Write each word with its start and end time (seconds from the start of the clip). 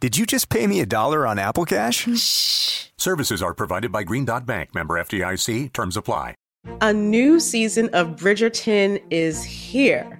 Did 0.00 0.16
you 0.16 0.24
just 0.24 0.48
pay 0.48 0.66
me 0.66 0.80
a 0.80 0.86
dollar 0.86 1.26
on 1.26 1.38
Apple 1.38 1.66
Cash? 1.66 2.08
Shh. 2.18 2.86
Services 2.96 3.42
are 3.42 3.52
provided 3.52 3.92
by 3.92 4.02
Green 4.02 4.24
Dot 4.24 4.46
Bank, 4.46 4.74
member 4.74 4.94
FDIC. 4.94 5.74
Terms 5.74 5.94
apply. 5.94 6.34
A 6.80 6.92
new 6.92 7.38
season 7.38 7.90
of 7.92 8.16
Bridgerton 8.16 9.02
is 9.10 9.44
here. 9.44 10.19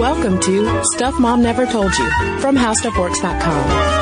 Welcome 0.00 0.40
to 0.40 0.84
Stuff 0.94 1.18
Mom 1.18 1.42
Never 1.42 1.66
Told 1.66 1.96
You 1.98 2.10
from 2.38 2.56
HowStuffWorks.com. 2.56 4.00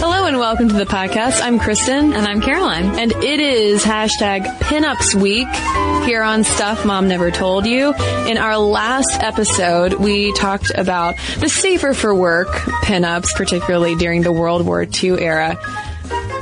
Hello 0.00 0.26
and 0.26 0.38
welcome 0.38 0.68
to 0.68 0.74
the 0.74 0.86
podcast. 0.86 1.42
I'm 1.42 1.58
Kristen. 1.58 2.12
And 2.12 2.26
I'm 2.26 2.40
Caroline. 2.40 2.98
And 2.98 3.12
it 3.12 3.40
is 3.40 3.84
hashtag 3.84 4.46
pinups 4.58 5.14
week 5.14 5.48
here 6.06 6.22
on 6.22 6.44
Stuff 6.44 6.84
Mom 6.86 7.08
Never 7.08 7.30
Told 7.30 7.66
You. 7.66 7.94
In 8.26 8.38
our 8.38 8.56
last 8.58 9.18
episode, 9.20 9.94
we 9.94 10.32
talked 10.32 10.70
about 10.74 11.16
the 11.38 11.48
safer 11.48 11.94
for 11.94 12.14
work 12.14 12.48
pinups, 12.84 13.34
particularly 13.34 13.94
during 13.96 14.22
the 14.22 14.32
World 14.32 14.64
War 14.66 14.82
II 14.84 15.20
era. 15.22 15.58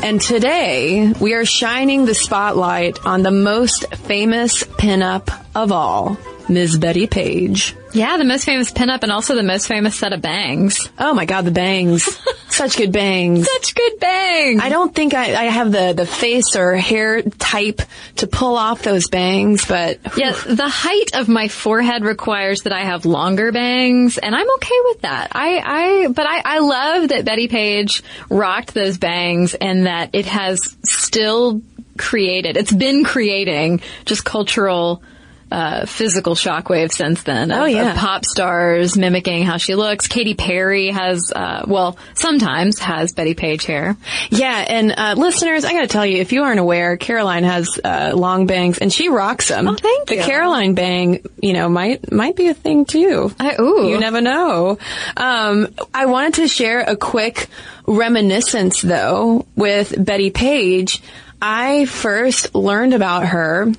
And 0.00 0.20
today, 0.20 1.12
we 1.20 1.34
are 1.34 1.44
shining 1.44 2.04
the 2.04 2.14
spotlight 2.14 3.04
on 3.04 3.22
the 3.22 3.32
most 3.32 3.92
famous 3.94 4.62
pinup 4.62 5.28
of 5.56 5.72
all, 5.72 6.16
Ms. 6.48 6.78
Betty 6.78 7.06
Page. 7.08 7.74
Yeah, 7.92 8.16
the 8.16 8.25
most 8.25 8.44
famous 8.44 8.70
pinup 8.70 9.03
and 9.03 9.10
also 9.10 9.34
the 9.34 9.42
most 9.42 9.66
famous 9.66 9.97
set 9.97 10.12
of 10.12 10.22
bangs. 10.22 10.88
Oh 10.98 11.14
my 11.14 11.25
god, 11.25 11.44
the 11.47 11.50
bangs. 11.50 12.09
Such 12.58 12.76
good 12.76 12.92
bangs. 12.92 13.48
Such 13.48 13.74
good 13.76 14.00
bangs. 14.00 14.60
I 14.62 14.69
don't 14.69 14.92
think 14.92 15.14
I, 15.14 15.34
I 15.34 15.44
have 15.44 15.70
the, 15.70 15.92
the 15.92 16.06
face 16.06 16.56
or 16.56 16.74
hair 16.76 17.22
type 17.22 17.82
to 18.16 18.26
pull 18.26 18.56
off 18.56 18.82
those 18.82 19.08
bangs, 19.08 19.64
but 19.64 20.00
Yeah, 20.16 20.32
the 20.32 20.68
height 20.68 21.14
of 21.14 21.28
my 21.28 21.47
forehead 21.47 22.02
requires 22.02 22.62
that 22.62 22.72
I 22.72 22.84
have 22.84 23.06
longer 23.06 23.52
bangs, 23.52 24.18
and 24.18 24.34
I'm 24.34 24.50
okay 24.54 24.78
with 24.86 25.02
that. 25.02 25.28
I, 25.36 25.62
I, 25.64 26.08
but 26.08 26.26
I, 26.26 26.42
I 26.44 26.58
love 26.58 27.08
that 27.10 27.24
Betty 27.24 27.47
Page 27.47 28.02
rocked 28.28 28.74
those 28.74 28.98
bangs 28.98 29.54
and 29.54 29.86
that 29.86 30.10
it 30.12 30.26
has 30.26 30.76
still 30.82 31.62
created, 31.97 32.56
it's 32.56 32.72
been 32.72 33.04
creating 33.04 33.80
just 34.04 34.24
cultural, 34.24 35.02
uh, 35.50 35.86
physical 35.86 36.34
shockwave 36.34 36.92
since 36.92 37.22
then. 37.22 37.50
Of, 37.50 37.59
Oh, 37.60 37.64
yeah. 37.64 37.94
pop 37.98 38.25
stars 38.25 38.97
mimicking 38.97 39.44
how 39.44 39.56
she 39.56 39.75
looks. 39.75 40.06
Katy 40.06 40.34
Perry 40.34 40.88
has, 40.91 41.32
uh, 41.34 41.64
well, 41.66 41.97
sometimes 42.14 42.78
has 42.81 43.12
Betty 43.12 43.34
Page 43.34 43.64
hair. 43.64 43.97
Yeah, 44.31 44.64
and 44.69 44.92
uh, 44.97 45.14
listeners, 45.16 45.64
I 45.64 45.72
got 45.72 45.81
to 45.82 45.86
tell 45.86 46.04
you, 46.06 46.19
if 46.19 46.32
you 46.32 46.42
aren't 46.42 46.60
aware, 46.60 46.97
Caroline 46.97 47.44
has 47.44 47.81
uh, 47.82 48.12
long 48.14 48.47
bangs, 48.47 48.78
and 48.78 48.92
she 48.92 49.09
rocks 49.09 49.48
them. 49.48 49.69
Oh, 49.69 49.75
thank 49.75 50.09
the. 50.09 50.16
Caroline 50.19 50.75
bang, 50.75 51.25
you 51.42 51.53
know, 51.54 51.69
might 51.69 52.12
might 52.12 52.36
be 52.36 52.48
a 52.48 52.54
thing 52.54 52.84
too. 52.84 53.32
I, 53.41 53.56
ooh. 53.60 53.88
You 53.88 53.98
never 53.98 54.20
know. 54.20 54.78
Um, 55.16 55.69
I 55.94 56.06
wanted 56.06 56.34
to 56.34 56.48
share 56.48 56.80
a 56.80 56.97
quick 56.97 57.47
reminiscence, 57.86 58.80
though, 58.82 59.47
with 59.56 59.94
Betty 60.04 60.30
Page. 60.30 61.03
I 61.41 61.86
first 61.86 62.54
learned 62.54 62.94
about 62.94 63.26
her 63.26 63.72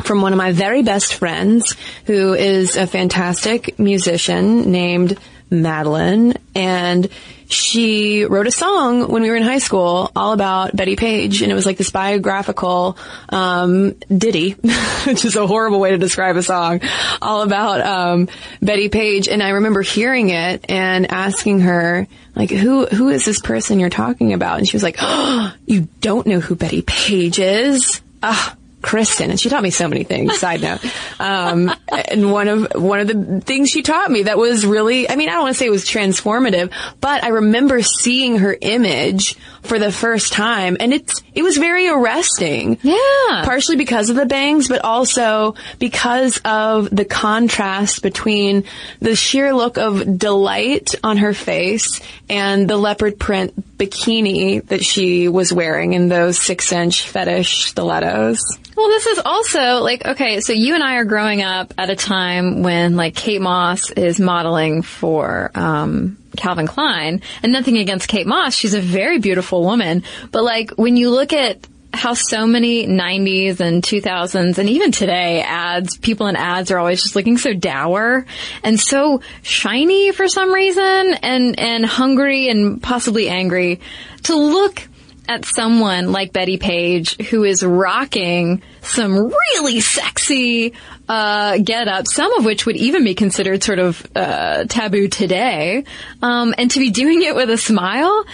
from 0.00 0.22
one 0.22 0.32
of 0.32 0.36
my 0.36 0.52
very 0.52 0.82
best 0.82 1.14
friends, 1.14 1.76
who 2.06 2.34
is 2.34 2.76
a 2.76 2.86
fantastic 2.86 3.78
musician 3.78 4.70
named 4.70 5.18
Madeline, 5.50 6.34
and 6.54 7.08
she 7.50 8.24
wrote 8.24 8.46
a 8.46 8.52
song 8.52 9.08
when 9.08 9.22
we 9.22 9.30
were 9.30 9.36
in 9.36 9.42
high 9.42 9.58
school 9.58 10.12
all 10.14 10.32
about 10.32 10.74
Betty 10.74 10.94
Page, 10.94 11.42
and 11.42 11.50
it 11.50 11.54
was 11.54 11.66
like 11.66 11.76
this 11.76 11.90
biographical 11.90 12.96
um, 13.28 13.96
ditty, 14.16 14.52
which 15.04 15.24
is 15.24 15.34
a 15.34 15.46
horrible 15.46 15.80
way 15.80 15.90
to 15.90 15.98
describe 15.98 16.36
a 16.36 16.42
song, 16.42 16.80
all 17.20 17.42
about 17.42 17.80
um, 17.80 18.28
Betty 18.62 18.88
Page. 18.88 19.28
And 19.28 19.42
I 19.42 19.50
remember 19.50 19.82
hearing 19.82 20.30
it 20.30 20.66
and 20.68 21.10
asking 21.10 21.60
her, 21.60 22.06
like, 22.36 22.50
who 22.50 22.86
who 22.86 23.08
is 23.08 23.24
this 23.24 23.40
person 23.40 23.80
you're 23.80 23.90
talking 23.90 24.32
about? 24.32 24.58
And 24.58 24.68
she 24.68 24.76
was 24.76 24.84
like, 24.84 24.96
oh, 25.00 25.52
you 25.66 25.88
don't 26.00 26.26
know 26.28 26.40
who 26.40 26.54
Betty 26.54 26.82
Page 26.82 27.40
is? 27.40 28.00
Ah. 28.22 28.56
Kristen, 28.82 29.30
and 29.30 29.38
she 29.38 29.48
taught 29.48 29.62
me 29.62 29.70
so 29.70 29.88
many 29.88 30.04
things. 30.04 30.38
Side 30.38 30.62
note, 30.62 30.80
um, 31.20 31.70
and 31.88 32.32
one 32.32 32.48
of 32.48 32.68
one 32.74 33.00
of 33.00 33.08
the 33.08 33.40
things 33.40 33.70
she 33.70 33.82
taught 33.82 34.10
me 34.10 34.24
that 34.24 34.38
was 34.38 34.64
really, 34.64 35.08
I 35.08 35.16
mean, 35.16 35.28
I 35.28 35.32
don't 35.32 35.42
want 35.42 35.54
to 35.54 35.58
say 35.58 35.66
it 35.66 35.70
was 35.70 35.84
transformative, 35.84 36.72
but 37.00 37.22
I 37.24 37.28
remember 37.28 37.82
seeing 37.82 38.38
her 38.38 38.56
image 38.60 39.36
for 39.62 39.78
the 39.78 39.92
first 39.92 40.32
time, 40.32 40.76
and 40.80 40.92
it's 40.94 41.22
it 41.34 41.42
was 41.42 41.56
very 41.58 41.88
arresting. 41.88 42.78
Yeah. 42.82 42.96
partially 43.44 43.76
because 43.76 44.10
of 44.10 44.16
the 44.16 44.26
bangs, 44.26 44.68
but 44.68 44.84
also 44.84 45.54
because 45.78 46.40
of 46.44 46.88
the 46.90 47.04
contrast 47.04 48.02
between 48.02 48.64
the 49.00 49.14
sheer 49.14 49.52
look 49.52 49.76
of 49.78 50.18
delight 50.18 50.94
on 51.04 51.18
her 51.18 51.34
face 51.34 52.00
and 52.28 52.68
the 52.68 52.76
leopard 52.76 53.18
print 53.18 53.78
bikini 53.78 54.64
that 54.66 54.84
she 54.84 55.28
was 55.28 55.52
wearing 55.52 55.92
in 55.92 56.08
those 56.08 56.38
six 56.38 56.72
inch 56.72 57.08
fetish 57.08 57.64
stilettos. 57.66 58.38
Well, 58.80 58.88
this 58.88 59.06
is 59.08 59.20
also 59.22 59.80
like, 59.82 60.06
okay, 60.06 60.40
so 60.40 60.54
you 60.54 60.74
and 60.74 60.82
I 60.82 60.94
are 60.94 61.04
growing 61.04 61.42
up 61.42 61.74
at 61.76 61.90
a 61.90 61.94
time 61.94 62.62
when 62.62 62.96
like 62.96 63.14
Kate 63.14 63.42
Moss 63.42 63.90
is 63.90 64.18
modeling 64.18 64.80
for, 64.80 65.50
um, 65.54 66.16
Calvin 66.34 66.66
Klein 66.66 67.20
and 67.42 67.52
nothing 67.52 67.76
against 67.76 68.08
Kate 68.08 68.26
Moss. 68.26 68.54
She's 68.54 68.72
a 68.72 68.80
very 68.80 69.18
beautiful 69.18 69.64
woman. 69.64 70.02
But 70.32 70.44
like 70.44 70.70
when 70.78 70.96
you 70.96 71.10
look 71.10 71.34
at 71.34 71.58
how 71.92 72.14
so 72.14 72.46
many 72.46 72.86
90s 72.86 73.60
and 73.60 73.82
2000s 73.82 74.56
and 74.56 74.70
even 74.70 74.92
today 74.92 75.42
ads, 75.42 75.98
people 75.98 76.28
in 76.28 76.36
ads 76.36 76.70
are 76.70 76.78
always 76.78 77.02
just 77.02 77.14
looking 77.14 77.36
so 77.36 77.52
dour 77.52 78.24
and 78.64 78.80
so 78.80 79.20
shiny 79.42 80.10
for 80.12 80.26
some 80.26 80.54
reason 80.54 80.82
and, 81.22 81.60
and 81.60 81.84
hungry 81.84 82.48
and 82.48 82.82
possibly 82.82 83.28
angry 83.28 83.78
to 84.22 84.36
look 84.36 84.88
at 85.30 85.44
someone 85.44 86.10
like 86.10 86.32
Betty 86.32 86.58
Page 86.58 87.16
who 87.28 87.44
is 87.44 87.62
rocking 87.62 88.62
some 88.82 89.32
really 89.32 89.78
sexy 89.78 90.74
uh, 91.08 91.58
get 91.58 91.86
up, 91.86 92.08
some 92.08 92.32
of 92.32 92.44
which 92.44 92.66
would 92.66 92.76
even 92.76 93.04
be 93.04 93.14
considered 93.14 93.62
sort 93.62 93.78
of 93.78 94.04
uh, 94.16 94.64
taboo 94.64 95.06
today, 95.06 95.84
um, 96.20 96.52
and 96.58 96.68
to 96.72 96.80
be 96.80 96.90
doing 96.90 97.22
it 97.22 97.36
with 97.36 97.48
a 97.48 97.56
smile. 97.56 98.24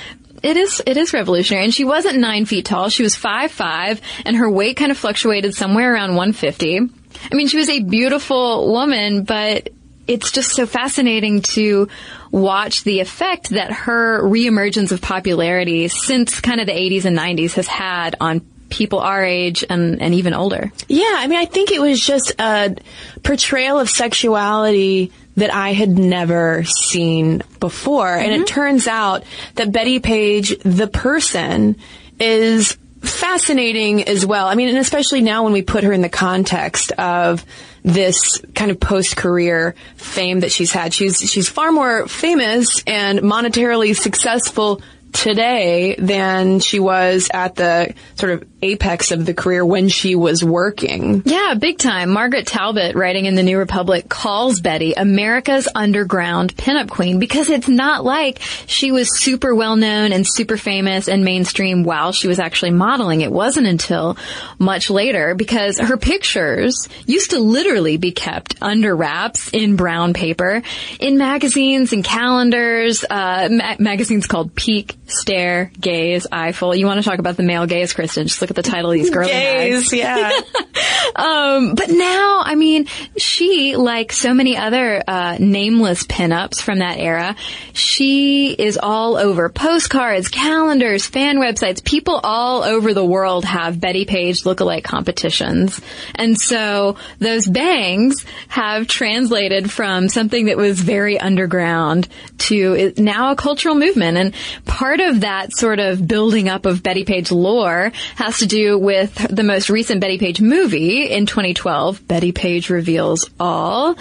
It 0.43 0.56
is 0.56 0.82
it 0.87 0.96
is 0.96 1.12
revolutionary, 1.12 1.64
and 1.64 1.75
she 1.75 1.84
wasn't 1.84 2.19
nine 2.19 2.46
feet 2.46 2.64
tall. 2.64 2.88
She 2.88 3.02
was 3.02 3.14
five 3.14 3.52
five, 3.52 4.00
and 4.25 4.34
her 4.34 4.50
weight 4.50 4.78
kind 4.78 4.90
of 4.90 4.96
fluctuated 4.96 5.54
somewhere 5.54 5.92
around 5.92 6.14
one 6.14 6.32
fifty. 6.32 6.78
I 6.78 7.34
mean, 7.34 7.49
she 7.49 7.58
was 7.58 7.69
a 7.69 7.82
beautiful 7.82 8.72
woman, 8.72 9.25
but 9.25 9.69
it's 10.06 10.31
just 10.32 10.52
so 10.52 10.66
fascinating 10.66 11.42
to 11.42 11.88
watch 12.36 12.84
the 12.84 13.00
effect 13.00 13.50
that 13.50 13.72
her 13.72 14.22
reemergence 14.22 14.92
of 14.92 15.00
popularity 15.00 15.88
since 15.88 16.40
kind 16.40 16.60
of 16.60 16.66
the 16.66 16.72
80s 16.72 17.06
and 17.06 17.16
90s 17.16 17.54
has 17.54 17.66
had 17.66 18.14
on 18.20 18.40
people 18.68 18.98
our 18.98 19.24
age 19.24 19.64
and, 19.68 20.02
and 20.02 20.14
even 20.14 20.34
older. 20.34 20.70
Yeah, 20.86 21.14
I 21.16 21.26
mean, 21.28 21.38
I 21.38 21.46
think 21.46 21.70
it 21.70 21.80
was 21.80 21.98
just 21.98 22.34
a 22.38 22.76
portrayal 23.22 23.78
of 23.78 23.88
sexuality 23.88 25.12
that 25.36 25.52
I 25.54 25.72
had 25.72 25.90
never 25.90 26.64
seen 26.64 27.42
before. 27.58 28.06
Mm-hmm. 28.06 28.32
And 28.32 28.42
it 28.42 28.46
turns 28.46 28.86
out 28.86 29.24
that 29.54 29.72
Betty 29.72 30.00
Page, 30.00 30.58
the 30.58 30.88
person, 30.88 31.76
is 32.20 32.76
fascinating 33.00 34.08
as 34.08 34.26
well. 34.26 34.46
I 34.46 34.56
mean, 34.56 34.68
and 34.68 34.78
especially 34.78 35.22
now 35.22 35.44
when 35.44 35.52
we 35.54 35.62
put 35.62 35.84
her 35.84 35.92
in 35.92 36.02
the 36.02 36.08
context 36.10 36.92
of 36.92 37.44
this 37.86 38.38
kind 38.56 38.72
of 38.72 38.80
post-career 38.80 39.76
fame 39.94 40.40
that 40.40 40.50
she's 40.50 40.72
had. 40.72 40.92
She's 40.92 41.18
she's 41.18 41.48
far 41.48 41.70
more 41.70 42.08
famous 42.08 42.82
and 42.84 43.20
monetarily 43.20 43.96
successful 43.96 44.82
today 45.16 45.96
than 45.98 46.60
she 46.60 46.78
was 46.78 47.30
at 47.32 47.54
the 47.56 47.94
sort 48.16 48.32
of 48.32 48.44
apex 48.62 49.12
of 49.12 49.24
the 49.24 49.34
career 49.34 49.64
when 49.64 49.88
she 49.88 50.14
was 50.14 50.44
working. 50.44 51.22
Yeah, 51.24 51.54
big 51.54 51.78
time. 51.78 52.10
Margaret 52.10 52.46
Talbot, 52.46 52.94
writing 52.94 53.24
in 53.24 53.34
the 53.34 53.42
New 53.42 53.58
Republic, 53.58 54.08
calls 54.08 54.60
Betty 54.60 54.92
America's 54.92 55.68
underground 55.74 56.54
pinup 56.56 56.90
queen 56.90 57.18
because 57.18 57.48
it's 57.48 57.68
not 57.68 58.04
like 58.04 58.40
she 58.66 58.92
was 58.92 59.18
super 59.18 59.54
well 59.54 59.76
known 59.76 60.12
and 60.12 60.26
super 60.26 60.56
famous 60.56 61.08
and 61.08 61.24
mainstream 61.24 61.82
while 61.82 62.12
she 62.12 62.28
was 62.28 62.38
actually 62.38 62.72
modeling. 62.72 63.22
It 63.22 63.32
wasn't 63.32 63.66
until 63.66 64.16
much 64.58 64.90
later 64.90 65.34
because 65.34 65.78
her 65.78 65.96
pictures 65.96 66.88
used 67.06 67.30
to 67.30 67.38
literally 67.38 67.96
be 67.96 68.12
kept 68.12 68.56
under 68.60 68.94
wraps 68.94 69.50
in 69.52 69.76
brown 69.76 70.12
paper 70.12 70.62
in 71.00 71.16
magazines 71.16 71.92
and 71.92 72.04
calendars, 72.04 73.04
uh, 73.08 73.48
ma- 73.50 73.76
magazines 73.78 74.26
called 74.26 74.54
Peek 74.54 74.94
stare, 75.06 75.70
gaze, 75.80 76.26
eyeful. 76.30 76.74
You 76.74 76.86
want 76.86 77.02
to 77.02 77.08
talk 77.08 77.18
about 77.18 77.36
the 77.36 77.42
male 77.42 77.66
gaze, 77.66 77.92
Kristen? 77.92 78.26
Just 78.26 78.40
look 78.40 78.50
at 78.50 78.56
the 78.56 78.62
title 78.62 78.90
of 78.90 78.94
these 78.94 79.10
girly 79.10 79.30
gaze, 79.30 79.92
yeah. 79.92 80.30
um, 81.16 81.74
but 81.74 81.90
now, 81.90 82.42
I 82.44 82.54
mean, 82.56 82.86
she, 83.16 83.76
like 83.76 84.12
so 84.12 84.34
many 84.34 84.56
other 84.56 85.02
uh, 85.06 85.36
nameless 85.38 86.04
pinups 86.04 86.60
from 86.60 86.80
that 86.80 86.98
era, 86.98 87.36
she 87.72 88.52
is 88.52 88.78
all 88.82 89.16
over 89.16 89.48
postcards, 89.48 90.28
calendars, 90.28 91.06
fan 91.06 91.38
websites. 91.38 91.82
People 91.84 92.20
all 92.22 92.64
over 92.64 92.92
the 92.92 93.04
world 93.04 93.44
have 93.44 93.80
Betty 93.80 94.04
Page 94.04 94.42
lookalike 94.42 94.84
competitions, 94.84 95.80
and 96.14 96.38
so 96.38 96.96
those 97.18 97.46
bangs 97.46 98.24
have 98.48 98.88
translated 98.88 99.70
from 99.70 100.08
something 100.08 100.46
that 100.46 100.56
was 100.56 100.80
very 100.80 101.18
underground 101.18 102.08
to 102.38 102.92
now 102.96 103.32
a 103.32 103.36
cultural 103.36 103.74
movement. 103.74 104.16
And 104.16 104.34
part 104.64 104.95
of 105.00 105.20
that 105.20 105.52
sort 105.52 105.78
of 105.78 106.06
building 106.06 106.48
up 106.48 106.66
of 106.66 106.82
Betty 106.82 107.04
Page 107.04 107.31
lore 107.31 107.93
has 108.16 108.38
to 108.38 108.46
do 108.46 108.78
with 108.78 109.14
the 109.14 109.43
most 109.43 109.70
recent 109.70 110.00
Betty 110.00 110.19
Page 110.19 110.40
movie 110.40 111.10
in 111.10 111.26
2012, 111.26 112.06
Betty 112.06 112.32
Page 112.32 112.70
Reveals 112.70 113.31
All, 113.38 113.96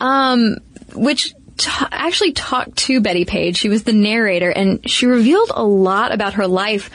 um, 0.00 0.56
which 0.94 1.34
actually 1.90 2.32
talked 2.32 2.76
to 2.76 3.00
Betty 3.00 3.24
Page. 3.24 3.56
She 3.56 3.68
was 3.68 3.84
the 3.84 3.92
narrator 3.92 4.50
and 4.50 4.88
she 4.88 5.06
revealed 5.06 5.50
a 5.54 5.64
lot 5.64 6.12
about 6.12 6.34
her 6.34 6.46
life 6.46 6.90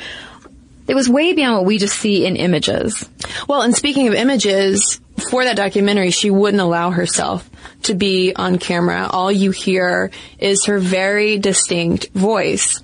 It 0.88 0.96
was 0.96 1.08
way 1.08 1.34
beyond 1.34 1.56
what 1.56 1.66
we 1.66 1.78
just 1.78 1.98
see 1.98 2.26
in 2.26 2.36
images. 2.36 3.08
Well, 3.48 3.62
and 3.62 3.74
speaking 3.74 4.08
of 4.10 4.14
images, 4.14 5.00
for 5.30 5.46
that 5.46 5.56
documentary, 5.56 6.12
she 6.12 6.30
wouldn't 6.30 6.62
allow 6.62 6.90
herself 6.90 7.50
to 7.84 7.96
be 7.96 8.34
on 8.36 8.58
camera. 8.58 9.08
All 9.10 9.32
you 9.32 9.52
hear 9.52 10.12
is 10.40 10.66
her 10.66 10.80
very 10.80 11.38
distinct 11.38 12.10
voice. 12.14 12.83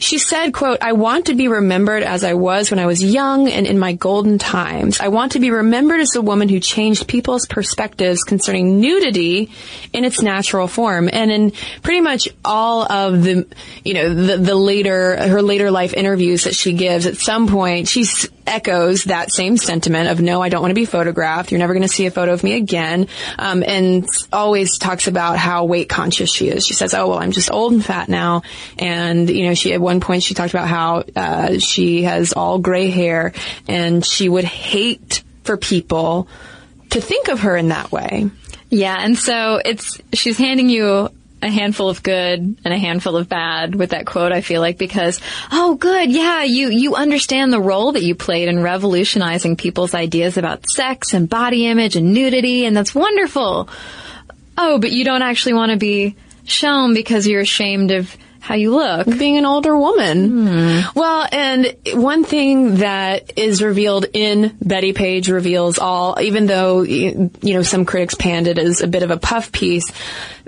She 0.00 0.16
said, 0.16 0.52
quote, 0.54 0.78
I 0.80 0.94
want 0.94 1.26
to 1.26 1.34
be 1.34 1.46
remembered 1.46 2.02
as 2.02 2.24
I 2.24 2.32
was 2.32 2.70
when 2.70 2.80
I 2.80 2.86
was 2.86 3.02
young 3.02 3.48
and 3.50 3.66
in 3.66 3.78
my 3.78 3.92
golden 3.92 4.38
times. 4.38 4.98
I 4.98 5.08
want 5.08 5.32
to 5.32 5.40
be 5.40 5.50
remembered 5.50 6.00
as 6.00 6.16
a 6.16 6.22
woman 6.22 6.48
who 6.48 6.58
changed 6.58 7.06
people's 7.06 7.46
perspectives 7.46 8.22
concerning 8.22 8.80
nudity 8.80 9.50
in 9.92 10.06
its 10.06 10.22
natural 10.22 10.68
form. 10.68 11.10
And 11.12 11.30
in 11.30 11.52
pretty 11.82 12.00
much 12.00 12.30
all 12.42 12.90
of 12.90 13.22
the, 13.22 13.46
you 13.84 13.92
know, 13.92 14.14
the, 14.14 14.38
the 14.38 14.54
later, 14.54 15.16
her 15.28 15.42
later 15.42 15.70
life 15.70 15.92
interviews 15.92 16.44
that 16.44 16.54
she 16.54 16.72
gives, 16.72 17.04
at 17.04 17.18
some 17.18 17.46
point, 17.46 17.86
she 17.86 18.04
echoes 18.50 19.04
that 19.04 19.32
same 19.32 19.56
sentiment 19.56 20.08
of, 20.08 20.20
no, 20.20 20.42
I 20.42 20.48
don't 20.48 20.60
want 20.60 20.70
to 20.70 20.74
be 20.74 20.84
photographed. 20.84 21.50
You're 21.50 21.58
never 21.58 21.72
going 21.72 21.82
to 21.82 21.88
see 21.88 22.06
a 22.06 22.10
photo 22.10 22.32
of 22.32 22.44
me 22.44 22.54
again. 22.54 23.08
Um, 23.38 23.62
and 23.66 24.06
always 24.32 24.78
talks 24.78 25.06
about 25.06 25.38
how 25.38 25.64
weight 25.64 25.88
conscious 25.88 26.30
she 26.32 26.48
is. 26.48 26.66
She 26.66 26.74
says, 26.74 26.92
oh, 26.92 27.08
well, 27.08 27.18
I'm 27.18 27.32
just 27.32 27.50
old 27.50 27.72
and 27.72 27.84
fat 27.84 28.08
now. 28.08 28.42
And, 28.78 29.30
you 29.30 29.46
know, 29.46 29.54
she, 29.54 29.72
at 29.72 29.80
one 29.80 30.00
point 30.00 30.22
she 30.22 30.34
talked 30.34 30.52
about 30.52 30.68
how 30.68 31.04
uh, 31.16 31.58
she 31.58 32.02
has 32.02 32.32
all 32.32 32.58
gray 32.58 32.90
hair 32.90 33.32
and 33.66 34.04
she 34.04 34.28
would 34.28 34.44
hate 34.44 35.22
for 35.44 35.56
people 35.56 36.28
to 36.90 37.00
think 37.00 37.28
of 37.28 37.40
her 37.40 37.56
in 37.56 37.68
that 37.68 37.90
way. 37.90 38.30
Yeah, 38.68 38.96
and 38.98 39.18
so 39.18 39.60
it's 39.64 40.00
she's 40.12 40.38
handing 40.38 40.68
you 40.68 41.08
a 41.42 41.50
handful 41.50 41.88
of 41.88 42.02
good 42.02 42.38
and 42.64 42.74
a 42.74 42.78
handful 42.78 43.16
of 43.16 43.28
bad 43.28 43.74
with 43.74 43.90
that 43.90 44.06
quote, 44.06 44.32
I 44.32 44.40
feel 44.40 44.60
like, 44.60 44.78
because, 44.78 45.20
oh, 45.50 45.74
good, 45.74 46.12
yeah, 46.12 46.42
you, 46.42 46.68
you 46.68 46.94
understand 46.94 47.52
the 47.52 47.60
role 47.60 47.92
that 47.92 48.02
you 48.02 48.14
played 48.14 48.48
in 48.48 48.62
revolutionizing 48.62 49.56
people's 49.56 49.94
ideas 49.94 50.36
about 50.36 50.68
sex 50.68 51.14
and 51.14 51.28
body 51.28 51.66
image 51.66 51.96
and 51.96 52.12
nudity, 52.12 52.66
and 52.66 52.76
that's 52.76 52.94
wonderful. 52.94 53.68
Oh, 54.58 54.78
but 54.78 54.92
you 54.92 55.04
don't 55.04 55.22
actually 55.22 55.54
want 55.54 55.72
to 55.72 55.78
be 55.78 56.16
shown 56.44 56.94
because 56.94 57.26
you're 57.26 57.40
ashamed 57.40 57.90
of 57.90 58.14
how 58.40 58.54
you 58.54 58.74
look. 58.74 59.06
Being 59.06 59.36
an 59.36 59.46
older 59.46 59.76
woman. 59.76 60.30
Mm. 60.30 60.94
Well, 60.94 61.28
and 61.30 61.76
one 61.94 62.24
thing 62.24 62.76
that 62.76 63.38
is 63.38 63.62
revealed 63.62 64.06
in 64.12 64.56
Betty 64.60 64.92
Page 64.92 65.28
Reveals 65.28 65.78
All, 65.78 66.18
even 66.20 66.46
though, 66.46 66.82
you 66.82 67.30
know, 67.42 67.62
some 67.62 67.84
critics 67.84 68.14
panned 68.14 68.48
it 68.48 68.58
as 68.58 68.80
a 68.80 68.88
bit 68.88 69.02
of 69.02 69.10
a 69.10 69.18
puff 69.18 69.52
piece, 69.52 69.92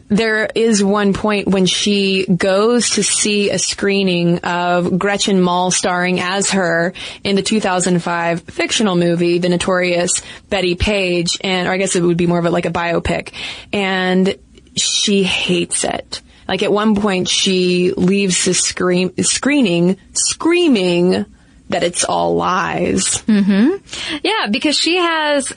there 0.09 0.49
is 0.55 0.83
one 0.83 1.13
point 1.13 1.49
when 1.49 1.67
she 1.67 2.27
goes 2.27 2.91
to 2.91 3.03
see 3.03 3.51
a 3.51 3.59
screening 3.59 4.39
of 4.41 4.99
Gretchen 4.99 5.41
Mol 5.41 5.71
starring 5.71 6.21
as 6.21 6.51
her 6.51 6.93
in 7.25 7.37
the 7.37 7.43
2005 7.43 8.43
fictional 8.43 8.97
movie, 8.97 9.39
The 9.39 9.49
Notorious 9.49 10.23
Betty 10.49 10.75
Page, 10.75 11.39
and, 11.43 11.69
or 11.69 11.73
I 11.73 11.77
guess 11.77 11.97
it 11.97 12.03
would 12.03 12.17
be 12.17 12.27
more 12.27 12.39
of 12.39 12.45
a, 12.45 12.51
like 12.51 12.67
a 12.67 12.71
biopic, 12.71 13.33
and 13.73 14.37
she 14.77 15.23
hates 15.23 15.85
it 15.85 16.23
like 16.49 16.63
at 16.63 16.73
one 16.73 16.97
point 16.97 17.29
she 17.29 17.93
leaves 17.97 18.45
the 18.45 18.55
scream, 18.55 19.13
screening 19.23 19.97
screaming 20.13 21.27
that 21.73 21.83
it's 21.83 22.05
all 22.05 22.37
lies. 22.37 23.05
Mm-hmm. 23.23 24.19
Yeah, 24.23 24.47
because 24.51 24.77
she 24.77 24.97
has 24.97 25.53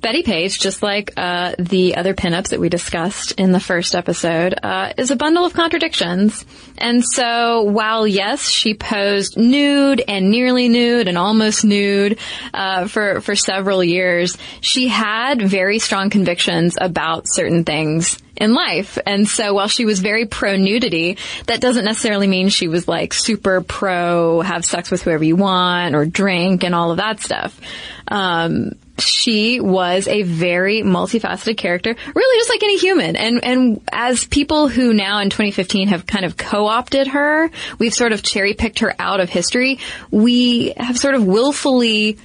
Betty 0.00 0.22
Page, 0.22 0.58
just 0.58 0.82
like 0.82 1.12
uh, 1.16 1.54
the 1.58 1.96
other 1.96 2.12
pinups 2.12 2.48
that 2.48 2.60
we 2.60 2.68
discussed 2.68 3.32
in 3.32 3.52
the 3.52 3.60
first 3.60 3.94
episode, 3.94 4.54
uh, 4.62 4.92
is 4.98 5.10
a 5.10 5.16
bundle 5.16 5.44
of 5.44 5.54
contradictions. 5.54 6.44
And 6.76 7.04
so, 7.04 7.62
while 7.62 8.06
yes, 8.06 8.48
she 8.48 8.74
posed 8.74 9.36
nude 9.38 10.02
and 10.06 10.30
nearly 10.30 10.68
nude 10.68 11.08
and 11.08 11.16
almost 11.16 11.64
nude 11.64 12.18
uh, 12.52 12.88
for 12.88 13.20
for 13.20 13.34
several 13.34 13.82
years, 13.82 14.36
she 14.60 14.88
had 14.88 15.40
very 15.40 15.78
strong 15.78 16.10
convictions 16.10 16.76
about 16.80 17.24
certain 17.26 17.64
things 17.64 18.18
in 18.40 18.54
life. 18.54 18.98
And 19.06 19.28
so 19.28 19.54
while 19.54 19.68
she 19.68 19.84
was 19.84 20.00
very 20.00 20.26
pro 20.26 20.56
nudity, 20.56 21.18
that 21.46 21.60
doesn't 21.60 21.84
necessarily 21.84 22.26
mean 22.26 22.48
she 22.48 22.66
was 22.66 22.88
like 22.88 23.12
super 23.12 23.60
pro 23.60 24.40
have 24.40 24.64
sex 24.64 24.90
with 24.90 25.02
whoever 25.02 25.22
you 25.22 25.36
want 25.36 25.94
or 25.94 26.06
drink 26.06 26.64
and 26.64 26.74
all 26.74 26.90
of 26.90 26.96
that 26.96 27.20
stuff. 27.20 27.60
Um, 28.08 28.72
she 28.98 29.60
was 29.60 30.08
a 30.08 30.22
very 30.22 30.82
multifaceted 30.82 31.56
character, 31.56 31.94
really 32.14 32.38
just 32.38 32.50
like 32.50 32.62
any 32.62 32.78
human. 32.78 33.16
And, 33.16 33.44
and 33.44 33.80
as 33.92 34.24
people 34.24 34.68
who 34.68 34.92
now 34.92 35.20
in 35.20 35.30
2015 35.30 35.88
have 35.88 36.06
kind 36.06 36.24
of 36.24 36.36
co-opted 36.36 37.08
her, 37.08 37.50
we've 37.78 37.94
sort 37.94 38.12
of 38.12 38.22
cherry 38.22 38.54
picked 38.54 38.80
her 38.80 38.94
out 38.98 39.20
of 39.20 39.30
history. 39.30 39.78
We 40.10 40.74
have 40.76 40.98
sort 40.98 41.14
of 41.14 41.24
willfully 41.24 42.18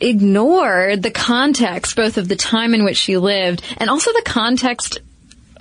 ignored 0.00 1.02
the 1.02 1.10
context, 1.10 1.96
both 1.96 2.16
of 2.16 2.28
the 2.28 2.36
time 2.36 2.74
in 2.74 2.84
which 2.84 2.96
she 2.96 3.16
lived 3.16 3.62
and 3.76 3.90
also 3.90 4.12
the 4.12 4.22
context 4.24 5.00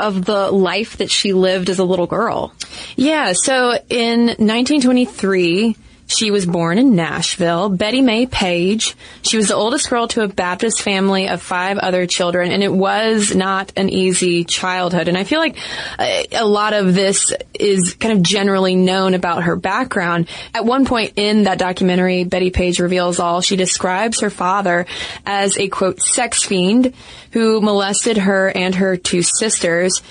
of 0.04 0.26
the 0.26 0.52
life 0.52 0.98
that 0.98 1.10
she 1.10 1.34
lived 1.34 1.70
as 1.70 1.80
a 1.80 1.84
little 1.84 2.08
girl. 2.08 2.54
Yeah, 2.96 3.34
so 3.34 3.74
in 3.90 4.26
1923, 4.26 5.76
she 6.14 6.32
was 6.32 6.46
born 6.46 6.78
in 6.78 6.96
Nashville. 6.96 7.70
Betty 7.70 8.02
May 8.02 8.26
Page. 8.26 8.96
She 9.24 9.38
was 9.38 9.48
the 9.48 9.56
oldest 9.56 9.90
girl 9.90 10.08
to 10.10 10.22
a 10.22 10.28
Baptist 10.28 10.82
family 10.82 11.28
of 11.28 11.42
five 11.42 11.78
other 11.78 12.06
children, 12.06 12.52
and 12.52 12.64
it 12.64 12.72
was 12.72 13.36
not 13.36 13.74
an 13.76 13.90
easy 13.90 14.44
childhood. 14.44 15.08
And 15.08 15.18
I 15.18 15.24
feel 15.24 15.40
like 15.40 15.58
uh, 15.98 16.24
a 16.34 16.46
lot 16.46 16.74
of 16.74 16.94
this 16.94 17.34
is 17.54 17.96
kind 17.96 18.18
of 18.18 18.24
generally 18.24 18.76
known 18.76 19.14
about 19.14 19.44
her 19.44 19.56
background. 19.56 20.28
At 20.54 20.66
one 20.66 20.86
point 20.86 21.14
in 21.16 21.44
that 21.44 21.58
documentary, 21.58 22.24
Betty 22.24 22.52
Page 22.52 22.80
reveals 22.80 23.20
all. 23.20 23.42
She 23.42 23.56
describes 23.56 24.22
her 24.22 24.30
father 24.30 24.86
as 25.26 25.58
a 25.58 25.68
quote 25.68 26.02
sex 26.02 26.44
fiend 26.44 26.94
who 27.32 27.62
molested 27.62 28.18
her 28.18 28.50
and 28.50 28.76
her 28.76 28.98
two 28.98 29.22
sisters. 29.22 30.02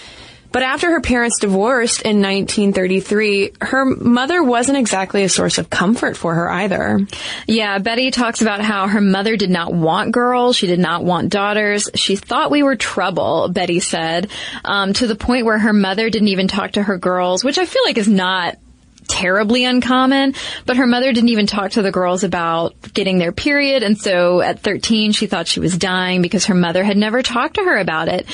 But 0.52 0.62
after 0.62 0.90
her 0.90 1.00
parents 1.00 1.38
divorced 1.40 2.02
in 2.02 2.21
1933, 2.21 3.52
her 3.61 3.85
mother 3.85 4.42
wasn't 4.42 4.78
exactly 4.78 5.23
a 5.25 5.28
source 5.28 5.59
of 5.59 5.71
comfort 5.71 6.16
for 6.16 6.35
her 6.35 6.50
either. 6.50 7.00
Yeah, 7.47 7.78
Betty 7.78 8.11
talks 8.11 8.42
about 8.42 8.61
how 8.61 8.87
her 8.87 9.00
mother 9.00 9.37
did 9.37 9.50
not 9.50 9.73
want 9.73 10.12
girls. 10.12 10.56
She 10.56 10.66
did 10.66 10.78
not 10.78 11.04
want 11.04 11.30
daughters. 11.30 11.88
She 11.94 12.16
thought 12.16 12.50
we 12.50 12.62
were 12.62 12.76
trouble, 12.76 13.49
Betty 13.49 13.80
said, 13.80 14.30
um, 14.64 14.92
to 14.94 15.06
the 15.06 15.16
point 15.16 15.47
where 15.47 15.59
her 15.59 15.73
mother 15.73 16.11
didn't 16.11 16.28
even 16.28 16.49
talk 16.49 16.73
to 16.73 16.82
her 16.82 16.99
girls, 16.99 17.42
which 17.42 17.59
I 17.59 17.64
feel 17.64 17.82
like 17.85 17.99
is 17.99 18.09
not 18.09 18.59
terribly 19.09 19.64
uncommon, 19.64 20.35
but 20.66 20.76
her 20.76 20.87
mother 20.87 21.12
didn't 21.12 21.30
even 21.30 21.47
talk 21.47 21.73
to 21.73 21.82
the 21.82 21.90
girls 21.90 22.25
about 22.25 22.75
getting 22.94 23.18
their 23.18 23.32
period. 23.32 23.82
And 23.82 23.99
so 23.99 24.40
at 24.40 24.61
13, 24.61 25.12
she 25.12 25.26
thought 25.26 25.49
she 25.49 25.61
was 25.61 25.76
dying 25.76 26.23
because 26.23 26.47
her 26.47 26.54
mother 26.54 26.85
had 26.85 26.97
never 26.97 27.23
talked 27.23 27.54
to 27.54 27.64
her 27.64 27.78
about 27.78 28.09
it. 28.09 28.26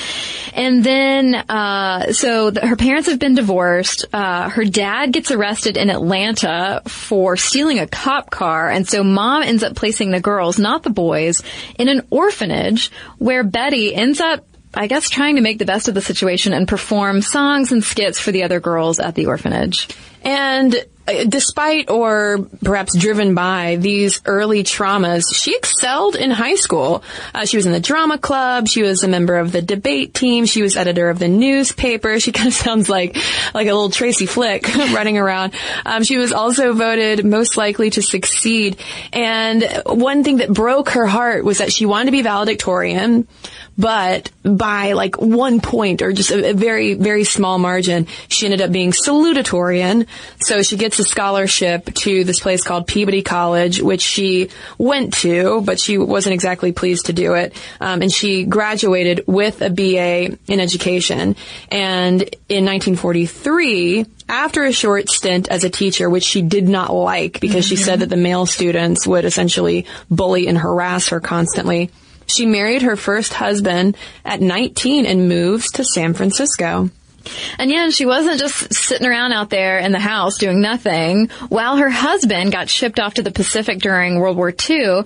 And 0.53 0.83
then, 0.83 1.35
uh, 1.35 2.13
so 2.13 2.51
the, 2.51 2.65
her 2.65 2.75
parents 2.75 3.09
have 3.09 3.19
been 3.19 3.35
divorced. 3.35 4.05
Uh, 4.13 4.49
her 4.49 4.65
dad 4.65 5.11
gets 5.13 5.31
arrested 5.31 5.77
in 5.77 5.89
Atlanta 5.89 6.81
for 6.85 7.37
stealing 7.37 7.79
a 7.79 7.87
cop 7.87 8.29
car. 8.29 8.69
And 8.69 8.87
so 8.87 9.03
mom 9.03 9.43
ends 9.43 9.63
up 9.63 9.75
placing 9.75 10.11
the 10.11 10.19
girls, 10.19 10.59
not 10.59 10.83
the 10.83 10.89
boys, 10.89 11.43
in 11.77 11.89
an 11.89 12.07
orphanage 12.09 12.91
where 13.17 13.43
Betty 13.43 13.93
ends 13.93 14.19
up 14.19 14.45
I 14.71 14.85
guess 14.85 15.09
trying 15.09 15.37
to 15.37 15.41
make 15.41 15.57
the 15.57 15.65
best 15.65 15.87
of 15.87 15.95
the 15.95 16.01
situation 16.01 16.53
and 16.53 16.67
perform 16.67 17.23
songs 17.23 17.71
and 17.71 17.83
skits 17.83 18.19
for 18.19 18.31
the 18.31 18.43
other 18.43 18.59
girls 18.59 18.99
at 18.99 19.15
the 19.15 19.25
orphanage. 19.25 19.87
And 20.23 20.75
uh, 21.09 21.23
despite 21.23 21.89
or 21.89 22.47
perhaps 22.63 22.95
driven 22.95 23.33
by 23.33 23.77
these 23.77 24.21
early 24.25 24.63
traumas, 24.63 25.33
she 25.33 25.55
excelled 25.55 26.15
in 26.15 26.29
high 26.29 26.55
school. 26.55 27.03
Uh, 27.33 27.45
she 27.45 27.57
was 27.57 27.65
in 27.65 27.71
the 27.71 27.79
drama 27.79 28.17
club. 28.17 28.67
She 28.67 28.83
was 28.83 29.03
a 29.03 29.07
member 29.07 29.37
of 29.37 29.51
the 29.51 29.61
debate 29.61 30.13
team. 30.13 30.45
She 30.45 30.61
was 30.61 30.75
editor 30.75 31.09
of 31.09 31.17
the 31.17 31.27
newspaper. 31.27 32.19
She 32.19 32.31
kind 32.39 32.47
of 32.47 32.53
sounds 32.53 32.89
like 32.89 33.17
like 33.53 33.67
a 33.67 33.73
little 33.73 33.89
Tracy 33.89 34.25
Flick 34.25 34.67
running 34.75 35.17
around. 35.17 35.53
Um, 35.85 36.03
she 36.03 36.17
was 36.17 36.31
also 36.31 36.73
voted 36.73 37.25
most 37.25 37.57
likely 37.57 37.89
to 37.91 38.01
succeed. 38.01 38.77
And 39.11 39.63
one 39.85 40.23
thing 40.23 40.37
that 40.37 40.53
broke 40.53 40.89
her 40.89 41.05
heart 41.05 41.43
was 41.43 41.59
that 41.59 41.71
she 41.71 41.85
wanted 41.85 42.05
to 42.05 42.11
be 42.11 42.21
valedictorian 42.21 43.27
but 43.79 44.29
by 44.43 44.91
like 44.91 45.19
one 45.19 45.61
point 45.61 46.01
or 46.01 46.11
just 46.11 46.31
a, 46.31 46.49
a, 46.49 46.53
very, 46.53 46.95
very 46.95 47.23
small 47.23 47.57
margin, 47.57 48.07
she 48.27 48.45
ended 48.45 48.61
up 48.61 48.73
being 48.73 48.91
salutatorian. 48.91 50.05
So 50.39 50.61
she 50.61 50.75
gets 50.75 50.99
a 50.99 51.05
scholarship 51.05 51.85
to 51.85 52.25
this 52.25 52.41
place 52.41 52.61
called 52.61 52.87
Peabody 52.87 53.21
College, 53.21 53.81
which 53.81 54.01
she 54.01 54.49
went 54.77 55.13
to, 55.19 55.61
but 55.61 55.79
she 55.79 55.97
wasn't 55.97 56.33
exactly 56.33 56.73
pleased 56.73 57.05
to 57.05 57.13
do 57.13 57.35
it. 57.35 57.53
Um, 57.79 58.01
and 58.01 58.11
she 58.11 58.43
graduated 58.43 59.23
with 59.27 59.61
a 59.61 59.69
BA 59.69 60.37
in 60.47 60.59
education. 60.59 61.37
And 61.71 62.21
in 62.49 62.65
1943, 62.65 64.05
after 64.27 64.65
a 64.65 64.73
short 64.73 65.09
stint 65.09 65.47
as 65.47 65.63
a 65.63 65.69
teacher, 65.69 66.09
which 66.09 66.23
she 66.23 66.41
did 66.41 66.67
not 66.67 66.93
like 66.93 67.39
because 67.39 67.65
mm-hmm. 67.65 67.75
she 67.75 67.75
said 67.77 68.01
that 68.01 68.09
the 68.09 68.17
male 68.17 68.45
students 68.45 69.07
would 69.07 69.23
essentially 69.23 69.85
bully 70.11 70.47
and 70.47 70.57
harass 70.57 71.09
her 71.09 71.21
constantly, 71.21 71.89
she 72.29 72.45
married 72.45 72.81
her 72.81 72.95
first 72.95 73.33
husband 73.33 73.97
at 74.23 74.41
19 74.41 75.05
and 75.05 75.27
moves 75.27 75.71
to 75.71 75.83
San 75.83 76.13
Francisco. 76.13 76.89
And 77.57 77.69
yeah, 77.69 77.89
she 77.89 78.05
wasn't 78.05 78.39
just 78.39 78.73
sitting 78.73 79.07
around 79.07 79.33
out 79.33 79.49
there 79.49 79.77
in 79.79 79.91
the 79.91 79.99
house 79.99 80.37
doing 80.37 80.61
nothing. 80.61 81.29
While 81.49 81.77
her 81.77 81.89
husband 81.89 82.51
got 82.51 82.69
shipped 82.69 82.99
off 82.99 83.15
to 83.15 83.21
the 83.21 83.31
Pacific 83.31 83.79
during 83.79 84.19
World 84.19 84.37
War 84.37 84.53
II, 84.69 85.03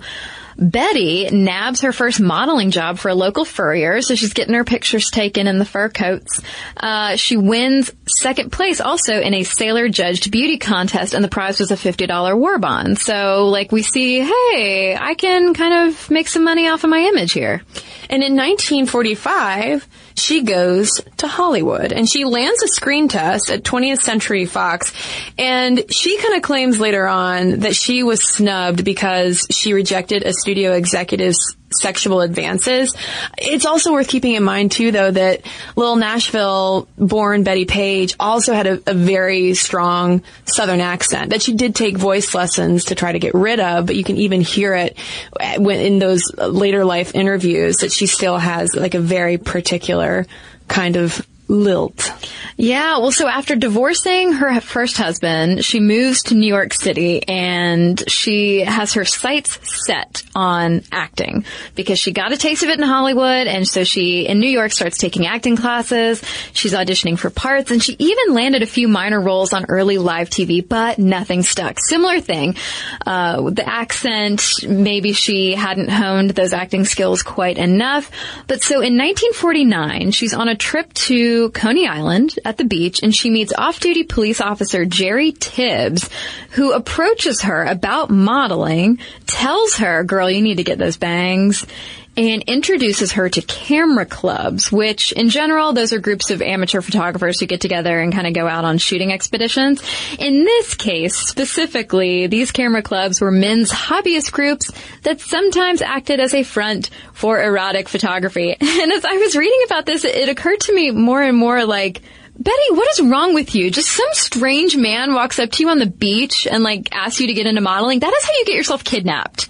Betty 0.70 1.28
nabs 1.30 1.82
her 1.82 1.92
first 1.92 2.20
modeling 2.20 2.70
job 2.70 2.98
for 2.98 3.10
a 3.10 3.14
local 3.14 3.44
furrier, 3.44 4.00
so 4.00 4.14
she's 4.14 4.32
getting 4.32 4.54
her 4.54 4.64
pictures 4.64 5.10
taken 5.10 5.46
in 5.46 5.58
the 5.58 5.64
fur 5.64 5.88
coats. 5.88 6.40
Uh, 6.76 7.16
she 7.16 7.36
wins 7.36 7.92
second 8.06 8.50
place 8.50 8.80
also 8.80 9.20
in 9.20 9.34
a 9.34 9.42
sailor 9.42 9.88
judged 9.88 10.30
beauty 10.30 10.56
contest, 10.58 11.12
and 11.12 11.22
the 11.22 11.28
prize 11.28 11.60
was 11.60 11.70
a 11.70 11.76
$50 11.76 12.38
war 12.38 12.58
bond. 12.58 12.98
So, 12.98 13.48
like, 13.48 13.72
we 13.72 13.82
see, 13.82 14.20
hey, 14.20 14.96
I 14.98 15.14
can 15.14 15.54
kind 15.54 15.88
of 15.88 16.10
make 16.10 16.28
some 16.28 16.44
money 16.44 16.68
off 16.68 16.84
of 16.84 16.90
my 16.90 17.00
image 17.00 17.32
here. 17.32 17.62
And 18.08 18.22
in 18.22 18.36
1945, 18.36 19.86
she 20.16 20.42
goes 20.42 20.90
to 21.18 21.26
Hollywood 21.26 21.92
and 21.92 22.08
she 22.08 22.24
lands 22.24 22.62
a 22.62 22.68
screen 22.68 23.08
test 23.08 23.50
at 23.50 23.62
20th 23.62 24.00
Century 24.00 24.46
Fox. 24.46 24.92
And 25.38 25.84
she 25.92 26.18
kind 26.18 26.36
of 26.36 26.42
claims 26.42 26.78
later 26.80 27.06
on 27.06 27.60
that 27.60 27.76
she 27.76 28.02
was 28.02 28.22
snubbed 28.22 28.84
because 28.84 29.46
she 29.50 29.72
rejected 29.72 30.22
a 30.22 30.32
studio 30.32 30.72
executive's 30.72 31.56
sexual 31.80 32.20
advances. 32.20 32.94
It's 33.38 33.66
also 33.66 33.92
worth 33.92 34.08
keeping 34.08 34.34
in 34.34 34.42
mind 34.42 34.72
too, 34.72 34.90
though, 34.90 35.10
that 35.10 35.42
little 35.76 35.96
Nashville 35.96 36.88
born 36.96 37.44
Betty 37.44 37.64
Page 37.64 38.14
also 38.18 38.54
had 38.54 38.66
a, 38.66 38.82
a, 38.86 38.94
very 38.94 39.54
strong 39.54 40.22
Southern 40.44 40.80
accent 40.80 41.30
that 41.30 41.42
she 41.42 41.54
did 41.54 41.74
take 41.74 41.96
voice 41.96 42.34
lessons 42.34 42.86
to 42.86 42.94
try 42.94 43.12
to 43.12 43.18
get 43.18 43.34
rid 43.34 43.60
of, 43.60 43.86
but 43.86 43.96
you 43.96 44.04
can 44.04 44.16
even 44.16 44.40
hear 44.40 44.74
it 44.74 44.98
in 45.40 45.98
those 45.98 46.22
later 46.36 46.84
life 46.84 47.14
interviews 47.14 47.78
that 47.78 47.92
she 47.92 48.06
still 48.06 48.38
has 48.38 48.74
like 48.74 48.94
a 48.94 49.00
very 49.00 49.38
particular 49.38 50.26
kind 50.68 50.96
of 50.96 51.26
lilt. 51.48 52.12
Yeah, 52.56 52.98
well, 52.98 53.10
so 53.10 53.26
after 53.26 53.56
divorcing 53.56 54.32
her 54.32 54.60
first 54.60 54.96
husband, 54.96 55.64
she 55.64 55.80
moves 55.80 56.22
to 56.24 56.34
New 56.34 56.46
York 56.46 56.72
City 56.72 57.26
and 57.26 58.02
she 58.08 58.60
has 58.60 58.94
her 58.94 59.04
sights 59.04 59.58
set 59.86 60.22
on 60.36 60.82
acting 60.92 61.44
because 61.74 61.98
she 61.98 62.12
got 62.12 62.32
a 62.32 62.36
taste 62.36 62.62
of 62.62 62.68
it 62.68 62.78
in 62.78 62.84
Hollywood 62.84 63.48
and 63.48 63.66
so 63.66 63.82
she, 63.82 64.26
in 64.26 64.38
New 64.38 64.48
York, 64.48 64.72
starts 64.72 64.98
taking 64.98 65.26
acting 65.26 65.56
classes. 65.56 66.22
She's 66.52 66.72
auditioning 66.72 67.18
for 67.18 67.28
parts 67.28 67.72
and 67.72 67.82
she 67.82 67.96
even 67.98 68.34
landed 68.34 68.62
a 68.62 68.66
few 68.66 68.86
minor 68.86 69.20
roles 69.20 69.52
on 69.52 69.66
early 69.68 69.98
live 69.98 70.30
TV, 70.30 70.66
but 70.66 70.98
nothing 70.98 71.42
stuck. 71.42 71.78
Similar 71.80 72.20
thing. 72.20 72.56
Uh, 73.04 73.50
the 73.50 73.68
accent, 73.68 74.64
maybe 74.66 75.12
she 75.12 75.54
hadn't 75.54 75.90
honed 75.90 76.30
those 76.30 76.52
acting 76.52 76.84
skills 76.84 77.22
quite 77.22 77.58
enough. 77.58 78.10
But 78.46 78.62
so 78.62 78.76
in 78.76 78.96
1949, 78.96 80.12
she's 80.12 80.34
on 80.34 80.48
a 80.48 80.54
trip 80.54 80.92
to 80.94 81.33
Coney 81.50 81.86
Island 81.86 82.38
at 82.44 82.56
the 82.56 82.64
beach 82.64 83.02
and 83.02 83.14
she 83.14 83.30
meets 83.30 83.52
off-duty 83.52 84.04
police 84.04 84.40
officer 84.40 84.84
Jerry 84.84 85.32
Tibbs 85.32 86.08
who 86.50 86.72
approaches 86.72 87.42
her 87.42 87.64
about 87.64 88.10
modeling, 88.10 88.98
tells 89.26 89.76
her, 89.76 90.04
girl, 90.04 90.30
you 90.30 90.42
need 90.42 90.56
to 90.58 90.64
get 90.64 90.78
those 90.78 90.96
bangs 90.96 91.66
and 92.16 92.42
introduces 92.44 93.12
her 93.12 93.28
to 93.28 93.42
camera 93.42 94.06
clubs, 94.06 94.70
which 94.70 95.12
in 95.12 95.28
general, 95.28 95.72
those 95.72 95.92
are 95.92 95.98
groups 95.98 96.30
of 96.30 96.42
amateur 96.42 96.80
photographers 96.80 97.40
who 97.40 97.46
get 97.46 97.60
together 97.60 97.98
and 97.98 98.12
kind 98.12 98.26
of 98.26 98.34
go 98.34 98.46
out 98.46 98.64
on 98.64 98.78
shooting 98.78 99.12
expeditions. 99.12 99.82
In 100.18 100.44
this 100.44 100.74
case, 100.74 101.16
specifically, 101.16 102.26
these 102.26 102.52
camera 102.52 102.82
clubs 102.82 103.20
were 103.20 103.30
men's 103.30 103.70
hobbyist 103.70 104.32
groups 104.32 104.70
that 105.02 105.20
sometimes 105.20 105.82
acted 105.82 106.20
as 106.20 106.34
a 106.34 106.42
front 106.42 106.90
for 107.12 107.42
erotic 107.42 107.88
photography. 107.88 108.56
And 108.84 108.92
as 108.92 109.04
I 109.04 109.16
was 109.16 109.36
reading 109.36 109.60
about 109.66 109.86
this, 109.86 110.04
it 110.04 110.28
occurred 110.28 110.60
to 110.60 110.74
me 110.74 110.90
more 110.90 111.22
and 111.22 111.38
more 111.38 111.64
like, 111.64 112.02
Betty, 112.36 112.70
what 112.70 112.90
is 112.90 113.00
wrong 113.00 113.32
with 113.32 113.54
you? 113.54 113.70
Just 113.70 113.90
some 113.90 114.08
strange 114.12 114.76
man 114.76 115.14
walks 115.14 115.38
up 115.38 115.50
to 115.52 115.62
you 115.62 115.68
on 115.68 115.78
the 115.78 115.86
beach 115.86 116.46
and 116.46 116.64
like 116.64 116.88
asks 116.92 117.20
you 117.20 117.28
to 117.28 117.34
get 117.34 117.46
into 117.46 117.60
modeling. 117.60 118.00
That 118.00 118.12
is 118.12 118.24
how 118.24 118.32
you 118.32 118.44
get 118.44 118.56
yourself 118.56 118.82
kidnapped. 118.82 119.48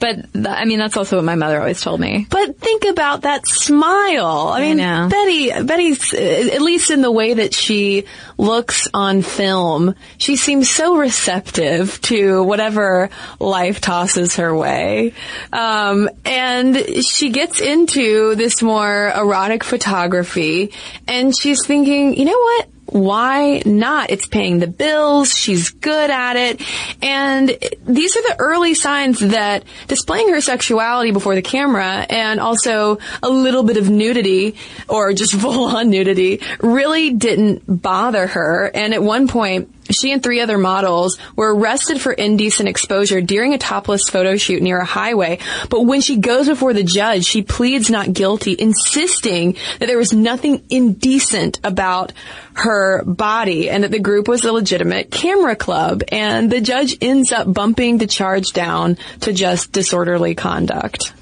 But 0.00 0.32
th- 0.32 0.46
I 0.46 0.64
mean, 0.64 0.78
that's 0.78 0.96
also 0.96 1.16
what 1.16 1.24
my 1.24 1.34
mother 1.34 1.60
always 1.60 1.80
told 1.80 2.00
me. 2.00 2.26
But 2.28 2.58
think 2.58 2.84
about 2.84 3.22
that 3.22 3.46
smile. 3.46 4.48
I, 4.48 4.58
I 4.58 4.60
mean, 4.62 4.76
know. 4.78 5.08
Betty, 5.10 5.62
Betty's, 5.62 6.14
at 6.14 6.62
least 6.62 6.90
in 6.90 7.02
the 7.02 7.12
way 7.12 7.34
that 7.34 7.54
she 7.54 8.06
looks 8.38 8.88
on 8.94 9.22
film, 9.22 9.94
she 10.18 10.36
seems 10.36 10.68
so 10.68 10.96
receptive 10.96 12.00
to 12.02 12.42
whatever 12.42 13.10
life 13.38 13.80
tosses 13.80 14.36
her 14.36 14.56
way. 14.56 15.12
Um, 15.52 16.08
and 16.24 16.76
she 17.04 17.30
gets 17.30 17.60
into 17.60 18.34
this 18.34 18.62
more 18.62 19.12
erotic 19.14 19.62
photography 19.62 20.72
and 21.06 21.36
she's 21.36 21.66
thinking, 21.66 22.14
you 22.14 22.24
know 22.24 22.38
what? 22.38 22.68
Why 22.92 23.62
not? 23.64 24.10
It's 24.10 24.26
paying 24.26 24.58
the 24.58 24.66
bills. 24.66 25.34
She's 25.34 25.70
good 25.70 26.10
at 26.10 26.36
it. 26.36 26.62
And 27.02 27.48
these 27.86 28.16
are 28.16 28.22
the 28.22 28.36
early 28.38 28.74
signs 28.74 29.20
that 29.20 29.64
displaying 29.88 30.28
her 30.30 30.40
sexuality 30.40 31.12
before 31.12 31.34
the 31.34 31.42
camera 31.42 32.06
and 32.08 32.40
also 32.40 32.98
a 33.22 33.28
little 33.28 33.62
bit 33.62 33.76
of 33.76 33.88
nudity 33.88 34.56
or 34.88 35.12
just 35.12 35.34
full 35.40 35.64
on 35.76 35.90
nudity 35.90 36.40
really 36.60 37.10
didn't 37.10 37.62
bother 37.66 38.26
her. 38.26 38.70
And 38.72 38.94
at 38.94 39.02
one 39.02 39.28
point, 39.28 39.72
she 39.94 40.12
and 40.12 40.22
three 40.22 40.40
other 40.40 40.58
models 40.58 41.18
were 41.36 41.54
arrested 41.54 42.00
for 42.00 42.12
indecent 42.12 42.68
exposure 42.68 43.20
during 43.20 43.54
a 43.54 43.58
topless 43.58 44.08
photo 44.08 44.36
shoot 44.36 44.62
near 44.62 44.78
a 44.78 44.84
highway. 44.84 45.38
But 45.68 45.82
when 45.82 46.00
she 46.00 46.18
goes 46.18 46.48
before 46.48 46.72
the 46.72 46.82
judge, 46.82 47.24
she 47.24 47.42
pleads 47.42 47.90
not 47.90 48.12
guilty, 48.12 48.56
insisting 48.58 49.56
that 49.78 49.86
there 49.86 49.98
was 49.98 50.12
nothing 50.12 50.64
indecent 50.70 51.60
about 51.64 52.12
her 52.54 53.04
body 53.04 53.70
and 53.70 53.84
that 53.84 53.90
the 53.90 53.98
group 53.98 54.28
was 54.28 54.44
a 54.44 54.52
legitimate 54.52 55.10
camera 55.10 55.56
club. 55.56 56.02
And 56.08 56.50
the 56.50 56.60
judge 56.60 56.96
ends 57.00 57.32
up 57.32 57.52
bumping 57.52 57.98
the 57.98 58.06
charge 58.06 58.52
down 58.52 58.98
to 59.20 59.32
just 59.32 59.72
disorderly 59.72 60.34
conduct. 60.34 61.12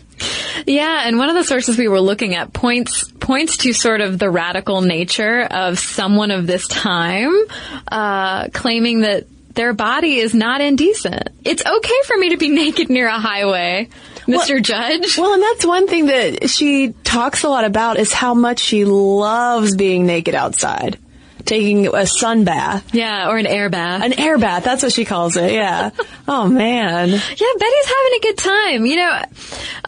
Yeah, 0.66 1.02
and 1.06 1.18
one 1.18 1.28
of 1.28 1.34
the 1.34 1.44
sources 1.44 1.78
we 1.78 1.88
were 1.88 2.00
looking 2.00 2.34
at 2.34 2.52
points 2.52 3.10
points 3.20 3.58
to 3.58 3.72
sort 3.72 4.00
of 4.00 4.18
the 4.18 4.28
radical 4.30 4.80
nature 4.80 5.42
of 5.42 5.78
someone 5.78 6.30
of 6.30 6.46
this 6.46 6.66
time, 6.68 7.34
uh, 7.90 8.48
claiming 8.48 9.00
that 9.02 9.26
their 9.54 9.72
body 9.72 10.16
is 10.18 10.34
not 10.34 10.60
indecent. 10.60 11.28
It's 11.44 11.64
okay 11.64 12.00
for 12.06 12.16
me 12.16 12.30
to 12.30 12.36
be 12.36 12.48
naked 12.62 12.90
near 12.90 13.08
a 13.08 13.18
highway, 13.18 13.88
Mr. 14.26 14.50
Well- 14.50 14.60
Judge. 14.60 15.18
Well, 15.18 15.34
and 15.34 15.42
that's 15.42 15.66
one 15.66 15.86
thing 15.88 16.06
that 16.06 16.48
she 16.50 16.92
talks 17.04 17.42
a 17.44 17.48
lot 17.48 17.64
about 17.64 17.98
is 17.98 18.12
how 18.12 18.34
much 18.34 18.60
she 18.60 18.84
loves 18.84 19.74
being 19.76 20.06
naked 20.06 20.34
outside, 20.34 20.98
taking 21.48 21.86
a 21.94 22.06
sun 22.06 22.44
bath. 22.44 22.94
yeah, 22.94 23.28
or 23.28 23.38
an 23.38 23.46
air 23.46 23.70
bath. 23.70 24.04
An 24.04 24.12
air 24.12 24.38
bath, 24.38 24.62
that's 24.64 24.82
what 24.82 24.92
she 24.92 25.04
calls 25.04 25.36
it, 25.36 25.52
yeah. 25.52 25.90
oh 26.28 26.46
man. 26.46 27.08
Yeah, 27.08 27.16
Betty's 27.18 27.86
having 27.86 28.12
a 28.16 28.20
good 28.20 28.38
time. 28.38 28.86
You 28.86 28.96
know, 28.96 29.22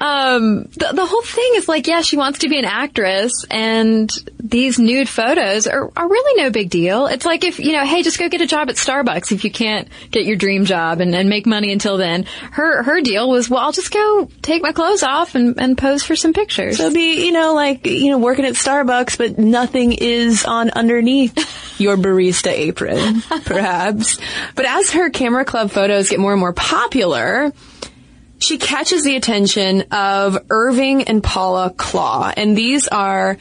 um, 0.00 0.62
the, 0.64 0.90
the 0.94 1.06
whole 1.06 1.22
thing 1.22 1.52
is 1.56 1.68
like, 1.68 1.86
yeah, 1.86 2.00
she 2.00 2.16
wants 2.16 2.40
to 2.40 2.48
be 2.48 2.58
an 2.58 2.64
actress, 2.64 3.44
and 3.50 4.10
these 4.50 4.78
nude 4.78 5.08
photos 5.08 5.66
are, 5.66 5.90
are 5.96 6.08
really 6.08 6.42
no 6.42 6.50
big 6.50 6.70
deal. 6.70 7.06
It's 7.06 7.24
like 7.24 7.44
if, 7.44 7.58
you 7.58 7.72
know, 7.72 7.84
hey, 7.84 8.02
just 8.02 8.18
go 8.18 8.28
get 8.28 8.40
a 8.40 8.46
job 8.46 8.68
at 8.68 8.76
Starbucks 8.76 9.32
if 9.32 9.44
you 9.44 9.50
can't 9.50 9.88
get 10.10 10.24
your 10.24 10.36
dream 10.36 10.64
job 10.64 11.00
and, 11.00 11.14
and 11.14 11.28
make 11.28 11.46
money 11.46 11.72
until 11.72 11.96
then. 11.96 12.24
Her 12.52 12.82
her 12.82 13.00
deal 13.00 13.28
was, 13.28 13.48
well, 13.48 13.60
I'll 13.60 13.72
just 13.72 13.92
go 13.92 14.28
take 14.42 14.62
my 14.62 14.72
clothes 14.72 15.02
off 15.02 15.34
and, 15.34 15.60
and 15.60 15.78
pose 15.78 16.02
for 16.02 16.16
some 16.16 16.32
pictures. 16.32 16.78
So 16.78 16.92
be, 16.92 17.24
you 17.24 17.32
know, 17.32 17.54
like, 17.54 17.86
you 17.86 18.10
know, 18.10 18.18
working 18.18 18.44
at 18.44 18.54
Starbucks, 18.54 19.18
but 19.18 19.38
nothing 19.38 19.92
is 19.92 20.44
on 20.44 20.70
underneath 20.70 21.36
your 21.80 21.96
barista 21.96 22.50
apron, 22.50 23.22
perhaps. 23.44 24.18
But 24.54 24.66
as 24.66 24.90
her 24.90 25.10
camera 25.10 25.44
club 25.44 25.70
photos 25.70 26.10
get 26.10 26.18
more 26.18 26.32
and 26.32 26.40
more 26.40 26.52
popular, 26.52 27.52
she 28.40 28.58
catches 28.58 29.04
the 29.04 29.16
attention 29.16 29.82
of 29.92 30.38
Irving 30.48 31.04
and 31.04 31.22
Paula 31.22 31.72
Klaw. 31.76 32.32
And 32.36 32.56
these 32.56 32.88
are 32.88 33.36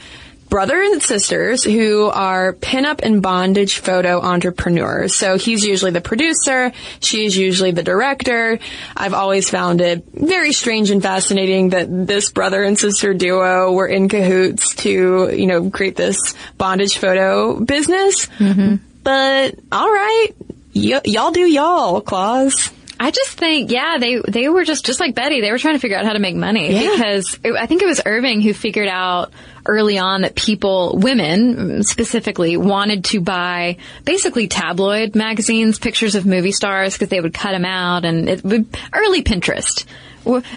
brother 0.50 0.82
and 0.82 1.02
sisters 1.02 1.64
who 1.64 2.06
are 2.06 2.52
pinup 2.54 3.00
and 3.02 3.22
bondage 3.22 3.78
photo 3.78 4.20
entrepreneurs. 4.20 5.14
So 5.14 5.38
he's 5.38 5.64
usually 5.64 5.92
the 5.92 6.00
producer. 6.00 6.72
She's 7.00 7.36
usually 7.36 7.70
the 7.70 7.84
director. 7.84 8.58
I've 8.96 9.14
always 9.14 9.48
found 9.48 9.80
it 9.80 10.04
very 10.12 10.52
strange 10.52 10.90
and 10.90 11.00
fascinating 11.00 11.70
that 11.70 11.86
this 11.88 12.30
brother 12.30 12.62
and 12.62 12.78
sister 12.78 13.14
duo 13.14 13.72
were 13.72 13.86
in 13.86 14.08
cahoots 14.08 14.74
to, 14.76 15.30
you 15.32 15.46
know, 15.46 15.70
create 15.70 15.96
this 15.96 16.34
bondage 16.58 16.98
photo 16.98 17.58
business. 17.60 18.26
Mm-hmm. 18.38 18.76
But 19.02 19.54
all 19.72 19.88
right. 19.88 20.28
Y- 20.74 21.00
y'all 21.04 21.30
do 21.30 21.48
y'all, 21.48 22.00
Klaws. 22.00 22.70
I 23.02 23.10
just 23.10 23.30
think, 23.38 23.70
yeah, 23.70 23.96
they 23.98 24.20
they 24.28 24.48
were 24.50 24.62
just 24.62 24.84
just 24.84 25.00
like 25.00 25.14
Betty. 25.14 25.40
They 25.40 25.50
were 25.50 25.58
trying 25.58 25.74
to 25.74 25.78
figure 25.80 25.96
out 25.96 26.04
how 26.04 26.12
to 26.12 26.18
make 26.18 26.36
money 26.36 26.70
Yeah. 26.74 26.90
because 26.92 27.38
it, 27.42 27.54
I 27.54 27.64
think 27.64 27.80
it 27.80 27.86
was 27.86 28.02
Irving 28.04 28.42
who 28.42 28.52
figured 28.52 28.88
out 28.88 29.32
early 29.64 29.98
on 29.98 30.20
that 30.22 30.34
people, 30.34 30.98
women 30.98 31.82
specifically, 31.82 32.58
wanted 32.58 33.04
to 33.06 33.20
buy 33.22 33.78
basically 34.04 34.48
tabloid 34.48 35.14
magazines, 35.14 35.78
pictures 35.78 36.14
of 36.14 36.26
movie 36.26 36.52
stars 36.52 36.92
because 36.92 37.08
they 37.08 37.20
would 37.20 37.32
cut 37.32 37.52
them 37.52 37.64
out, 37.64 38.04
and 38.04 38.28
it 38.28 38.44
would 38.44 38.66
early 38.92 39.22
Pinterest. 39.22 39.86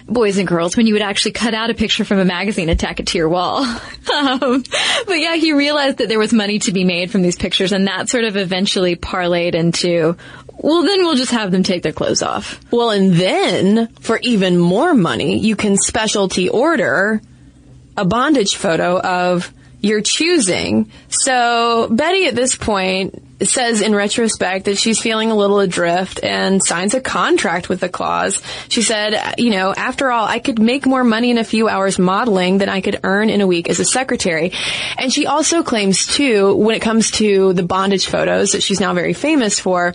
Boys 0.06 0.36
and 0.36 0.46
girls, 0.46 0.76
when 0.76 0.86
you 0.86 0.92
would 0.92 1.00
actually 1.02 1.32
cut 1.32 1.54
out 1.54 1.70
a 1.70 1.74
picture 1.74 2.04
from 2.04 2.18
a 2.18 2.24
magazine 2.26 2.68
and 2.68 2.78
tack 2.78 3.00
it 3.00 3.06
to 3.08 3.18
your 3.18 3.30
wall. 3.30 3.64
um, 4.14 4.62
but 5.06 5.14
yeah, 5.14 5.36
he 5.36 5.54
realized 5.54 5.96
that 5.98 6.08
there 6.08 6.18
was 6.18 6.34
money 6.34 6.58
to 6.60 6.70
be 6.72 6.84
made 6.84 7.10
from 7.10 7.22
these 7.22 7.36
pictures, 7.36 7.72
and 7.72 7.86
that 7.88 8.10
sort 8.10 8.24
of 8.24 8.36
eventually 8.36 8.94
parlayed 8.94 9.54
into, 9.54 10.18
well, 10.58 10.82
then 10.82 11.00
we'll 11.00 11.16
just 11.16 11.32
have 11.32 11.50
them 11.50 11.62
take 11.62 11.82
their 11.82 11.92
clothes 11.92 12.22
off. 12.22 12.60
Well, 12.70 12.90
and 12.90 13.12
then 13.12 13.88
for 14.00 14.18
even 14.22 14.58
more 14.58 14.94
money, 14.94 15.38
you 15.38 15.56
can 15.56 15.76
specialty 15.76 16.48
order 16.48 17.20
a 17.96 18.04
bondage 18.04 18.56
photo 18.56 18.98
of 19.00 19.52
your 19.80 20.00
choosing. 20.00 20.90
So 21.08 21.88
Betty 21.90 22.26
at 22.26 22.34
this 22.34 22.56
point 22.56 23.22
says 23.42 23.82
in 23.82 23.94
retrospect 23.94 24.64
that 24.64 24.78
she's 24.78 25.00
feeling 25.00 25.30
a 25.30 25.34
little 25.34 25.60
adrift 25.60 26.22
and 26.22 26.64
signs 26.64 26.94
a 26.94 27.00
contract 27.00 27.68
with 27.68 27.80
the 27.80 27.88
Klaws. 27.88 28.40
She 28.68 28.80
said, 28.80 29.34
you 29.36 29.50
know, 29.50 29.74
after 29.76 30.10
all, 30.10 30.26
I 30.26 30.38
could 30.38 30.58
make 30.58 30.86
more 30.86 31.04
money 31.04 31.30
in 31.30 31.36
a 31.36 31.44
few 31.44 31.68
hours 31.68 31.98
modeling 31.98 32.58
than 32.58 32.70
I 32.70 32.80
could 32.80 33.00
earn 33.04 33.28
in 33.28 33.42
a 33.42 33.46
week 33.46 33.68
as 33.68 33.80
a 33.80 33.84
secretary. 33.84 34.52
And 34.96 35.12
she 35.12 35.26
also 35.26 35.62
claims 35.62 36.06
too, 36.06 36.54
when 36.54 36.74
it 36.74 36.80
comes 36.80 37.10
to 37.12 37.52
the 37.52 37.64
bondage 37.64 38.06
photos 38.06 38.52
that 38.52 38.62
she's 38.62 38.80
now 38.80 38.94
very 38.94 39.12
famous 39.12 39.60
for, 39.60 39.94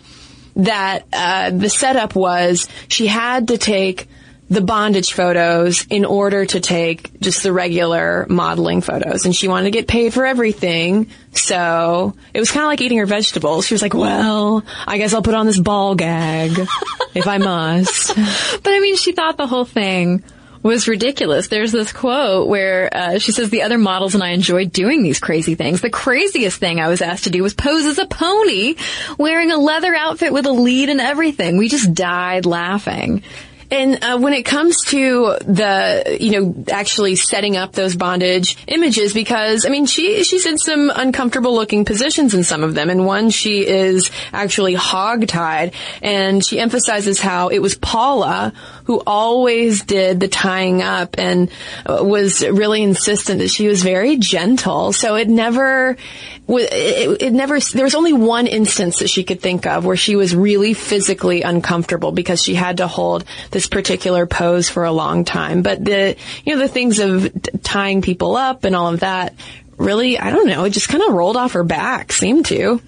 that 0.56 1.06
uh, 1.14 1.52
the 1.52 1.70
setup 1.70 2.16
was 2.16 2.68
she 2.88 3.08
had 3.08 3.50
to 3.50 3.58
take 3.58 4.08
the 4.50 4.62
bondage 4.62 5.14
photos 5.14 5.86
in 5.90 6.06
order 6.06 6.44
to 6.44 6.60
take 6.60 7.20
just 7.20 7.44
the 7.44 7.54
regular 7.54 8.26
modeling 8.30 8.82
photos. 8.82 9.26
And 9.26 9.36
she 9.36 9.48
wanted 9.48 9.66
to 9.66 9.72
get 9.72 9.88
paid 9.88 10.12
for 10.14 10.26
everything. 10.26 11.10
So 11.34 12.16
it 12.34 12.40
was 12.40 12.50
kind 12.50 12.64
of 12.64 12.68
like 12.68 12.82
eating 12.82 12.98
her 12.98 13.06
vegetables. 13.06 13.68
She 13.68 13.76
was 13.76 13.82
like 13.82 13.94
well 13.94 14.64
i 14.88 14.98
guess 14.98 15.14
i'll 15.14 15.22
put 15.22 15.36
on 15.36 15.46
this 15.46 15.60
ball 15.60 15.96
gag 15.96 16.52
if 17.14 17.28
i 17.28 17.38
must. 17.38 18.16
But 18.64 18.74
I 18.74 18.80
mean, 18.80 18.96
she 18.96 19.12
thought 19.12 19.38
the 19.38 19.48
whole 19.48 19.66
thing 19.66 20.24
was 20.62 20.88
ridiculous. 20.88 21.48
There's 21.48 21.72
this 21.72 21.94
quote 21.94 22.48
where 22.48 22.90
uh, 22.92 23.20
she 23.20 23.32
says, 23.32 23.50
The 23.50 23.62
other 23.62 23.78
models 23.78 24.16
and 24.16 24.24
I 24.24 24.30
enjoyed 24.30 24.72
doing 24.72 25.04
these 25.04 25.20
crazy 25.20 25.56
things. 25.56 25.82
The 25.82 25.90
craziest 25.90 26.60
thing 26.60 26.80
I 26.80 26.90
was 26.90 27.02
asked 27.02 27.26
to 27.26 27.30
do 27.30 27.44
was 27.44 27.54
pose 27.54 27.86
as 27.86 27.98
a 27.98 28.06
pony, 28.06 28.76
wearing 29.18 29.52
a 29.52 29.58
leather 29.58 29.96
outfit 29.96 30.34
with 30.34 30.46
a 30.46 30.52
lead 30.52 30.90
and 30.90 31.00
everything. 31.00 31.58
We 31.58 31.70
just 31.70 31.94
died 31.94 32.46
laughing. 32.46 33.24
And 33.72 34.04
uh, 34.04 34.18
when 34.18 34.34
it 34.34 34.44
comes 34.44 34.84
to 34.86 35.38
the, 35.42 36.18
you 36.20 36.32
know, 36.32 36.64
actually 36.72 37.16
setting 37.16 37.56
up 37.56 37.74
those 37.74 37.96
bondage 37.96 38.58
images, 38.68 39.14
because 39.14 39.66
I 39.66 39.70
mean, 39.70 39.86
she 39.86 40.24
she's 40.24 40.46
in 40.46 40.58
some 40.58 40.92
uncomfortable 40.94 41.54
looking 41.54 41.86
positions 41.86 42.34
in 42.34 42.44
some 42.44 42.64
of 42.64 42.74
them, 42.74 42.90
and 42.90 43.06
one 43.06 43.30
she 43.30 43.68
is 43.68 44.10
actually 44.34 44.74
hog-tied, 44.74 45.74
and 46.02 46.44
she 46.44 46.60
emphasizes 46.60 47.20
how 47.20 47.50
it 47.50 47.60
was 47.60 47.76
Paula 47.76 48.54
who 48.86 49.04
always 49.06 49.84
did 49.84 50.20
the 50.20 50.28
tying 50.28 50.82
up 50.82 51.20
and 51.20 51.52
uh, 51.86 52.04
was 52.04 52.42
really 52.42 52.82
insistent 52.82 53.38
that 53.38 53.52
she 53.52 53.68
was 53.68 53.84
very 53.84 54.18
gentle. 54.18 54.94
So 54.94 55.14
it 55.14 55.30
never, 55.30 55.96
it, 56.58 57.22
it 57.22 57.34
never, 57.34 57.60
there 57.60 57.84
was 57.84 57.96
only 57.96 58.14
one 58.14 58.48
instance 58.48 59.00
that 59.00 59.10
she 59.10 59.24
could 59.24 59.42
think 59.42 59.66
of 59.66 59.86
where 59.86 59.98
she 59.98 60.16
was 60.16 60.36
really 60.36 60.74
physically 60.74 61.44
uncomfortable 61.44 62.12
because 62.12 62.42
she 62.44 62.56
had 62.56 62.78
to 62.78 62.88
hold 62.88 63.26
this 63.52 63.68
particular 63.68 64.26
pose 64.26 64.70
for 64.70 64.84
a 64.84 64.92
long 64.92 65.26
time. 65.26 65.62
But 65.62 65.84
the, 65.84 66.16
you 66.46 66.56
know, 66.56 66.62
the 66.62 66.68
things 66.68 67.00
of 67.00 67.32
tying 67.62 68.02
people 68.02 68.36
up 68.36 68.64
and 68.64 68.76
all 68.76 68.94
of 68.94 69.02
that, 69.02 69.36
really, 69.78 70.18
I 70.18 70.32
don't 70.32 70.48
know, 70.48 70.64
it 70.66 70.72
just 70.72 70.90
kind 70.90 71.04
of 71.04 71.14
rolled 71.14 71.38
off 71.38 71.54
her 71.54 71.64
back, 71.64 72.12
seemed 72.12 72.48
to. 72.48 72.82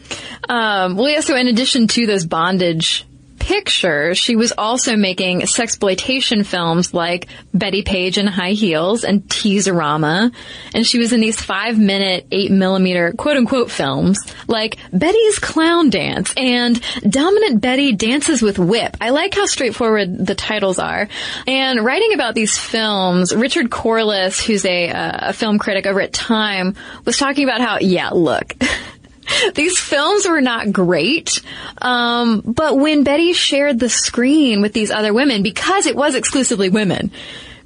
Um, 0.49 0.97
well, 0.97 1.09
yeah, 1.09 1.21
so 1.21 1.35
in 1.35 1.47
addition 1.47 1.87
to 1.87 2.05
those 2.05 2.25
bondage 2.25 3.05
pictures, 3.41 4.19
she 4.19 4.35
was 4.35 4.53
also 4.55 4.95
making 4.95 5.41
sexploitation 5.41 6.45
films 6.45 6.93
like 6.93 7.27
Betty 7.53 7.81
Page 7.81 8.19
in 8.19 8.27
High 8.27 8.51
Heels 8.51 9.03
and 9.03 9.23
Teaserama. 9.23 10.31
And 10.75 10.85
she 10.85 10.99
was 10.99 11.11
in 11.11 11.21
these 11.21 11.41
five 11.41 11.79
minute, 11.79 12.27
eight 12.31 12.51
millimeter 12.51 13.13
quote 13.13 13.37
unquote 13.37 13.71
films 13.71 14.19
like 14.47 14.77
Betty's 14.93 15.39
Clown 15.39 15.89
Dance 15.89 16.31
and 16.37 16.79
Dominant 17.01 17.61
Betty 17.61 17.93
Dances 17.93 18.43
with 18.43 18.59
Whip. 18.59 18.95
I 19.01 19.09
like 19.09 19.33
how 19.33 19.47
straightforward 19.47 20.23
the 20.25 20.35
titles 20.35 20.77
are. 20.77 21.09
And 21.47 21.83
writing 21.83 22.13
about 22.13 22.35
these 22.35 22.57
films, 22.57 23.35
Richard 23.35 23.71
Corliss, 23.71 24.39
who's 24.45 24.65
a, 24.65 24.89
uh, 24.89 25.29
a 25.29 25.33
film 25.33 25.57
critic 25.57 25.87
over 25.87 25.99
at 25.99 26.13
Time, 26.13 26.75
was 27.05 27.17
talking 27.17 27.43
about 27.43 27.61
how, 27.61 27.79
yeah, 27.79 28.09
look. 28.09 28.53
These 29.55 29.79
films 29.79 30.27
were 30.27 30.41
not 30.41 30.71
great, 30.71 31.41
um, 31.79 32.41
but 32.41 32.77
when 32.77 33.03
Betty 33.03 33.33
shared 33.33 33.79
the 33.79 33.89
screen 33.89 34.61
with 34.61 34.73
these 34.73 34.91
other 34.91 35.13
women, 35.13 35.43
because 35.43 35.85
it 35.85 35.95
was 35.95 36.15
exclusively 36.15 36.69
women, 36.69 37.11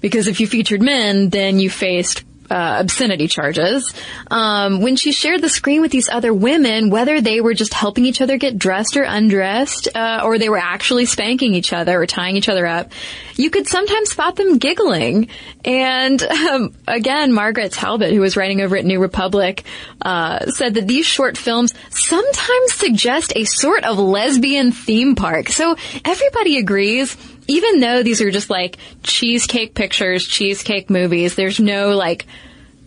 because 0.02 0.28
if 0.28 0.40
you 0.40 0.48
featured 0.48 0.82
men, 0.82 1.30
then 1.30 1.60
you 1.60 1.70
faced 1.70 2.24
uh, 2.50 2.78
obscenity 2.80 3.28
charges. 3.28 3.94
Um, 4.30 4.82
when 4.82 4.96
she 4.96 5.12
shared 5.12 5.42
the 5.42 5.50
screen 5.50 5.82
with 5.82 5.92
these 5.92 6.10
other 6.10 6.34
women, 6.34 6.90
whether 6.90 7.22
they 7.22 7.42
were 7.42 7.54
just 7.54 7.74
helping 7.74 8.06
each 8.06 8.22
other 8.22 8.38
get 8.38 8.58
dressed 8.58 8.98
or 8.98 9.04
undressed, 9.04 9.88
uh, 9.96 10.22
or 10.24 10.38
they 10.38 10.50
were 10.50 10.58
actually 10.58 11.06
spanking 11.06 11.54
each 11.54 11.74
other 11.74 12.02
or 12.02 12.06
tying 12.06 12.38
each 12.38 12.50
other 12.50 12.66
up, 12.66 12.92
you 13.36 13.50
could 13.50 13.68
sometimes 13.68 14.12
spot 14.12 14.36
them 14.36 14.58
giggling. 14.58 15.30
And 15.64 16.22
um, 16.24 16.74
again, 16.88 17.34
Margaret 17.34 17.72
Talbot, 17.72 18.14
who 18.14 18.22
was 18.22 18.38
writing 18.38 18.62
over 18.62 18.78
at 18.78 18.86
New 18.86 19.00
Republic, 19.00 19.64
uh, 20.02 20.46
said 20.52 20.76
that 20.76 20.88
these 20.88 21.06
short 21.06 21.38
films 21.38 21.74
sometimes 21.90 22.74
suggest 22.74 23.34
a 23.36 23.44
sort 23.46 23.84
of 23.84 23.98
lesbian 23.98 24.72
theme 24.72 25.16
park. 25.16 25.50
So 25.50 25.76
everybody 26.04 26.58
agrees 26.58 27.16
even 27.48 27.80
though 27.80 28.04
these 28.04 28.22
are 28.22 28.32
just 28.32 28.50
like 28.50 28.78
cheesecake 29.04 29.74
pictures, 29.74 30.26
cheesecake 30.26 30.90
movies, 30.90 31.36
there's 31.36 31.60
no 31.60 31.96
like 31.96 32.26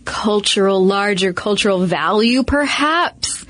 cultural, 0.05 0.85
larger 0.85 1.33
cultural 1.33 1.85
value 1.85 2.43
perhaps. 2.43 3.45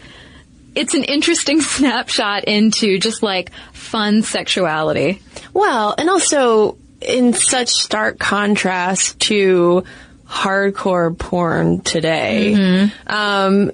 It's 0.74 0.94
an 0.94 1.04
interesting 1.04 1.60
snapshot 1.62 2.44
into 2.44 2.98
just 2.98 3.22
like 3.22 3.52
fun 3.72 4.22
sexuality. 4.22 5.22
Well, 5.52 5.94
and 5.96 6.10
also 6.10 6.76
in 7.00 7.32
such 7.32 7.68
stark 7.70 8.18
contrast 8.18 9.20
to 9.20 9.84
hardcore 10.26 11.16
porn 11.16 11.80
today. 11.80 12.90
Um, 13.06 13.72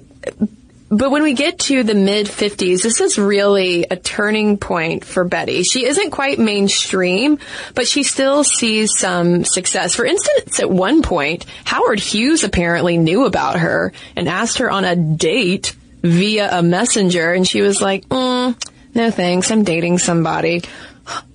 but 0.89 1.09
when 1.09 1.23
we 1.23 1.33
get 1.33 1.59
to 1.59 1.83
the 1.83 1.95
mid 1.95 2.27
50s, 2.27 2.83
this 2.83 3.01
is 3.01 3.17
really 3.17 3.85
a 3.89 3.95
turning 3.95 4.57
point 4.57 5.03
for 5.03 5.23
Betty. 5.23 5.63
She 5.63 5.85
isn't 5.85 6.11
quite 6.11 6.37
mainstream, 6.37 7.39
but 7.73 7.87
she 7.87 8.03
still 8.03 8.43
sees 8.43 8.97
some 8.97 9.45
success. 9.45 9.95
For 9.95 10.05
instance, 10.05 10.59
at 10.59 10.69
one 10.69 11.01
point, 11.01 11.45
Howard 11.63 11.99
Hughes 11.99 12.43
apparently 12.43 12.97
knew 12.97 13.25
about 13.25 13.59
her 13.59 13.93
and 14.15 14.29
asked 14.29 14.59
her 14.59 14.69
on 14.69 14.85
a 14.85 14.95
date 14.95 15.75
via 16.03 16.59
a 16.59 16.61
messenger, 16.61 17.33
and 17.33 17.47
she 17.47 17.61
was 17.61 17.81
like, 17.81 18.07
mm, 18.09 18.55
no 18.93 19.11
thanks, 19.11 19.49
I'm 19.49 19.63
dating 19.63 19.97
somebody. 19.97 20.61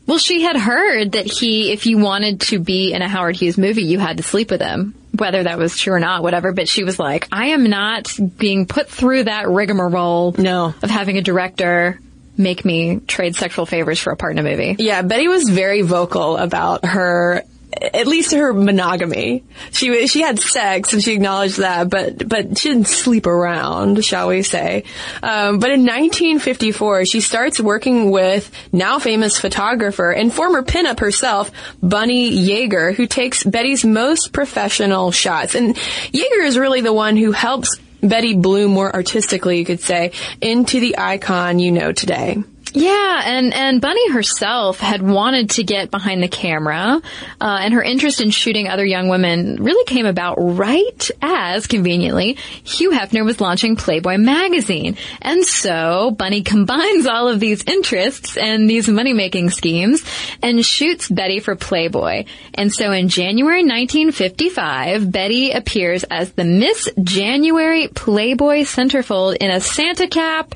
Well, 0.07 0.19
she 0.19 0.43
had 0.43 0.57
heard 0.57 1.13
that 1.13 1.27
he, 1.27 1.73
if 1.73 1.87
you 1.87 1.99
wanted 1.99 2.41
to 2.43 2.59
be 2.59 2.93
in 2.93 3.03
a 3.03 3.09
Howard 3.09 3.37
Hughes 3.37 3.59
movie, 3.59 3.83
you 3.83 3.99
had 3.99 4.17
to 4.17 4.23
sleep 4.23 4.51
with 4.51 4.61
him. 4.61 4.95
Whether 5.17 5.43
that 5.45 5.59
was 5.59 5.77
true 5.77 5.95
or 5.95 6.01
not, 6.01 6.23
whatever. 6.23 6.53
But 6.53 6.69
she 6.69 6.85
was 6.85 6.99
like, 6.99 7.29
I 7.33 7.49
am 7.49 7.65
not 7.65 8.13
being 8.39 8.67
put 8.67 8.89
through 8.89 9.25
that 9.25 9.49
rigmarole 9.49 10.35
No. 10.39 10.75
of 10.83 10.91
having 10.91 11.19
a 11.19 11.23
director 11.23 11.99
make 12.37 12.65
me 12.65 13.01
trade 13.07 13.37
sexual 13.37 13.67
favors 13.67 13.99
for 13.99 14.13
a 14.13 14.17
part 14.17 14.33
in 14.33 14.39
a 14.39 14.43
movie. 14.49 14.77
Yeah, 14.79 15.03
Betty 15.03 15.29
was 15.29 15.49
very 15.49 15.83
vocal 15.83 16.37
about 16.39 16.85
her, 16.87 17.43
at 17.73 18.07
least 18.07 18.33
her 18.33 18.53
monogamy. 18.53 19.45
She 19.73 20.07
she 20.07 20.23
had 20.23 20.39
sex 20.41 20.93
and 20.93 21.03
she 21.03 21.15
acknowledged 21.15 21.59
that, 21.59 21.89
but 21.89 22.29
but 22.29 22.59
she 22.59 22.71
didn't 22.71 22.89
sleep 22.89 23.27
around, 23.27 24.05
shall 24.05 24.29
we 24.29 24.43
say? 24.43 24.85
Um, 25.23 25.59
but 25.59 25.71
in 25.71 25.83
1954, 25.83 27.07
she 27.07 27.21
starts 27.21 27.61
working 27.61 28.11
with 28.11 28.51
now 28.73 28.99
famous 28.99 29.39
photographer 29.39 30.11
and 30.11 30.33
former 30.33 30.63
pinup 30.63 31.01
herself, 31.01 31.51
Bunny 31.83 32.31
Yeager, 32.31 32.95
who 32.95 33.07
takes 33.07 33.45
Betty's 33.45 33.85
most 33.85 34.33
professional 34.33 35.11
shots. 35.11 35.55
And 35.55 35.77
Yeager 35.77 36.45
is 36.45 36.59
really 36.59 36.81
the 36.81 36.93
one 36.93 37.17
who 37.17 37.33
helps. 37.33 37.79
Betty 38.03 38.35
bloom 38.35 38.71
more 38.71 38.91
artistically, 38.91 39.59
you 39.59 39.67
could 39.67 39.81
say, 39.83 40.13
into 40.41 40.81
the 40.81 40.97
icon 40.97 41.59
you 41.59 41.71
know 41.71 41.93
today. 41.93 42.39
Yeah, 42.73 43.23
and, 43.25 43.53
and 43.53 43.81
Bunny 43.81 44.11
herself 44.11 44.79
had 44.79 45.03
wanted 45.03 45.51
to 45.51 45.65
get 45.65 45.91
behind 45.91 46.23
the 46.23 46.29
camera, 46.29 47.01
uh, 47.41 47.59
and 47.61 47.75
her 47.75 47.83
interest 47.83 48.21
in 48.21 48.31
shooting 48.31 48.69
other 48.69 48.85
young 48.85 49.09
women 49.09 49.57
really 49.57 49.85
came 49.85 50.07
about 50.07 50.37
right 50.37 51.11
as, 51.21 51.67
conveniently, 51.67 52.35
Hugh 52.65 52.91
Hefner 52.91 53.25
was 53.25 53.41
launching 53.41 53.77
Playboy 53.77 54.19
magazine. 54.19 54.97
And 55.21 55.45
so 55.45 56.11
Bunny 56.11 56.43
combines 56.51 57.07
all 57.07 57.29
of 57.29 57.41
these 57.41 57.65
interests 57.65 58.37
and 58.37 58.71
these 58.71 58.89
money-making 58.89 59.51
schemes 59.51 60.05
and 60.43 60.65
shoots 60.65 61.09
Betty 61.09 61.41
for 61.41 61.57
Playboy. 61.57 62.25
And 62.55 62.73
so 62.73 62.93
in 62.93 63.09
January 63.09 63.63
1955, 63.63 65.11
Betty 65.11 65.51
appears 65.51 66.05
as 66.05 66.33
the 66.33 66.45
Miss 66.45 66.89
January 67.03 67.89
Playboy 67.89 68.61
centerfold 68.61 69.37
in 69.37 69.51
a 69.51 69.61
Santa 69.61 70.07
cap, 70.07 70.55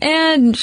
and 0.00 0.56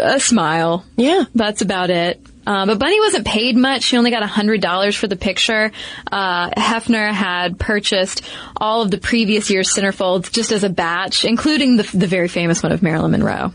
a 0.00 0.20
smile. 0.20 0.84
Yeah. 0.96 1.24
That's 1.34 1.62
about 1.62 1.90
it. 1.90 2.20
Uh, 2.46 2.66
but 2.66 2.78
Bunny 2.78 3.00
wasn't 3.00 3.26
paid 3.26 3.56
much. 3.56 3.84
She 3.84 3.96
only 3.96 4.10
got 4.10 4.22
$100 4.22 4.96
for 4.96 5.06
the 5.06 5.16
picture. 5.16 5.72
Uh, 6.10 6.50
Hefner 6.50 7.10
had 7.10 7.58
purchased 7.58 8.22
all 8.56 8.82
of 8.82 8.90
the 8.90 8.98
previous 8.98 9.48
year's 9.50 9.72
centerfolds 9.74 10.30
just 10.30 10.52
as 10.52 10.62
a 10.62 10.68
batch, 10.68 11.24
including 11.24 11.76
the, 11.76 11.88
the 11.94 12.06
very 12.06 12.28
famous 12.28 12.62
one 12.62 12.72
of 12.72 12.82
Marilyn 12.82 13.12
Monroe. 13.12 13.52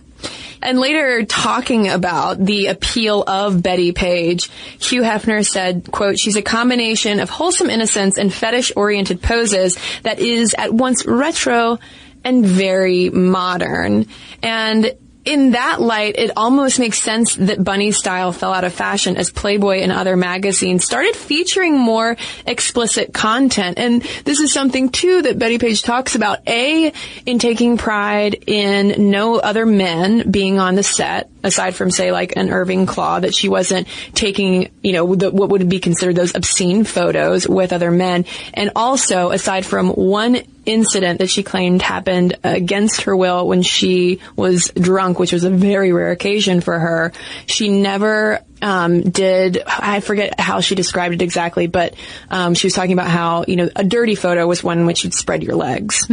And 0.61 0.79
later, 0.79 1.23
talking 1.23 1.87
about 1.87 2.43
the 2.43 2.67
appeal 2.67 3.23
of 3.25 3.63
Betty 3.63 3.93
Page, 3.93 4.49
Hugh 4.79 5.03
Hefner 5.03 5.47
said, 5.47 5.89
quote, 5.89 6.19
she's 6.19 6.35
a 6.35 6.41
combination 6.41 7.21
of 7.21 7.29
wholesome 7.29 7.69
innocence 7.69 8.17
and 8.17 8.33
fetish-oriented 8.33 9.21
poses 9.21 9.77
that 10.03 10.19
is 10.19 10.53
at 10.57 10.73
once 10.73 11.05
retro 11.05 11.79
and 12.25 12.45
very 12.45 13.09
modern. 13.09 14.07
And 14.43 14.93
in 15.29 15.51
that 15.51 15.79
light, 15.79 16.15
it 16.17 16.31
almost 16.35 16.79
makes 16.79 16.99
sense 16.99 17.35
that 17.35 17.63
Bunny's 17.63 17.97
style 17.97 18.31
fell 18.31 18.51
out 18.51 18.63
of 18.63 18.73
fashion 18.73 19.15
as 19.15 19.29
Playboy 19.29 19.81
and 19.81 19.91
other 19.91 20.17
magazines 20.17 20.83
started 20.83 21.15
featuring 21.15 21.77
more 21.77 22.17
explicit 22.47 23.13
content. 23.13 23.77
And 23.77 24.01
this 24.25 24.39
is 24.39 24.51
something 24.51 24.89
too 24.89 25.21
that 25.21 25.37
Betty 25.37 25.59
Page 25.59 25.83
talks 25.83 26.15
about. 26.15 26.39
A, 26.47 26.91
in 27.27 27.37
taking 27.37 27.77
pride 27.77 28.43
in 28.47 29.11
no 29.11 29.35
other 29.35 29.67
men 29.67 30.31
being 30.31 30.57
on 30.57 30.73
the 30.73 30.81
set, 30.81 31.29
aside 31.43 31.75
from 31.75 31.91
say 31.91 32.11
like 32.11 32.35
an 32.35 32.49
Irving 32.49 32.85
Klaw, 32.85 33.19
that 33.19 33.35
she 33.35 33.49
wasn't 33.49 33.87
taking, 34.13 34.71
you 34.81 34.93
know, 34.93 35.15
the, 35.15 35.31
what 35.31 35.49
would 35.49 35.67
be 35.69 35.79
considered 35.79 36.15
those 36.15 36.35
obscene 36.35 36.83
photos 36.83 37.47
with 37.47 37.73
other 37.73 37.91
men. 37.91 38.25
And 38.53 38.71
also, 38.75 39.31
aside 39.31 39.65
from 39.65 39.89
one 39.89 40.37
incident 40.65 41.19
that 41.19 41.29
she 41.29 41.41
claimed 41.41 41.81
happened 41.81 42.37
against 42.43 43.03
her 43.03 43.15
will 43.15 43.47
when 43.47 43.63
she 43.63 44.19
was 44.35 44.71
drunk, 44.75 45.17
which 45.19 45.33
was 45.33 45.43
a 45.43 45.49
very 45.49 45.91
rare 45.91 46.11
occasion 46.11 46.61
for 46.61 46.77
her. 46.77 47.11
She 47.47 47.69
never 47.69 48.41
um, 48.61 49.01
did. 49.01 49.63
I 49.65 49.99
forget 49.99 50.39
how 50.39 50.59
she 50.61 50.75
described 50.75 51.15
it 51.15 51.21
exactly, 51.21 51.67
but 51.67 51.95
um, 52.29 52.53
she 52.53 52.67
was 52.67 52.73
talking 52.73 52.93
about 52.93 53.07
how 53.07 53.45
you 53.47 53.55
know 53.55 53.69
a 53.75 53.83
dirty 53.83 54.15
photo 54.15 54.45
was 54.45 54.63
one 54.63 54.79
in 54.79 54.85
which 54.85 55.03
you'd 55.03 55.13
spread 55.13 55.43
your 55.43 55.55
legs, 55.55 56.05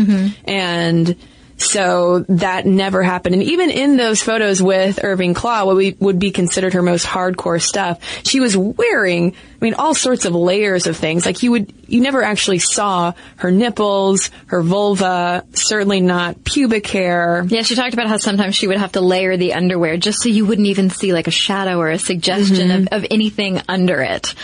and 0.44 1.16
so 1.58 2.24
that 2.28 2.66
never 2.66 3.02
happened. 3.02 3.34
And 3.34 3.44
even 3.44 3.70
in 3.70 3.96
those 3.96 4.22
photos 4.22 4.62
with 4.62 5.02
Irving 5.02 5.34
Klaw, 5.34 5.64
what 5.64 5.76
we 5.76 5.96
would 5.98 6.18
be 6.18 6.30
considered 6.30 6.74
her 6.74 6.82
most 6.82 7.06
hardcore 7.06 7.60
stuff, 7.60 8.02
she 8.24 8.40
was 8.40 8.56
wearing, 8.56 9.32
I 9.32 9.64
mean, 9.64 9.74
all 9.74 9.94
sorts 9.94 10.26
of 10.26 10.34
layers 10.34 10.86
of 10.86 10.96
things. 10.96 11.24
Like 11.24 11.42
you 11.42 11.52
would, 11.52 11.72
you 11.88 12.00
never 12.02 12.22
actually 12.22 12.58
saw 12.58 13.14
her 13.36 13.50
nipples, 13.50 14.30
her 14.46 14.62
vulva, 14.62 15.46
certainly 15.52 16.00
not 16.00 16.44
pubic 16.44 16.86
hair. 16.86 17.44
Yeah, 17.48 17.62
she 17.62 17.74
talked 17.74 17.94
about 17.94 18.08
how 18.08 18.18
sometimes 18.18 18.54
she 18.54 18.66
would 18.66 18.78
have 18.78 18.92
to 18.92 19.00
layer 19.00 19.36
the 19.36 19.54
underwear 19.54 19.96
just 19.96 20.22
so 20.22 20.28
you 20.28 20.44
wouldn't 20.44 20.68
even 20.68 20.90
see 20.90 21.12
like 21.14 21.26
a 21.26 21.32
shadow 21.32 21.78
or 21.78 21.88
a 21.90 21.98
suggestion 21.98 22.68
mm-hmm. 22.68 22.94
of, 22.94 23.04
of 23.04 23.06
anything 23.10 23.62
under 23.66 24.02
it 24.02 24.34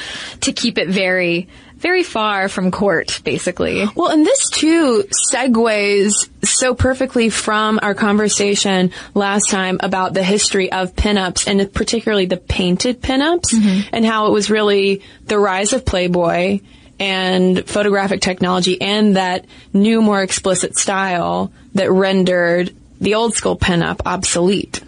to 0.43 0.53
keep 0.53 0.79
it 0.79 0.89
very, 0.89 1.49
very 1.83 2.05
far 2.05 2.49
from 2.49 2.71
court, 2.71 3.21
basically. 3.25 3.85
Well, 3.95 4.11
and 4.11 4.25
this 4.25 4.49
too 4.49 5.05
segues 5.33 6.29
so 6.45 6.75
perfectly 6.75 7.29
from 7.29 7.81
our 7.83 7.95
conversation 7.95 8.93
last 9.15 9.51
time 9.51 9.79
about 9.81 10.15
the 10.15 10.23
history 10.23 10.71
of 10.71 10.95
pinups 10.95 11.47
and 11.49 11.73
particularly 11.75 12.27
the 12.27 12.37
painted 12.37 13.03
pinups 13.03 13.53
mm-hmm. 13.53 13.89
and 13.93 14.07
how 14.07 14.29
it 14.29 14.31
was 14.31 14.49
really 14.49 15.03
the 15.27 15.39
rise 15.39 15.73
of 15.73 15.85
Playboy 15.85 16.61
and 17.01 17.67
photographic 17.69 18.21
technology 18.21 18.81
and 18.81 19.17
that 19.17 19.45
new, 19.73 20.01
more 20.01 20.23
explicit 20.23 20.79
style 20.79 21.53
that 21.75 21.91
rendered 21.91 22.73
the 23.01 23.17
old 23.17 23.35
school 23.35 23.59
pinup 23.59 24.03
obsolete. 24.07 24.81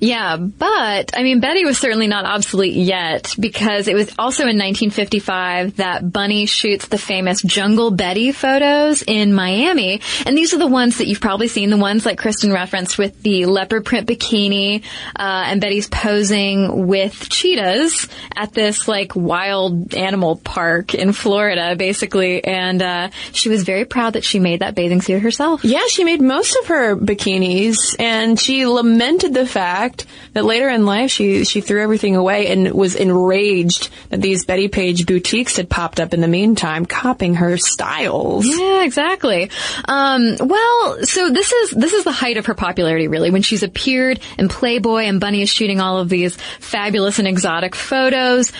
Yeah, 0.00 0.36
but 0.36 1.16
I 1.16 1.22
mean, 1.22 1.40
Betty 1.40 1.64
was 1.64 1.78
certainly 1.78 2.06
not 2.06 2.24
obsolete 2.24 2.74
yet 2.74 3.34
because 3.38 3.88
it 3.88 3.94
was 3.94 4.12
also 4.18 4.42
in 4.42 4.58
1955 4.58 5.76
that 5.76 6.10
Bunny 6.10 6.46
shoots 6.46 6.88
the 6.88 6.98
famous 6.98 7.42
Jungle 7.42 7.90
Betty 7.90 8.32
photos 8.32 9.02
in 9.02 9.32
Miami. 9.34 10.00
And 10.24 10.36
these 10.36 10.54
are 10.54 10.58
the 10.58 10.66
ones 10.66 10.98
that 10.98 11.06
you've 11.06 11.20
probably 11.20 11.48
seen, 11.48 11.70
the 11.70 11.76
ones 11.76 12.04
like 12.06 12.18
Kristen 12.18 12.52
referenced 12.52 12.98
with 12.98 13.22
the 13.22 13.46
leopard 13.46 13.84
print 13.84 14.08
bikini, 14.08 14.82
uh, 15.16 15.44
and 15.46 15.60
Betty's 15.60 15.88
posing 15.88 16.86
with 16.86 17.28
cheetahs 17.28 18.08
at 18.34 18.52
this 18.52 18.88
like 18.88 19.14
wild 19.14 19.94
animal 19.94 20.36
park 20.36 20.94
in 20.94 21.12
Florida, 21.12 21.76
basically. 21.76 22.44
And, 22.44 22.82
uh, 22.82 23.10
she 23.32 23.48
was 23.48 23.64
very 23.64 23.84
proud 23.84 24.14
that 24.14 24.24
she 24.24 24.38
made 24.38 24.60
that 24.60 24.74
bathing 24.74 25.02
suit 25.02 25.22
herself. 25.22 25.64
Yeah, 25.64 25.82
she 25.88 26.04
made 26.04 26.20
most 26.20 26.56
of 26.56 26.66
her 26.66 26.96
bikinis 26.96 27.96
and 27.98 28.38
she 28.38 28.66
lamented 28.66 29.34
the 29.34 29.46
fact 29.76 30.06
that 30.32 30.44
later 30.44 30.68
in 30.68 30.86
life 30.86 31.10
she 31.10 31.44
she 31.44 31.60
threw 31.60 31.82
everything 31.82 32.16
away 32.16 32.46
and 32.48 32.72
was 32.72 32.94
enraged 32.94 33.90
that 34.10 34.20
these 34.20 34.44
Betty 34.44 34.68
Page 34.68 35.06
boutiques 35.06 35.56
had 35.56 35.68
popped 35.68 36.00
up 36.00 36.14
in 36.14 36.20
the 36.20 36.28
meantime, 36.28 36.86
copying 36.86 37.34
her 37.34 37.56
styles. 37.56 38.46
Yeah, 38.46 38.84
exactly. 38.84 39.50
Um, 39.86 40.36
well, 40.40 41.04
so 41.04 41.30
this 41.30 41.52
is 41.52 41.70
this 41.70 41.92
is 41.92 42.04
the 42.04 42.12
height 42.12 42.38
of 42.38 42.46
her 42.46 42.54
popularity, 42.54 43.08
really, 43.08 43.30
when 43.30 43.42
she's 43.42 43.62
appeared 43.62 44.20
in 44.38 44.48
Playboy 44.48 45.02
and 45.04 45.20
Bunny 45.20 45.42
is 45.42 45.50
shooting 45.50 45.80
all 45.80 45.98
of 45.98 46.08
these 46.08 46.36
fabulous 46.60 47.18
and 47.18 47.28
exotic 47.28 47.74
photos. 47.74 48.52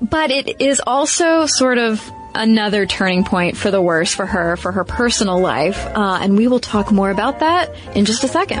But 0.00 0.30
it 0.30 0.60
is 0.60 0.80
also 0.84 1.46
sort 1.46 1.78
of 1.78 2.02
another 2.34 2.86
turning 2.86 3.24
point 3.24 3.56
for 3.56 3.70
the 3.70 3.80
worse 3.80 4.14
for 4.14 4.26
her, 4.26 4.56
for 4.56 4.72
her 4.72 4.84
personal 4.84 5.38
life, 5.38 5.78
uh, 5.86 6.18
and 6.20 6.36
we 6.36 6.48
will 6.48 6.60
talk 6.60 6.90
more 6.90 7.10
about 7.10 7.40
that 7.40 7.74
in 7.94 8.04
just 8.04 8.24
a 8.24 8.28
second. 8.28 8.60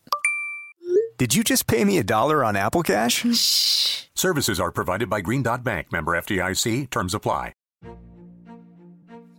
Did 1.21 1.35
you 1.35 1.43
just 1.43 1.67
pay 1.67 1.85
me 1.85 1.99
a 1.99 2.03
dollar 2.03 2.43
on 2.43 2.55
Apple 2.55 2.81
Cash? 2.81 3.23
Shh. 3.35 4.05
Services 4.15 4.59
are 4.59 4.71
provided 4.71 5.07
by 5.07 5.21
Green 5.21 5.43
Dot 5.43 5.63
Bank, 5.63 5.91
member 5.91 6.13
FDIC. 6.13 6.89
Terms 6.89 7.13
apply. 7.13 7.53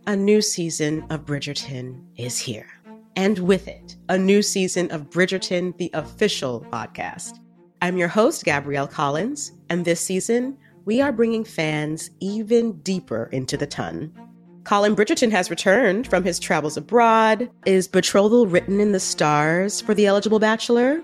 A 0.07 0.15
new 0.15 0.41
season 0.41 1.05
of 1.09 1.25
Bridgerton 1.25 2.01
is 2.15 2.39
here. 2.39 2.69
And 3.17 3.37
with 3.39 3.67
it, 3.67 3.97
a 4.07 4.17
new 4.17 4.41
season 4.41 4.89
of 4.91 5.09
Bridgerton, 5.09 5.75
the 5.75 5.91
official 5.93 6.65
podcast. 6.71 7.39
I'm 7.81 7.97
your 7.97 8.07
host, 8.07 8.45
Gabrielle 8.45 8.87
Collins, 8.87 9.51
and 9.69 9.83
this 9.83 9.99
season, 9.99 10.57
we 10.85 11.01
are 11.01 11.11
bringing 11.11 11.43
fans 11.43 12.11
even 12.21 12.79
deeper 12.79 13.27
into 13.33 13.57
the 13.57 13.67
ton. 13.67 14.09
Colin 14.63 14.95
Bridgerton 14.95 15.31
has 15.31 15.49
returned 15.49 16.07
from 16.07 16.23
his 16.23 16.39
travels 16.39 16.77
abroad. 16.77 17.49
Is 17.65 17.89
betrothal 17.89 18.47
written 18.47 18.79
in 18.79 18.93
the 18.93 19.01
stars 19.01 19.81
for 19.81 19.93
the 19.93 20.05
eligible 20.05 20.39
bachelor? 20.39 21.03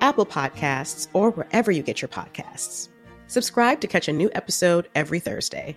Apple 0.00 0.26
Podcasts, 0.26 1.08
or 1.12 1.30
wherever 1.30 1.70
you 1.70 1.82
get 1.82 2.02
your 2.02 2.08
podcasts. 2.08 2.88
Subscribe 3.26 3.80
to 3.80 3.86
catch 3.86 4.08
a 4.08 4.12
new 4.12 4.30
episode 4.34 4.88
every 4.94 5.20
Thursday. 5.20 5.76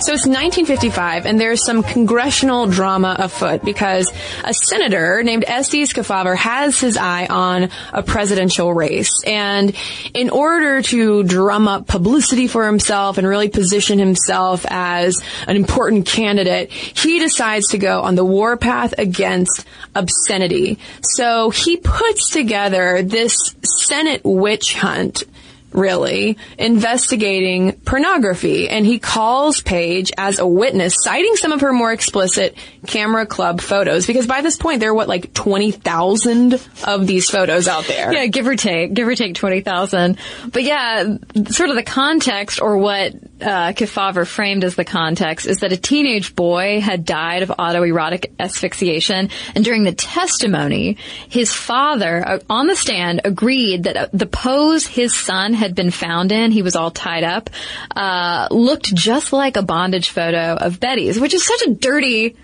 So 0.00 0.12
it's 0.12 0.26
1955, 0.26 1.26
and 1.26 1.40
there's 1.40 1.64
some 1.64 1.82
congressional 1.82 2.68
drama 2.68 3.16
afoot 3.18 3.64
because 3.64 4.12
a 4.44 4.54
senator 4.54 5.24
named 5.24 5.44
Estes 5.44 5.92
Kefauver 5.92 6.36
has 6.36 6.78
his 6.78 6.96
eye 6.96 7.26
on 7.26 7.70
a 7.92 8.04
presidential 8.04 8.72
race. 8.72 9.10
And 9.26 9.74
in 10.14 10.30
order 10.30 10.82
to 10.82 11.24
drum 11.24 11.66
up 11.66 11.88
publicity 11.88 12.46
for 12.46 12.64
himself 12.64 13.18
and 13.18 13.26
really 13.26 13.48
position 13.48 13.98
himself 13.98 14.64
as 14.68 15.20
an 15.48 15.56
important 15.56 16.06
candidate, 16.06 16.70
he 16.70 17.18
decides 17.18 17.66
to 17.70 17.78
go 17.78 18.00
on 18.02 18.14
the 18.14 18.24
warpath 18.24 18.94
against 18.98 19.66
obscenity. 19.96 20.78
So 21.02 21.50
he 21.50 21.76
puts 21.76 22.30
together 22.30 23.02
this 23.02 23.36
Senate 23.62 24.20
witch 24.22 24.74
hunt 24.74 25.24
really, 25.72 26.38
investigating 26.58 27.72
pornography. 27.80 28.68
And 28.68 28.86
he 28.86 28.98
calls 28.98 29.60
Page 29.60 30.12
as 30.16 30.38
a 30.38 30.46
witness, 30.46 30.94
citing 31.02 31.36
some 31.36 31.52
of 31.52 31.60
her 31.60 31.72
more 31.72 31.92
explicit 31.92 32.56
camera 32.86 33.26
club 33.26 33.60
photos. 33.60 34.06
Because 34.06 34.26
by 34.26 34.40
this 34.40 34.56
point, 34.56 34.80
there 34.80 34.90
are 34.90 34.94
what, 34.94 35.08
like 35.08 35.34
20,000 35.34 36.54
of 36.84 37.06
these 37.06 37.30
photos 37.30 37.68
out 37.68 37.84
there? 37.84 38.12
Yeah, 38.12 38.26
give 38.26 38.46
or 38.46 38.56
take, 38.56 38.94
give 38.94 39.06
or 39.06 39.14
take 39.14 39.34
20,000. 39.34 40.18
But 40.52 40.62
yeah, 40.62 41.16
sort 41.48 41.70
of 41.70 41.76
the 41.76 41.82
context 41.84 42.60
or 42.60 42.78
what 42.78 43.12
uh, 43.40 43.72
Kefauver 43.72 44.26
framed 44.26 44.64
as 44.64 44.74
the 44.74 44.84
context 44.84 45.46
is 45.46 45.58
that 45.58 45.72
a 45.72 45.76
teenage 45.76 46.34
boy 46.34 46.80
had 46.80 47.04
died 47.04 47.42
of 47.42 47.50
autoerotic 47.50 48.32
asphyxiation. 48.38 49.30
And 49.54 49.64
during 49.64 49.84
the 49.84 49.92
testimony, 49.92 50.98
his 51.28 51.52
father 51.52 52.26
uh, 52.26 52.38
on 52.50 52.66
the 52.66 52.76
stand 52.76 53.20
agreed 53.24 53.84
that 53.84 53.96
uh, 53.96 54.08
the 54.12 54.26
pose 54.26 54.86
his 54.86 55.14
son 55.14 55.54
had 55.54 55.74
been 55.74 55.90
found 55.90 56.32
in, 56.32 56.50
he 56.50 56.62
was 56.62 56.76
all 56.76 56.90
tied 56.90 57.24
up, 57.24 57.50
uh, 57.94 58.48
looked 58.50 58.94
just 58.94 59.32
like 59.32 59.56
a 59.56 59.62
bondage 59.62 60.10
photo 60.10 60.54
of 60.54 60.80
Betty's, 60.80 61.18
which 61.18 61.34
is 61.34 61.44
such 61.46 61.62
a 61.62 61.74
dirty, 61.74 62.36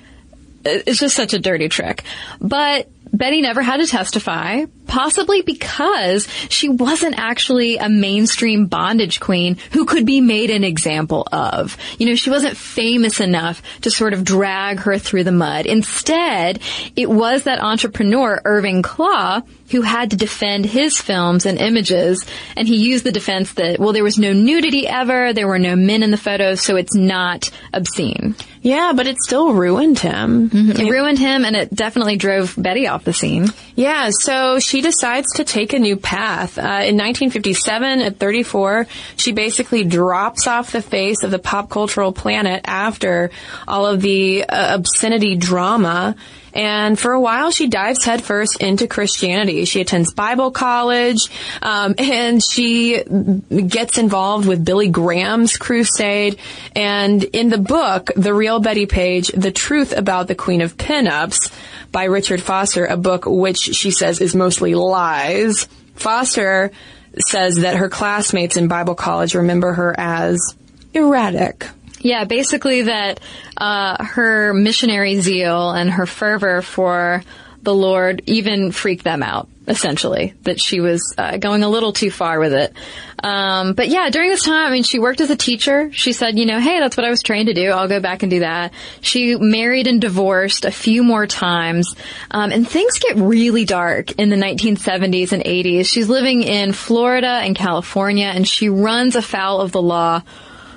it's 0.64 1.00
just 1.00 1.16
such 1.16 1.35
a 1.35 1.38
dirty 1.38 1.68
trick. 1.68 2.04
But 2.40 2.88
Betty 3.14 3.40
never 3.40 3.62
had 3.62 3.79
to 3.79 3.87
testify, 3.87 4.64
possibly 4.87 5.42
because 5.42 6.27
she 6.48 6.68
wasn't 6.68 7.18
actually 7.18 7.77
a 7.77 7.88
mainstream 7.88 8.66
bondage 8.66 9.20
queen 9.20 9.57
who 9.72 9.85
could 9.85 10.05
be 10.05 10.20
made 10.20 10.50
an 10.50 10.64
example 10.64 11.27
of. 11.31 11.77
You 11.98 12.07
know, 12.07 12.14
she 12.16 12.31
wasn't 12.31 12.57
famous 12.57 13.20
enough 13.20 13.62
to 13.83 13.90
sort 13.90 14.14
of 14.14 14.24
drag 14.24 14.81
her 14.81 14.98
through 14.98 15.24
the 15.24 15.33
mud. 15.33 15.66
Instead, 15.66 16.61
it 16.96 17.09
was 17.09 17.44
that 17.44 17.62
entrepreneur, 17.62 18.42
Irving 18.44 18.83
Klaw 18.83 19.42
who 19.70 19.83
had 19.83 20.11
to 20.11 20.16
defend 20.16 20.66
his 20.66 21.00
films 21.00 21.46
and 21.46 21.59
images, 21.59 22.24
and 22.57 22.68
he 22.68 22.77
used 22.77 23.05
the 23.05 23.12
defense 23.12 23.55
that, 23.55 23.79
well, 23.79 23.92
there 23.92 24.05
was 24.05 24.18
no 24.18 24.33
nudity 24.33 24.87
ever, 24.87 25.33
there 25.33 25.48
were 25.48 25.59
no 25.59 25.74
men 25.74 26.03
in 26.03 26.11
the 26.11 26.16
photos, 26.16 26.61
so 26.61 26.77
it's 26.77 26.94
not 26.94 27.50
obscene. 27.72 28.35
Yeah, 28.64 28.94
but 28.96 29.07
it 29.07 29.18
still 29.18 29.53
ruined 29.53 29.98
him. 29.98 30.48
Mm-hmm. 30.48 30.81
It 30.81 30.90
ruined 30.90 31.18
him, 31.18 31.44
and 31.44 31.55
it 31.55 31.74
definitely 31.74 32.16
drove 32.16 32.55
Betty 32.57 32.88
off 32.88 33.05
the 33.05 33.12
scene. 33.12 33.48
Yeah, 33.77 34.09
so 34.11 34.59
she 34.59 34.81
decides 34.81 35.35
to 35.35 35.44
take 35.44 35.74
a 35.74 35.79
new 35.79 35.98
path. 35.98 36.57
Uh, 36.57 36.81
in 36.88 36.96
1957, 36.96 38.00
at 38.00 38.18
34, 38.18 38.87
she 39.16 39.33
basically 39.33 39.85
drops 39.85 40.46
off 40.46 40.72
the 40.72 40.81
face 40.81 41.24
of 41.24 41.31
the 41.31 41.38
pop 41.38 41.68
cultural 41.68 42.11
planet 42.11 42.62
after 42.64 43.31
all 43.68 43.87
of 43.87 44.00
the 44.00 44.44
uh, 44.44 44.77
obscenity 44.77 45.37
drama. 45.37 46.16
And 46.54 46.98
for 46.98 47.12
a 47.12 47.20
while, 47.20 47.50
she 47.50 47.66
dives 47.66 48.04
headfirst 48.04 48.62
into 48.62 48.86
Christianity. 48.86 49.64
She 49.64 49.80
attends 49.80 50.14
Bible 50.14 50.52
college, 50.52 51.28
um, 51.60 51.96
and 51.98 52.40
she 52.42 53.02
gets 53.02 53.98
involved 53.98 54.46
with 54.46 54.64
Billy 54.64 54.88
Graham's 54.88 55.56
crusade. 55.56 56.38
And 56.74 57.22
in 57.24 57.48
the 57.48 57.58
book, 57.58 58.10
The 58.16 58.32
Real 58.32 58.60
Betty 58.60 58.86
Page, 58.86 59.28
The 59.28 59.50
Truth 59.52 59.96
About 59.96 60.28
the 60.28 60.34
Queen 60.34 60.62
of 60.62 60.76
Pinups, 60.76 61.52
by 61.90 62.04
Richard 62.04 62.42
Foster, 62.42 62.86
a 62.86 62.96
book 62.96 63.24
which 63.24 63.58
she 63.58 63.92
says 63.92 64.20
is 64.20 64.34
mostly 64.34 64.74
lies. 64.74 65.68
Foster 65.94 66.72
says 67.18 67.58
that 67.58 67.76
her 67.76 67.88
classmates 67.88 68.56
in 68.56 68.66
Bible 68.66 68.96
college 68.96 69.34
remember 69.34 69.72
her 69.72 69.94
as 69.96 70.56
erratic. 70.92 71.68
Yeah, 72.04 72.24
basically 72.24 72.82
that 72.82 73.18
uh, 73.56 74.04
her 74.04 74.52
missionary 74.52 75.22
zeal 75.22 75.70
and 75.70 75.90
her 75.90 76.04
fervor 76.04 76.60
for 76.60 77.24
the 77.62 77.74
Lord 77.74 78.22
even 78.26 78.72
freaked 78.72 79.04
them 79.04 79.22
out. 79.22 79.48
Essentially, 79.66 80.34
that 80.42 80.60
she 80.60 80.80
was 80.80 81.14
uh, 81.16 81.38
going 81.38 81.62
a 81.62 81.68
little 81.70 81.94
too 81.94 82.10
far 82.10 82.38
with 82.38 82.52
it. 82.52 82.74
Um, 83.22 83.72
but 83.72 83.88
yeah, 83.88 84.10
during 84.10 84.28
this 84.28 84.42
time, 84.42 84.66
I 84.66 84.70
mean, 84.70 84.82
she 84.82 84.98
worked 84.98 85.22
as 85.22 85.30
a 85.30 85.36
teacher. 85.36 85.90
She 85.90 86.12
said, 86.12 86.38
you 86.38 86.44
know, 86.44 86.60
hey, 86.60 86.80
that's 86.80 86.98
what 86.98 87.06
I 87.06 87.08
was 87.08 87.22
trained 87.22 87.48
to 87.48 87.54
do. 87.54 87.70
I'll 87.70 87.88
go 87.88 87.98
back 87.98 88.22
and 88.22 88.28
do 88.30 88.40
that. 88.40 88.74
She 89.00 89.36
married 89.36 89.86
and 89.86 90.02
divorced 90.02 90.66
a 90.66 90.70
few 90.70 91.02
more 91.02 91.26
times, 91.26 91.96
um, 92.30 92.52
and 92.52 92.68
things 92.68 92.98
get 92.98 93.16
really 93.16 93.64
dark 93.64 94.12
in 94.18 94.28
the 94.28 94.36
1970s 94.36 95.32
and 95.32 95.42
80s. 95.42 95.86
She's 95.86 96.10
living 96.10 96.42
in 96.42 96.74
Florida 96.74 97.40
and 97.42 97.56
California, 97.56 98.26
and 98.26 98.46
she 98.46 98.68
runs 98.68 99.16
afoul 99.16 99.62
of 99.62 99.72
the 99.72 99.80
law 99.80 100.20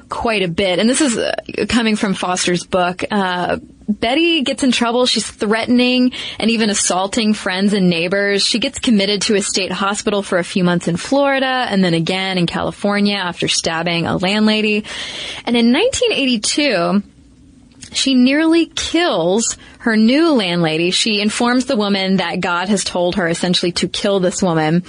quite 0.10 0.44
a 0.44 0.48
bit. 0.48 0.80
And 0.80 0.90
this 0.90 1.02
is 1.02 1.18
uh, 1.18 1.36
coming 1.68 1.96
from 1.96 2.14
Foster's 2.14 2.66
book. 2.66 3.04
Uh, 3.10 3.58
Betty 3.88 4.42
gets 4.42 4.64
in 4.64 4.72
trouble. 4.72 5.06
She's 5.06 5.30
threatening 5.30 6.12
and 6.40 6.52
even 6.52 6.70
assaulting 6.70 7.34
friends 7.34 7.74
and 7.74 7.90
neighbors. 7.90 8.44
She 8.44 8.60
gets 8.60 8.80
committed 8.80 9.22
to 9.24 9.36
a 9.36 9.42
state 9.42 9.72
hospital 9.72 10.22
for 10.24 10.38
a 10.38 10.44
few 10.44 10.64
months 10.64 10.88
in 10.88 10.98
Florida 10.98 11.46
and 11.70 11.84
then 11.84 11.94
again 11.94 12.38
in 12.38 12.48
California 12.48 13.16
after 13.16 13.48
stabbing 13.48 14.06
a 14.06 14.18
landlady. 14.18 14.84
And 15.46 15.56
in 15.56 15.72
1982, 15.72 17.04
she 17.94 18.14
nearly 18.14 18.68
kills 18.68 19.58
her 19.80 19.96
new 19.96 20.34
landlady. 20.34 20.92
She 20.92 21.22
informs 21.22 21.66
the 21.66 21.78
woman 21.78 22.18
that 22.18 22.42
God 22.42 22.70
has 22.70 22.84
told 22.84 23.16
her 23.16 23.28
essentially 23.28 23.72
to 23.74 23.88
kill 23.88 24.20
this 24.20 24.42
woman. 24.42 24.84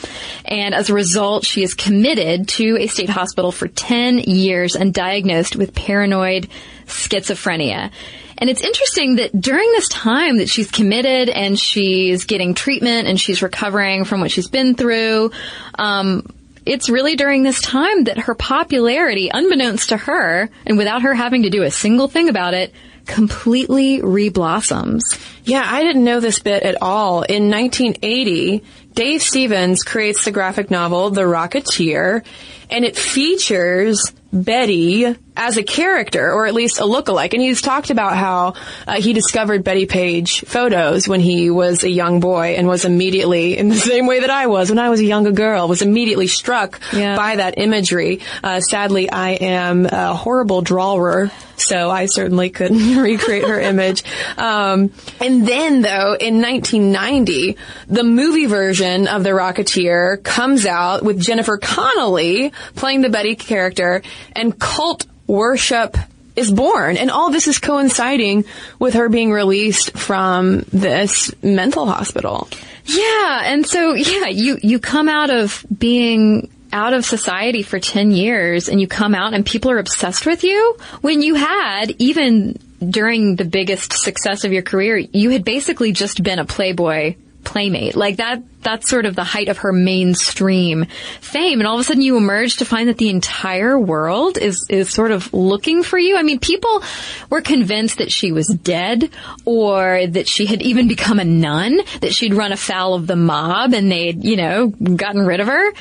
And 0.45 0.75
as 0.75 0.91
a 0.91 0.95
result, 0.95 1.45
she 1.45 1.63
is 1.63 1.75
committed 1.75 2.49
to 2.49 2.77
a 2.79 2.87
state 2.87 3.09
hospital 3.09 3.53
for 3.53 3.69
10 3.69 4.19
years 4.19 4.75
and 4.75 4.93
diagnosed 4.93 5.57
with 5.57 5.75
paranoid 5.75 6.49
schizophrenia. 6.87 7.91
And 8.39 8.49
it's 8.49 8.63
interesting 8.63 9.17
that 9.17 9.39
during 9.39 9.71
this 9.73 9.89
time 9.89 10.39
that 10.39 10.49
she's 10.49 10.71
committed 10.71 11.29
and 11.29 11.59
she's 11.59 12.25
getting 12.25 12.55
treatment 12.55 13.09
and 13.09 13.21
she's 13.21 13.43
recovering 13.43 14.05
from 14.05 14.21
what 14.21 14.31
she's 14.31 14.49
been 14.49 14.77
through, 14.77 15.33
um, 15.77 16.25
it's 16.69 16.89
really 16.89 17.17
during 17.17 17.43
this 17.43 17.61
time 17.61 18.05
that 18.05 18.19
her 18.19 18.35
popularity, 18.35 19.31
unbeknownst 19.33 19.89
to 19.89 19.97
her, 19.97 20.51
and 20.67 20.79
without 20.79 21.03
her 21.03 21.15
having 21.15 21.43
to 21.43 21.51
do 21.51 21.63
a 21.63 21.71
single 21.71 22.09
thing 22.09 22.29
about 22.29 22.55
it, 22.55 22.73
completely 23.07 24.01
reblossoms. 24.01 25.01
Yeah, 25.45 25.65
I 25.67 25.83
didn't 25.83 26.05
know 26.05 26.21
this 26.21 26.39
bit 26.41 26.63
at 26.63 26.81
all. 26.83 27.23
In 27.23 27.51
1980, 27.51 28.63
Dave 28.93 29.23
Stevens 29.23 29.83
creates 29.83 30.25
the 30.25 30.31
graphic 30.31 30.71
novel 30.71 31.11
The 31.11 31.23
Rocketeer, 31.23 32.25
and 32.71 32.85
it 32.85 32.97
features 32.97 34.13
Betty 34.33 35.17
as 35.37 35.57
a 35.57 35.63
character, 35.63 36.33
or 36.33 36.47
at 36.47 36.53
least 36.55 36.81
a 36.81 36.85
look-alike. 36.85 37.33
And 37.33 37.41
he's 37.41 37.63
talked 37.63 37.91
about 37.91 38.17
how 38.17 38.55
uh, 38.89 39.01
he 39.01 39.13
discovered 39.13 39.63
Betty 39.63 39.87
Page 39.87 40.41
photos 40.41 41.07
when 41.09 41.21
he 41.21 41.49
was 41.49 41.85
a 41.85 41.89
young 41.89 42.19
boy 42.19 42.55
and 42.57 42.67
was 42.67 42.85
immediately, 42.85 43.57
in 43.57 43.69
the 43.69 43.77
same 43.93 44.07
way 44.07 44.21
that 44.21 44.31
I 44.31 44.49
was 44.49 44.69
when 44.69 44.81
I 44.81 44.91
was 44.91 44.99
a 45.01 45.05
younger 45.05 45.31
girl, 45.31 45.69
was 45.69 45.81
immediately 45.81 46.27
struck 46.27 46.81
Yeah. 46.93 47.15
by 47.17 47.37
that 47.37 47.55
imagery. 47.57 48.21
Uh, 48.43 48.61
sadly, 48.61 49.09
I 49.11 49.31
am 49.31 49.87
a 49.87 50.13
horrible 50.15 50.61
drawer, 50.63 51.31
so 51.57 51.89
I 51.89 52.07
certainly 52.07 52.51
couldn't 52.51 52.97
recreate 53.03 53.45
her 53.47 53.61
image. 53.61 54.03
Um, 54.37 54.93
and 55.21 55.47
then, 55.47 55.83
though, 55.83 56.15
in 56.19 56.43
1990, 56.43 57.57
the 57.87 58.03
movie 58.05 58.47
version 58.47 59.07
of 59.07 59.23
The 59.23 59.31
Rocketeer 59.31 60.21
comes 60.23 60.67
out 60.67 61.05
with 61.05 61.21
Jennifer 61.21 61.59
Connelly 61.59 62.53
playing 62.75 63.03
the 63.03 63.09
Betty 63.09 63.37
character, 63.37 64.03
and 64.33 64.59
cult 64.59 65.07
worship 65.27 65.97
is 66.37 66.51
born. 66.51 66.97
And 66.97 67.11
all 67.11 67.31
this 67.31 67.49
is 67.49 67.59
coinciding 67.59 68.45
with 68.79 68.95
her 68.95 69.09
being 69.09 69.33
released 69.33 69.99
from 69.99 70.61
this 70.73 71.35
mental 71.43 71.87
hospital. 71.87 72.49
Yeah, 72.85 73.41
and 73.45 73.67
so 73.67 73.95
yeah, 73.95 74.29
you 74.29 74.59
you 74.63 74.79
come 74.79 75.09
out 75.09 75.31
of 75.31 75.65
being 75.77 76.49
out 76.73 76.95
of 76.95 77.05
society 77.05 77.63
for 77.63 77.79
10 77.79 78.11
years 78.11 78.69
and 78.69 78.81
you 78.81 78.87
come 78.87 79.15
out 79.15 79.33
and 79.33 79.45
people 79.45 79.71
are 79.71 79.79
obsessed 79.79 80.27
with 80.27 80.45
you 80.45 80.77
when 81.01 81.23
you 81.23 81.35
had 81.35 81.91
even 81.99 82.59
during 82.87 83.37
the 83.37 83.45
biggest 83.45 83.93
success 83.93 84.45
of 84.45 84.53
your 84.53 84.63
career, 84.63 84.97
you 84.97 85.31
had 85.31 85.45
basically 85.45 85.93
just 85.93 86.23
been 86.23 86.39
a 86.39 86.45
playboy 86.45 87.17
playmate. 87.45 87.97
Like 87.97 88.17
that 88.17 88.43
that's 88.63 88.89
sort 88.89 89.07
of 89.07 89.15
the 89.15 89.25
height 89.25 89.49
of 89.49 89.59
her 89.59 89.73
mainstream 89.73 90.85
fame 91.21 91.61
and 91.61 91.67
all 91.67 91.75
of 91.75 91.81
a 91.81 91.85
sudden 91.85 92.03
you 92.03 92.17
emerge 92.17 92.57
to 92.57 92.65
find 92.65 92.89
that 92.89 92.99
the 92.99 93.09
entire 93.09 93.79
world 93.79 94.37
is 94.37 94.67
is 94.69 94.91
sort 94.93 95.11
of 95.11 95.33
looking 95.33 95.83
for 95.83 95.99
you. 95.99 96.17
I 96.17 96.23
mean, 96.23 96.41
people 96.41 96.83
were 97.31 97.41
convinced 97.41 97.99
that 97.99 98.13
she 98.13 98.33
was 98.33 98.49
dead 98.49 99.11
or 99.45 100.07
that 100.07 100.29
she 100.29 100.47
had 100.47 100.63
even 100.63 100.89
become 100.89 101.19
a 101.19 101.25
nun, 101.25 101.81
that 102.01 102.13
she'd 102.13 102.35
run 102.35 102.53
afoul 102.53 102.95
of 102.95 103.07
the 103.07 103.17
mob 103.17 103.73
and 103.73 103.91
they'd, 103.91 104.25
you 104.25 104.37
know, 104.37 104.69
gotten 104.69 105.25
rid 105.25 105.41
of 105.41 105.47
her. 105.47 105.73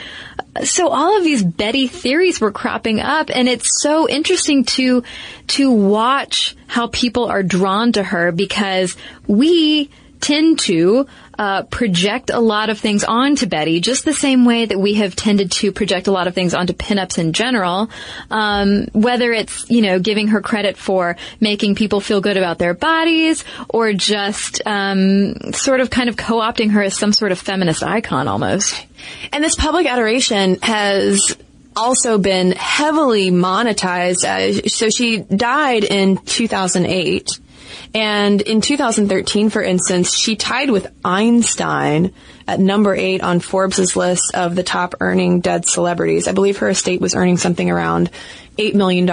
So 0.64 0.90
all 0.90 1.18
of 1.18 1.24
these 1.24 1.44
Betty 1.44 1.88
theories 1.88 2.40
were 2.40 2.52
cropping 2.52 3.00
up 3.00 3.30
and 3.34 3.48
it's 3.48 3.82
so 3.82 4.08
interesting 4.08 4.66
to 4.66 5.04
to 5.48 5.72
watch 5.72 6.56
how 6.68 6.88
people 6.88 7.26
are 7.26 7.44
drawn 7.44 7.92
to 7.94 8.04
her 8.04 8.32
because 8.32 8.96
we 9.28 9.90
tend 10.20 10.60
to 10.60 11.08
uh, 11.38 11.64
project 11.64 12.30
a 12.30 12.40
lot 12.40 12.70
of 12.70 12.80
things 12.80 13.04
onto 13.04 13.46
Betty, 13.46 13.80
just 13.80 14.06
the 14.06 14.14
same 14.14 14.46
way 14.46 14.66
that 14.66 14.80
we 14.80 14.96
have 14.96 15.16
tended 15.16 15.52
to 15.54 15.72
project 15.72 16.08
a 16.08 16.12
lot 16.12 16.28
of 16.28 16.36
things 16.36 16.54
onto 16.54 16.74
pinups 16.74 17.18
in 17.18 17.34
general. 17.34 17.90
Um, 18.30 18.88
whether 18.94 19.32
it's 19.32 19.70
you 19.70 19.82
know 19.82 20.00
giving 20.00 20.30
her 20.30 20.42
credit 20.42 20.78
for 20.78 21.18
making 21.40 21.76
people 21.76 22.02
feel 22.02 22.22
good 22.22 22.38
about 22.38 22.58
their 22.58 22.74
bodies, 22.74 23.44
or 23.70 23.94
just 23.94 24.62
um, 24.66 25.36
sort 25.54 25.80
of 25.80 25.90
kind 25.90 26.10
of 26.10 26.16
co-opting 26.16 26.72
her 26.72 26.82
as 26.82 26.98
some 26.98 27.14
sort 27.14 27.32
of 27.32 27.40
feminist 27.40 27.84
icon 27.84 28.28
almost. 28.28 28.86
And 29.32 29.44
this 29.44 29.56
public 29.56 29.86
adoration 29.86 30.58
has 30.62 31.38
also 31.76 32.18
been 32.18 32.52
heavily 32.52 33.30
monetized. 33.30 34.26
Uh, 34.26 34.68
so 34.68 34.90
she 34.90 35.20
died 35.20 35.84
in 35.84 36.18
2008. 36.18 37.40
And 37.94 38.42
in 38.42 38.62
2013, 38.62 39.50
for 39.50 39.62
instance, 39.62 40.16
she 40.16 40.36
tied 40.36 40.70
with 40.70 40.88
Einstein 41.04 42.14
at 42.48 42.60
number 42.60 42.96
eight 42.96 43.22
on 43.22 43.40
Forbes' 43.40 43.96
list 43.96 44.34
of 44.34 44.56
the 44.56 44.64
top 44.64 44.96
earning 45.00 45.42
dead 45.42 45.68
celebrities. 45.68 46.28
I 46.28 46.32
believe 46.32 46.58
her 46.58 46.70
estate 46.70 47.02
was 47.02 47.16
earning 47.16 47.38
something 47.38 47.70
around 47.70 48.10
$8 48.58 48.74
million 48.74 49.10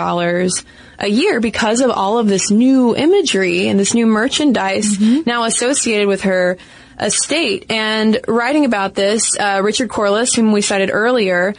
a 0.98 1.08
year 1.08 1.40
because 1.40 1.80
of 1.80 1.90
all 1.90 2.18
of 2.18 2.28
this 2.28 2.50
new 2.50 2.94
imagery 2.96 3.68
and 3.68 3.78
this 3.78 3.94
new 3.94 4.06
merchandise 4.06 4.98
now 5.26 5.44
associated 5.44 6.08
with 6.08 6.22
her 6.22 6.56
estate. 6.98 7.66
And 7.70 8.20
writing 8.28 8.64
about 8.64 8.94
this, 8.94 9.36
uh, 9.38 9.60
Richard 9.62 9.90
Corliss, 9.90 10.34
whom 10.34 10.52
we 10.52 10.60
cited 10.60 10.90
earlier, 10.92 11.54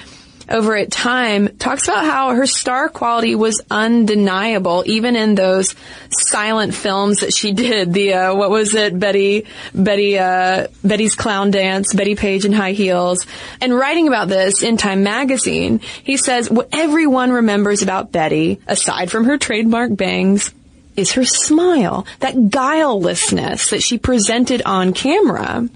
over 0.50 0.76
at 0.76 0.92
Time 0.92 1.48
talks 1.58 1.88
about 1.88 2.06
how 2.06 2.34
her 2.36 2.46
star 2.46 2.90
quality 2.90 3.36
was 3.36 3.62
undeniable, 3.70 4.84
even 4.86 5.16
in 5.16 5.36
those 5.36 5.76
silent 6.10 6.74
films 6.74 7.20
that 7.20 7.36
she 7.36 7.52
did. 7.54 7.94
The 7.94 8.14
uh, 8.14 8.36
what 8.36 8.50
was 8.50 8.74
it, 8.74 8.98
Betty, 9.00 9.46
Betty, 9.74 10.18
uh, 10.18 10.68
Betty's 10.84 11.16
Clown 11.16 11.52
Dance, 11.52 11.94
Betty 11.94 12.16
Page 12.16 12.46
in 12.46 12.54
High 12.54 12.74
Heels, 12.74 13.26
and 13.62 13.74
writing 13.74 14.08
about 14.08 14.28
this 14.28 14.64
in 14.64 14.78
Time 14.78 15.04
magazine, 15.04 15.80
he 16.04 16.18
says 16.18 16.50
what 16.50 16.70
everyone 16.72 17.32
remembers 17.32 17.82
about 17.82 18.12
Betty, 18.12 18.60
aside 18.68 19.12
from 19.12 19.26
her 19.26 19.38
trademark 19.38 19.96
bangs, 19.96 20.52
is 20.96 21.14
her 21.14 21.26
smile, 21.26 22.06
that 22.20 22.50
guilelessness 22.50 23.70
that 23.72 23.84
she 23.84 23.98
presented 23.98 24.62
on 24.66 24.94
camera. 24.94 25.68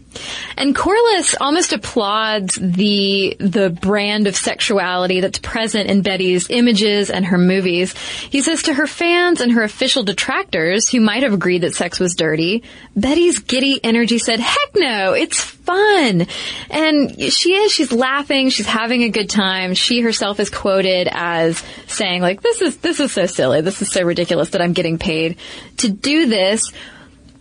And 0.58 0.76
Corliss 0.76 1.36
almost 1.40 1.74
applauds 1.74 2.56
the 2.56 3.36
the 3.40 3.70
brand 3.70 4.28
of 4.28 4.36
sexuality 4.36 5.22
that's 5.22 5.40
present 5.40 5.90
in 5.90 6.02
Betty's 6.02 6.50
images 6.50 7.10
and 7.10 7.26
her 7.26 7.38
movies. 7.38 7.94
He 8.30 8.42
says 8.42 8.64
to 8.64 8.74
her 8.74 8.88
fans 8.88 9.42
and 9.42 9.52
her 9.52 9.64
official 9.64 10.04
detractors 10.04 10.90
who 10.90 11.00
might 11.00 11.24
have 11.24 11.34
agreed 11.34 11.62
that 11.62 11.76
sex 11.76 12.00
was 12.00 12.16
dirty, 12.16 12.64
Betty's 12.96 13.40
giddy 13.40 13.80
energy 13.84 14.18
said, 14.18 14.40
"Heck 14.40 14.76
no, 14.76 15.14
it's 15.14 15.40
fun." 15.40 16.28
And 16.70 17.32
she 17.32 17.54
is 17.54 17.72
she's 17.72 17.92
laughing, 17.92 18.50
she's 18.50 18.66
having 18.66 19.04
a 19.04 19.10
good 19.10 19.30
time. 19.30 19.74
She 19.74 20.02
herself 20.02 20.40
is 20.40 20.50
quoted 20.50 21.08
as 21.12 21.64
saying 21.88 22.22
like, 22.22 22.42
"This 22.42 22.62
is 22.62 22.78
this 22.78 23.00
is 23.00 23.12
so 23.12 23.26
silly. 23.28 23.62
This 23.62 23.82
is 23.82 23.92
so 23.92 24.02
ridiculous 24.02 24.50
that 24.50 24.62
I'm 24.62 24.74
getting 24.74 24.98
paid 24.98 25.38
to 25.78 25.90
do 25.90 26.26
this." 26.26 26.72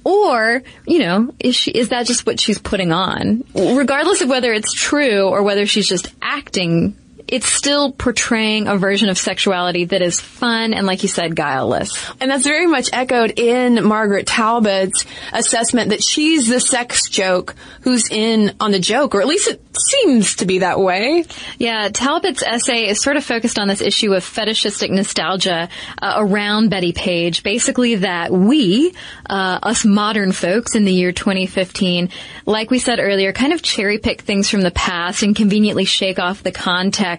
Or, 0.09 0.63
you 0.87 1.01
know, 1.01 1.35
is 1.39 1.55
she, 1.55 1.71
is 1.71 1.91
that 1.91 2.07
just 2.07 2.25
what 2.25 2.41
she's 2.41 2.59
putting 2.59 2.93
on? 2.93 3.45
Regardless 3.55 4.23
of 4.23 4.31
whether 4.31 4.55
it's 4.55 4.73
true 4.73 5.29
or 5.29 5.43
whether 5.43 5.67
she's 5.67 5.87
just 5.87 6.11
acting, 6.23 6.97
it's 7.29 7.47
still 7.47 7.93
portraying 7.93 8.69
a 8.69 8.77
version 8.77 9.11
of 9.11 9.19
sexuality 9.19 9.85
that 9.87 10.01
is 10.01 10.21
fun 10.21 10.73
and, 10.73 10.87
like 10.87 11.03
you 11.03 11.09
said, 11.09 11.37
guileless. 11.37 12.11
And 12.21 12.31
that's 12.31 12.45
very 12.45 12.67
much 12.67 12.89
echoed 12.93 13.39
in 13.39 13.85
Margaret 13.85 14.27
Talbot's 14.27 15.05
assessment 15.33 15.91
that 15.91 16.03
she's 16.03 16.49
the 16.49 16.59
sex 16.59 17.09
joke 17.09 17.55
who's 17.83 18.11
in 18.11 18.55
on 18.61 18.71
the 18.71 18.79
joke, 18.79 19.15
or 19.15 19.21
at 19.21 19.27
least 19.27 19.49
it 19.49 19.61
seems 19.79 20.37
to 20.37 20.47
be 20.47 20.61
that 20.61 20.81
way. 20.81 21.25
Yeah, 21.59 21.89
Talbot's 21.89 22.43
essay 22.43 22.89
is 22.89 23.01
sort 23.01 23.17
of 23.17 23.25
focused 23.25 23.59
on 23.59 23.69
this 23.69 23.81
issue 23.81 24.15
of 24.15 24.25
fetishistic 24.25 24.91
nostalgia 24.91 25.69
uh, 26.01 26.15
around 26.17 26.71
Betty 26.71 26.93
Page. 26.93 27.43
Basically, 27.43 27.97
that 27.97 28.33
we, 28.33 28.95
uh, 29.29 29.59
us 29.63 29.85
modern 29.85 30.33
folks 30.33 30.75
in 30.75 30.85
the 30.85 30.93
year 30.93 31.13
2015, 31.13 32.09
like 32.47 32.71
we 32.71 32.79
said 32.79 33.01
earlier, 33.01 33.33
kind 33.33 33.53
of 33.53 33.63
cherry 33.63 33.99
pick 33.99 34.23
things 34.23 34.49
from 34.49 34.63
the 34.63 34.71
past 34.71 35.23
and 35.23 35.37
conveniently 35.37 35.85
shake 35.85 36.19
off 36.19 36.43
the 36.43 36.53
context. 36.53 37.18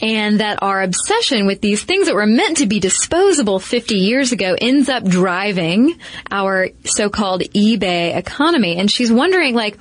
And 0.00 0.40
that 0.40 0.62
our 0.62 0.82
obsession 0.82 1.46
with 1.46 1.60
these 1.60 1.82
things 1.82 2.06
that 2.06 2.14
were 2.14 2.26
meant 2.26 2.58
to 2.58 2.66
be 2.66 2.80
disposable 2.80 3.58
50 3.58 3.96
years 3.96 4.32
ago 4.32 4.56
ends 4.60 4.88
up 4.88 5.04
driving 5.04 5.98
our 6.30 6.68
so-called 6.84 7.42
eBay 7.42 8.16
economy. 8.16 8.76
And 8.76 8.90
she's 8.90 9.12
wondering, 9.12 9.54
like, 9.54 9.78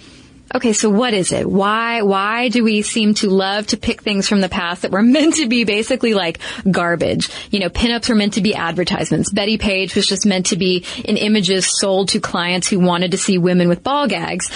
okay, 0.53 0.73
so 0.73 0.89
what 0.89 1.13
is 1.13 1.31
it? 1.31 1.49
Why, 1.49 2.01
why 2.01 2.49
do 2.49 2.63
we 2.63 2.81
seem 2.81 3.13
to 3.15 3.29
love 3.29 3.67
to 3.67 3.77
pick 3.77 4.01
things 4.01 4.27
from 4.27 4.41
the 4.41 4.49
past 4.49 4.83
that 4.83 4.91
were 4.91 5.01
meant 5.03 5.35
to 5.35 5.47
be 5.47 5.63
basically 5.63 6.13
like 6.13 6.39
garbage? 6.69 7.29
You 7.51 7.59
know, 7.59 7.69
pinups 7.69 8.09
were 8.09 8.15
meant 8.15 8.33
to 8.33 8.41
be 8.41 8.55
advertisements. 8.55 9.31
Betty 9.31 9.57
Page 9.57 9.95
was 9.95 10.07
just 10.07 10.25
meant 10.25 10.47
to 10.47 10.55
be 10.55 10.85
in 11.03 11.17
images 11.17 11.67
sold 11.79 12.09
to 12.09 12.19
clients 12.19 12.67
who 12.67 12.79
wanted 12.79 13.11
to 13.11 13.17
see 13.17 13.37
women 13.37 13.67
with 13.67 13.83
ball 13.83 14.07
gags. 14.07 14.51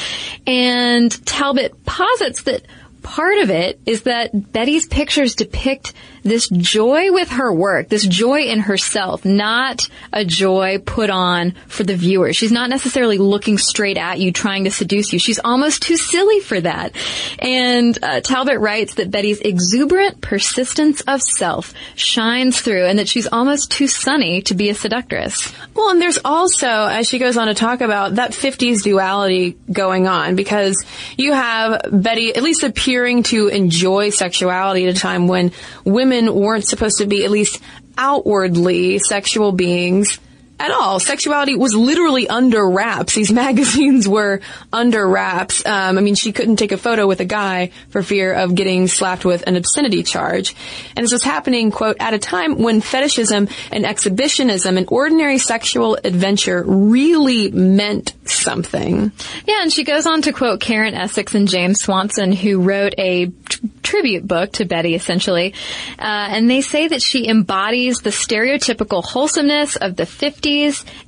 And 0.47 1.11
Talbot 1.25 1.85
posits 1.85 2.43
that 2.43 2.63
part 3.01 3.39
of 3.39 3.49
it 3.49 3.79
is 3.85 4.03
that 4.03 4.51
Betty's 4.51 4.87
pictures 4.87 5.35
depict 5.35 5.93
this 6.23 6.49
joy 6.49 7.11
with 7.11 7.29
her 7.29 7.51
work, 7.53 7.89
this 7.89 8.05
joy 8.05 8.41
in 8.41 8.59
herself, 8.59 9.25
not 9.25 9.87
a 10.13 10.23
joy 10.23 10.77
put 10.79 11.09
on 11.09 11.53
for 11.67 11.83
the 11.83 11.95
viewer. 11.95 12.33
She's 12.33 12.51
not 12.51 12.69
necessarily 12.69 13.17
looking 13.17 13.57
straight 13.57 13.97
at 13.97 14.19
you, 14.19 14.31
trying 14.31 14.65
to 14.65 14.71
seduce 14.71 15.13
you. 15.13 15.19
She's 15.19 15.39
almost 15.43 15.81
too 15.81 15.97
silly 15.97 16.39
for 16.39 16.59
that. 16.61 16.93
And 17.39 17.97
uh, 18.03 18.21
Talbot 18.21 18.59
writes 18.59 18.95
that 18.95 19.11
Betty's 19.11 19.39
exuberant 19.39 20.21
persistence 20.21 21.01
of 21.01 21.21
self 21.21 21.73
shines 21.95 22.61
through 22.61 22.85
and 22.85 22.99
that 22.99 23.09
she's 23.09 23.27
almost 23.27 23.71
too 23.71 23.87
sunny 23.87 24.41
to 24.43 24.53
be 24.53 24.69
a 24.69 24.75
seductress. 24.75 25.51
Well, 25.73 25.89
and 25.89 26.01
there's 26.01 26.19
also, 26.23 26.67
as 26.67 27.07
she 27.07 27.19
goes 27.19 27.37
on 27.37 27.47
to 27.47 27.53
talk 27.53 27.81
about, 27.81 28.15
that 28.15 28.31
50s 28.31 28.83
duality 28.83 29.57
going 29.71 30.07
on 30.07 30.35
because 30.35 30.83
you 31.17 31.33
have 31.33 31.81
Betty 31.91 32.35
at 32.35 32.43
least 32.43 32.63
appearing 32.63 33.23
to 33.23 33.47
enjoy 33.47 34.09
sexuality 34.09 34.87
at 34.87 34.95
a 34.95 34.99
time 34.99 35.27
when 35.27 35.51
women 35.83 36.10
women 36.11 36.35
weren't 36.35 36.67
supposed 36.67 36.97
to 36.97 37.05
be 37.05 37.23
at 37.23 37.31
least 37.31 37.61
outwardly 37.97 38.99
sexual 38.99 39.51
beings 39.51 40.19
at 40.61 40.69
all. 40.69 40.99
Sexuality 40.99 41.55
was 41.55 41.73
literally 41.73 42.27
under 42.29 42.69
wraps. 42.69 43.15
These 43.15 43.31
magazines 43.45 44.07
were 44.07 44.41
under 44.71 45.07
wraps. 45.07 45.65
Um, 45.65 45.97
I 45.97 46.01
mean, 46.01 46.13
she 46.13 46.31
couldn't 46.31 46.57
take 46.57 46.71
a 46.71 46.77
photo 46.77 47.07
with 47.07 47.19
a 47.19 47.25
guy 47.25 47.71
for 47.89 48.03
fear 48.03 48.31
of 48.31 48.53
getting 48.53 48.87
slapped 48.87 49.25
with 49.25 49.43
an 49.47 49.55
obscenity 49.55 50.03
charge. 50.03 50.55
And 50.95 51.03
this 51.03 51.11
was 51.11 51.23
happening, 51.23 51.71
quote, 51.71 51.97
at 51.99 52.13
a 52.13 52.19
time 52.19 52.59
when 52.59 52.79
fetishism 52.79 53.49
and 53.71 53.85
exhibitionism 53.87 54.77
and 54.77 54.87
ordinary 54.91 55.39
sexual 55.39 55.97
adventure 56.03 56.63
really 56.63 57.49
meant 57.49 58.13
something. 58.25 59.11
Yeah, 59.47 59.63
and 59.63 59.73
she 59.73 59.83
goes 59.83 60.05
on 60.05 60.21
to 60.23 60.31
quote 60.31 60.59
Karen 60.61 60.93
Essex 60.93 61.33
and 61.33 61.47
James 61.47 61.81
Swanson, 61.81 62.31
who 62.31 62.61
wrote 62.61 62.93
a 62.99 63.25
t- 63.25 63.33
tribute 63.81 64.27
book 64.27 64.51
to 64.53 64.65
Betty, 64.65 64.93
essentially. 64.93 65.55
Uh, 65.97 66.27
and 66.29 66.49
they 66.49 66.61
say 66.61 66.87
that 66.87 67.01
she 67.01 67.27
embodies 67.27 67.97
the 67.99 68.11
stereotypical 68.11 69.03
wholesomeness 69.03 69.75
of 69.75 69.95
the 69.95 70.03
50s 70.03 70.50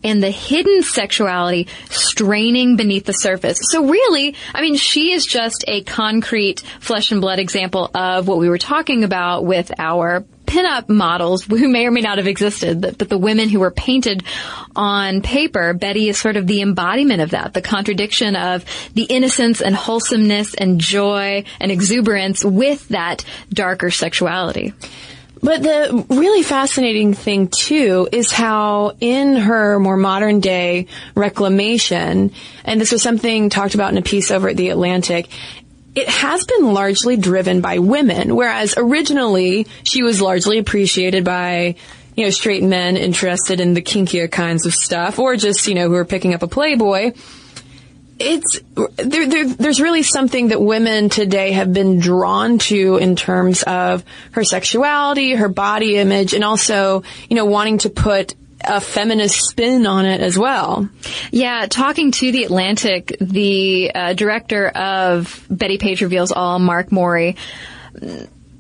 and 0.04 0.22
the 0.22 0.32
hidden 0.32 0.84
sexuality 0.84 1.68
straining 1.90 2.76
beneath 2.76 3.06
the 3.06 3.14
surface. 3.14 3.60
So 3.72 3.86
really, 3.88 4.36
I 4.54 4.62
mean, 4.62 4.76
she 4.76 5.12
is 5.12 5.26
just 5.26 5.64
a 5.68 5.84
concrete 5.84 6.62
flesh 6.80 7.12
and 7.12 7.22
blood 7.22 7.40
example 7.40 7.90
of 7.94 8.28
what 8.28 8.38
we 8.38 8.50
were 8.50 8.58
talking 8.58 9.04
about 9.04 9.46
with 9.46 9.72
our 9.78 10.26
pinup 10.46 10.90
models 10.90 11.46
who 11.46 11.68
may 11.70 11.86
or 11.86 11.92
may 11.92 12.02
not 12.02 12.18
have 12.18 12.28
existed, 12.28 12.82
but, 12.82 12.98
but 12.98 13.10
the 13.10 13.18
women 13.18 13.50
who 13.50 13.60
were 13.60 13.72
painted 13.72 14.24
on 14.76 15.22
paper, 15.22 15.74
Betty 15.74 16.10
is 16.10 16.18
sort 16.18 16.38
of 16.38 16.48
the 16.48 16.62
embodiment 16.62 17.22
of 17.22 17.32
that, 17.32 17.54
the 17.54 17.62
contradiction 17.62 18.36
of 18.36 18.66
the 18.94 19.04
innocence 19.04 19.62
and 19.62 19.76
wholesomeness 19.76 20.54
and 20.54 20.80
joy 20.80 21.44
and 21.60 21.72
exuberance 21.72 22.44
with 22.44 22.88
that 22.90 23.24
darker 23.52 23.92
sexuality. 23.92 24.74
But 25.44 25.62
the 25.62 26.06
really 26.10 26.42
fascinating 26.42 27.14
thing 27.14 27.50
too 27.50 28.08
is 28.14 28.32
how 28.32 28.94
in 29.02 29.36
her 29.36 29.78
more 29.78 29.98
modern 29.98 30.40
day 30.40 30.88
reclamation, 31.16 32.32
and 32.64 32.80
this 32.80 32.94
was 32.94 33.02
something 33.02 33.50
talked 33.50 33.76
about 33.76 33.92
in 33.92 33.98
a 33.98 34.02
piece 34.02 34.32
over 34.32 34.48
at 34.48 34.56
The 34.56 34.70
Atlantic, 34.70 35.28
it 35.96 36.08
has 36.08 36.46
been 36.46 36.74
largely 36.74 37.18
driven 37.18 37.60
by 37.60 37.80
women, 37.80 38.38
whereas 38.38 38.74
originally 38.78 39.68
she 39.84 40.02
was 40.02 40.22
largely 40.22 40.60
appreciated 40.60 41.26
by 41.26 41.76
you 42.16 42.24
know, 42.24 42.30
straight 42.30 42.64
men 42.64 42.96
interested 42.96 43.60
in 43.60 43.74
the 43.74 43.82
kinkier 43.82 44.32
kinds 44.32 44.66
of 44.66 44.74
stuff, 44.74 45.20
or 45.20 45.36
just, 45.36 45.68
you 45.68 45.74
know, 45.74 45.90
who 45.90 45.96
are 45.96 46.06
picking 46.06 46.34
up 46.34 46.44
a 46.44 46.48
Playboy. 46.48 47.12
It's, 48.24 48.60
there, 48.96 49.28
there, 49.28 49.48
there's 49.48 49.82
really 49.82 50.04
something 50.04 50.50
that 50.50 50.62
women 50.62 51.10
today 51.10 51.52
have 51.52 51.74
been 51.74 52.00
drawn 52.00 52.58
to 52.60 52.98
in 52.98 53.16
terms 53.16 53.64
of 53.64 54.04
her 54.32 54.44
sexuality, 54.44 55.34
her 55.36 55.50
body 55.50 55.98
image, 55.98 56.34
and 56.34 56.44
also, 56.44 57.04
you 57.30 57.36
know, 57.36 57.46
wanting 57.46 57.80
to 57.80 57.90
put 57.90 58.36
a 58.66 58.80
feminist 58.80 59.50
spin 59.50 59.86
on 59.86 60.06
it 60.06 60.22
as 60.22 60.38
well. 60.38 60.90
Yeah, 61.32 61.66
talking 61.70 62.12
to 62.12 62.32
the 62.32 62.46
Atlantic, 62.46 63.16
the 63.20 63.92
uh, 63.94 64.14
director 64.14 64.70
of 64.70 65.46
Betty 65.50 65.78
Page 65.78 66.02
Reveals 66.02 66.32
All, 66.32 66.60
Mark 66.60 66.92
Mori, 66.92 67.36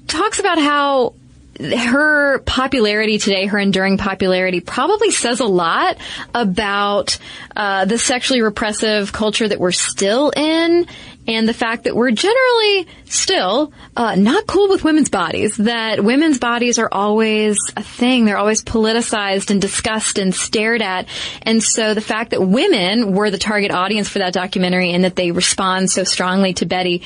talks 0.07 0.39
about 0.39 0.59
how 0.59 1.13
her 1.59 2.39
popularity 2.39 3.17
today, 3.17 3.45
her 3.45 3.59
enduring 3.59 3.97
popularity, 3.97 4.59
probably 4.59 5.11
says 5.11 5.39
a 5.39 5.45
lot 5.45 5.97
about 6.33 7.17
uh, 7.55 7.85
the 7.85 7.97
sexually 7.97 8.41
repressive 8.41 9.13
culture 9.13 9.47
that 9.47 9.59
we're 9.59 9.71
still 9.71 10.31
in 10.35 10.87
and 11.25 11.47
the 11.47 11.53
fact 11.53 11.85
that 11.85 11.95
we're 11.95 12.11
generally 12.11 12.87
still 13.05 13.71
uh, 13.95 14.15
not 14.15 14.45
cool 14.45 14.67
with 14.67 14.83
women's 14.83 15.09
bodies. 15.09 15.55
That 15.57 16.03
women's 16.03 16.39
bodies 16.39 16.79
are 16.79 16.89
always 16.91 17.57
a 17.77 17.83
thing; 17.83 18.25
they're 18.25 18.37
always 18.37 18.63
politicized 18.63 19.49
and 19.49 19.61
discussed 19.61 20.17
and 20.17 20.33
stared 20.33 20.81
at. 20.81 21.07
And 21.43 21.63
so 21.63 21.93
the 21.93 22.01
fact 22.01 22.31
that 22.31 22.41
women 22.41 23.13
were 23.13 23.29
the 23.29 23.37
target 23.37 23.71
audience 23.71 24.09
for 24.09 24.19
that 24.19 24.33
documentary 24.33 24.91
and 24.91 25.03
that 25.03 25.15
they 25.15 25.31
respond 25.31 25.89
so 25.91 26.03
strongly 26.03 26.53
to 26.55 26.65
Betty, 26.65 27.03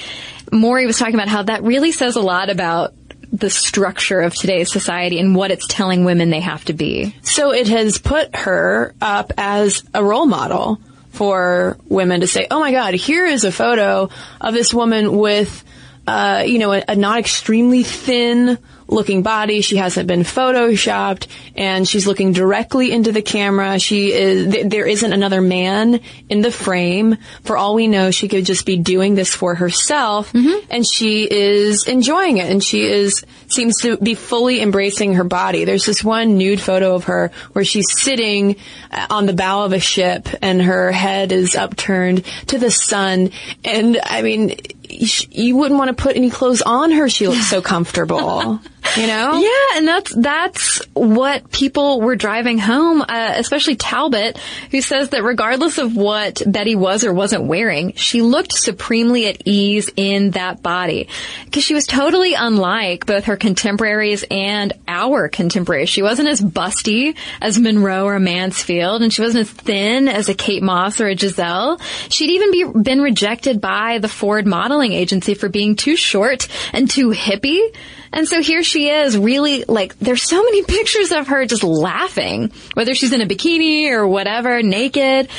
Mori 0.51 0.85
was 0.85 0.97
talking 0.97 1.15
about 1.15 1.27
how 1.27 1.43
that 1.43 1.63
really 1.63 1.91
says 1.91 2.15
a 2.15 2.21
lot 2.21 2.49
about 2.49 2.93
the 3.32 3.49
structure 3.49 4.21
of 4.21 4.34
today's 4.34 4.71
society 4.71 5.19
and 5.19 5.36
what 5.36 5.51
it's 5.51 5.67
telling 5.67 6.05
women 6.05 6.30
they 6.30 6.39
have 6.39 6.63
to 6.65 6.73
be. 6.73 7.15
So 7.21 7.53
it 7.53 7.67
has 7.67 7.97
put 7.97 8.36
her 8.36 8.93
up 9.01 9.34
as 9.38 9.84
a 9.93 10.03
role 10.03 10.25
model 10.25 10.80
for 11.11 11.78
women 11.88 12.21
to 12.21 12.28
say, 12.28 12.47
"Oh 12.49 12.59
my 12.59 12.71
God, 12.71 12.93
here 12.93 13.25
is 13.25 13.43
a 13.43 13.51
photo 13.51 14.09
of 14.39 14.53
this 14.53 14.73
woman 14.73 15.17
with, 15.17 15.63
uh, 16.05 16.43
you 16.45 16.59
know, 16.59 16.73
a, 16.73 16.84
a 16.88 16.95
not 16.95 17.19
extremely 17.19 17.84
thin." 17.84 18.57
Looking 18.88 19.21
body. 19.21 19.61
She 19.61 19.77
hasn't 19.77 20.07
been 20.07 20.21
photoshopped 20.21 21.27
and 21.55 21.88
she's 21.88 22.07
looking 22.07 22.31
directly 22.33 22.91
into 22.91 23.11
the 23.11 23.21
camera. 23.21 23.79
She 23.79 24.13
is, 24.13 24.53
th- 24.53 24.67
there 24.67 24.85
isn't 24.85 25.11
another 25.11 25.41
man 25.41 25.99
in 26.29 26.41
the 26.41 26.51
frame. 26.51 27.17
For 27.43 27.57
all 27.57 27.75
we 27.75 27.88
know, 27.88 28.11
she 28.11 28.27
could 28.27 28.45
just 28.45 28.65
be 28.65 28.77
doing 28.77 29.15
this 29.15 29.33
for 29.33 29.55
herself 29.55 30.31
mm-hmm. 30.33 30.65
and 30.69 30.85
she 30.88 31.27
is 31.29 31.88
enjoying 31.88 32.38
it 32.38 32.49
and 32.49 32.63
she 32.63 32.83
is, 32.83 33.25
seems 33.47 33.81
to 33.81 33.97
be 33.97 34.15
fully 34.15 34.61
embracing 34.61 35.15
her 35.15 35.23
body. 35.23 35.65
There's 35.65 35.85
this 35.85 36.03
one 36.03 36.38
nude 36.38 36.61
photo 36.61 36.95
of 36.95 37.05
her 37.05 37.31
where 37.53 37.65
she's 37.65 37.91
sitting 37.91 38.55
uh, 38.91 39.07
on 39.09 39.25
the 39.25 39.33
bow 39.33 39.65
of 39.65 39.73
a 39.73 39.79
ship 39.79 40.29
and 40.41 40.61
her 40.61 40.91
head 40.91 41.31
is 41.31 41.55
upturned 41.55 42.23
to 42.47 42.57
the 42.57 42.71
sun. 42.71 43.31
And 43.63 43.99
I 44.03 44.21
mean, 44.21 44.55
you 44.89 45.57
wouldn't 45.57 45.77
want 45.77 45.95
to 45.95 46.01
put 46.01 46.15
any 46.15 46.29
clothes 46.29 46.61
on 46.61 46.91
her. 46.91 47.09
She 47.09 47.27
looks 47.27 47.47
so 47.47 47.61
comfortable. 47.61 48.59
you 48.95 49.07
know? 49.07 49.39
Yeah, 49.39 49.78
and 49.78 49.88
that's 49.88 50.13
that's 50.13 50.82
what 50.93 51.51
people 51.51 52.01
were 52.01 52.15
driving 52.15 52.57
home, 52.57 53.01
uh, 53.01 53.34
especially 53.36 53.75
Talbot, 53.75 54.38
who 54.71 54.82
says 54.82 55.09
that 55.09 55.23
regardless 55.23 55.78
of 55.78 55.95
what 55.95 56.41
Betty 56.45 56.75
was 56.75 57.03
or 57.03 57.13
wasn't 57.13 57.43
wearing, 57.43 57.93
she 57.93 58.21
looked 58.21 58.53
supremely 58.53 59.28
at 59.28 59.41
ease 59.45 59.89
in 59.95 60.32
that 60.32 60.63
body 60.63 61.09
because 61.45 61.63
she 61.63 61.73
was 61.73 61.86
totally 61.86 62.34
unlike 62.34 63.05
both 63.05 63.25
her 63.25 63.38
contemporaries 63.38 64.23
and 64.30 64.73
our 64.88 65.30
contemporaries. 65.30 65.89
She 65.89 66.01
wasn't 66.01 66.30
as 66.30 66.41
busty 66.41 67.15
as 67.41 67.59
Monroe 67.59 68.05
or 68.05 68.19
Mansfield, 68.19 69.01
and 69.01 69.13
she 69.13 69.21
wasn't 69.21 69.41
as 69.41 69.51
thin 69.51 70.07
as 70.07 70.30
a 70.30 70.34
Kate 70.34 70.63
Moss 70.63 70.99
or 71.01 71.07
a 71.07 71.15
Gisele. 71.15 71.80
She'd 72.09 72.32
even 72.32 72.51
be, 72.51 72.82
been 72.82 73.01
rejected 73.01 73.61
by 73.61 73.99
the 73.99 74.07
Ford 74.07 74.45
modeling 74.47 74.93
agency 74.93 75.34
for 75.34 75.49
being 75.49 75.75
too 75.75 75.95
short 75.95 76.47
and 76.73 76.89
too 76.89 77.09
hippie. 77.09 77.73
And 78.11 78.27
so 78.27 78.41
here 78.41 78.63
she 78.63 78.89
is, 78.89 79.17
really 79.17 79.63
like, 79.67 79.97
there's 79.99 80.23
so 80.23 80.41
many 80.41 80.63
pictures 80.67 81.11
of 81.11 81.27
her 81.27 81.45
just 81.45 81.63
laughing, 81.63 82.51
whether 82.73 82.93
she's 82.93 83.13
in 83.13 83.21
a 83.21 83.25
bikini 83.25 83.91
or 83.91 84.07
whatever, 84.07 84.61
naked. 84.61 85.29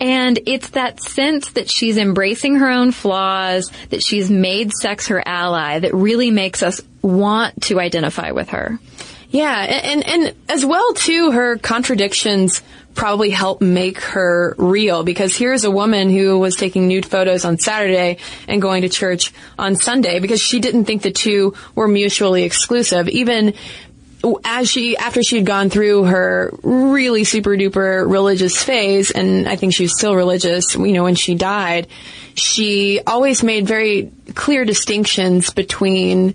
And 0.00 0.38
it's 0.46 0.70
that 0.70 1.00
sense 1.02 1.52
that 1.52 1.70
she's 1.70 1.96
embracing 1.96 2.56
her 2.56 2.70
own 2.70 2.92
flaws, 2.92 3.70
that 3.90 4.02
she's 4.02 4.30
made 4.30 4.72
sex 4.72 5.08
her 5.08 5.22
ally, 5.26 5.78
that 5.78 5.94
really 5.94 6.30
makes 6.30 6.62
us 6.62 6.80
want 7.02 7.62
to 7.62 7.80
identify 7.80 8.32
with 8.32 8.50
her. 8.50 8.78
Yeah, 9.30 9.62
and, 9.62 10.06
and 10.06 10.34
as 10.48 10.64
well 10.64 10.94
too, 10.94 11.32
her 11.32 11.58
contradictions 11.58 12.62
probably 12.94 13.30
help 13.30 13.60
make 13.60 14.00
her 14.00 14.54
real 14.56 15.02
because 15.02 15.36
here's 15.36 15.64
a 15.64 15.70
woman 15.70 16.10
who 16.10 16.38
was 16.38 16.56
taking 16.56 16.88
nude 16.88 17.06
photos 17.06 17.44
on 17.44 17.58
Saturday 17.58 18.18
and 18.48 18.62
going 18.62 18.82
to 18.82 18.88
church 18.88 19.32
on 19.58 19.76
Sunday 19.76 20.20
because 20.20 20.40
she 20.40 20.60
didn't 20.60 20.84
think 20.84 21.02
the 21.02 21.10
two 21.10 21.54
were 21.74 21.88
mutually 21.88 22.44
exclusive. 22.44 23.08
Even 23.08 23.54
as 24.44 24.70
she, 24.70 24.96
after 24.96 25.22
she 25.22 25.36
had 25.36 25.46
gone 25.46 25.70
through 25.70 26.04
her 26.04 26.54
really 26.62 27.24
super 27.24 27.50
duper 27.50 28.10
religious 28.10 28.62
phase, 28.62 29.10
and 29.10 29.48
I 29.48 29.56
think 29.56 29.74
she 29.74 29.84
was 29.84 29.96
still 29.96 30.14
religious, 30.14 30.74
you 30.74 30.92
know, 30.92 31.04
when 31.04 31.14
she 31.14 31.34
died, 31.34 31.88
she 32.34 33.00
always 33.06 33.42
made 33.42 33.66
very 33.66 34.10
clear 34.34 34.64
distinctions 34.64 35.50
between, 35.50 36.34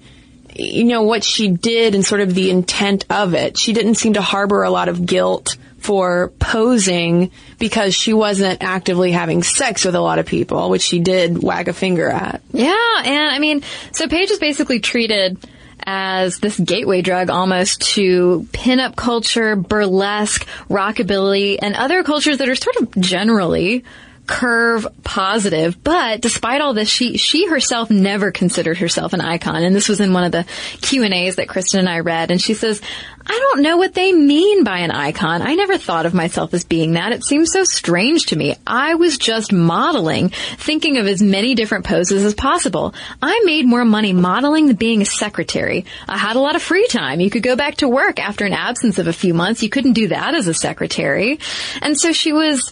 you 0.55 0.83
know, 0.83 1.03
what 1.03 1.23
she 1.23 1.49
did 1.49 1.95
and 1.95 2.05
sort 2.05 2.21
of 2.21 2.35
the 2.35 2.51
intent 2.51 3.05
of 3.09 3.33
it. 3.33 3.57
She 3.57 3.73
didn't 3.73 3.95
seem 3.95 4.13
to 4.13 4.21
harbor 4.21 4.63
a 4.63 4.69
lot 4.69 4.89
of 4.89 5.05
guilt 5.05 5.57
for 5.81 6.31
posing 6.39 7.31
because 7.57 7.95
she 7.95 8.13
wasn't 8.13 8.63
actively 8.63 9.11
having 9.11 9.43
sex 9.43 9.85
with 9.85 9.95
a 9.95 10.01
lot 10.01 10.19
of 10.19 10.25
people, 10.25 10.69
which 10.69 10.81
she 10.81 10.99
did 10.99 11.41
wag 11.41 11.67
a 11.67 11.73
finger 11.73 12.09
at. 12.09 12.41
Yeah, 12.51 13.01
and 13.03 13.31
I 13.31 13.39
mean, 13.39 13.63
so 13.91 14.07
Page 14.07 14.31
is 14.31 14.39
basically 14.39 14.79
treated 14.79 15.37
as 15.85 16.39
this 16.39 16.59
gateway 16.59 17.01
drug 17.01 17.29
almost 17.29 17.81
to 17.81 18.47
pinup 18.51 18.95
culture, 18.95 19.55
burlesque, 19.55 20.45
rockabilly, 20.69 21.57
and 21.61 21.75
other 21.75 22.03
cultures 22.03 22.37
that 22.39 22.49
are 22.49 22.55
sort 22.55 22.75
of 22.77 22.91
generally 22.99 23.83
curve 24.29 24.85
positive. 25.03 25.83
But 25.83 26.21
despite 26.21 26.61
all 26.61 26.75
this, 26.75 26.87
she 26.87 27.17
she 27.17 27.47
herself 27.47 27.89
never 27.89 28.31
considered 28.31 28.77
herself 28.77 29.13
an 29.13 29.21
icon. 29.21 29.63
And 29.63 29.75
this 29.75 29.89
was 29.89 29.99
in 29.99 30.13
one 30.13 30.23
of 30.23 30.31
the 30.31 30.45
Q 30.81 31.03
and 31.03 31.15
A's 31.15 31.37
that 31.37 31.49
Kristen 31.49 31.79
and 31.79 31.89
I 31.89 32.01
read. 32.01 32.29
And 32.29 32.39
she 32.39 32.53
says, 32.53 32.79
"I 33.25 33.31
don't 33.31 33.63
know 33.63 33.77
what 33.77 33.95
they 33.95 34.13
mean 34.13 34.63
by 34.63 34.79
an 34.79 34.91
icon. 34.91 35.41
I 35.41 35.55
never 35.55 35.79
thought 35.79 36.05
of 36.05 36.13
myself 36.13 36.53
as 36.53 36.63
being 36.63 36.93
that. 36.93 37.11
It 37.11 37.25
seems 37.25 37.51
so 37.51 37.63
strange 37.63 38.27
to 38.27 38.35
me. 38.35 38.55
I 38.67 38.93
was 38.93 39.17
just 39.17 39.51
modeling, 39.51 40.29
thinking 40.57 40.97
of 40.97 41.07
as 41.07 41.23
many 41.23 41.55
different 41.55 41.85
poses 41.85 42.23
as 42.23 42.35
possible. 42.35 42.93
I 43.23 43.41
made 43.45 43.65
more 43.65 43.83
money 43.83 44.13
modeling 44.13 44.67
than 44.67 44.75
being 44.75 45.01
a 45.01 45.05
secretary. 45.05 45.85
I 46.07 46.19
had 46.19 46.35
a 46.35 46.39
lot 46.39 46.55
of 46.55 46.61
free 46.61 46.85
time. 46.85 47.19
You 47.19 47.31
could 47.31 47.41
go 47.41 47.55
back 47.55 47.77
to 47.77 47.89
work 47.89 48.19
after 48.19 48.45
an 48.45 48.53
absence 48.53 48.99
of 48.99 49.07
a 49.07 49.13
few 49.13 49.33
months. 49.33 49.63
You 49.63 49.69
couldn't 49.69 49.93
do 49.93 50.09
that 50.09 50.35
as 50.35 50.47
a 50.47 50.53
secretary. 50.53 51.39
And 51.81 51.99
so 51.99 52.11
she 52.11 52.31
was." 52.31 52.71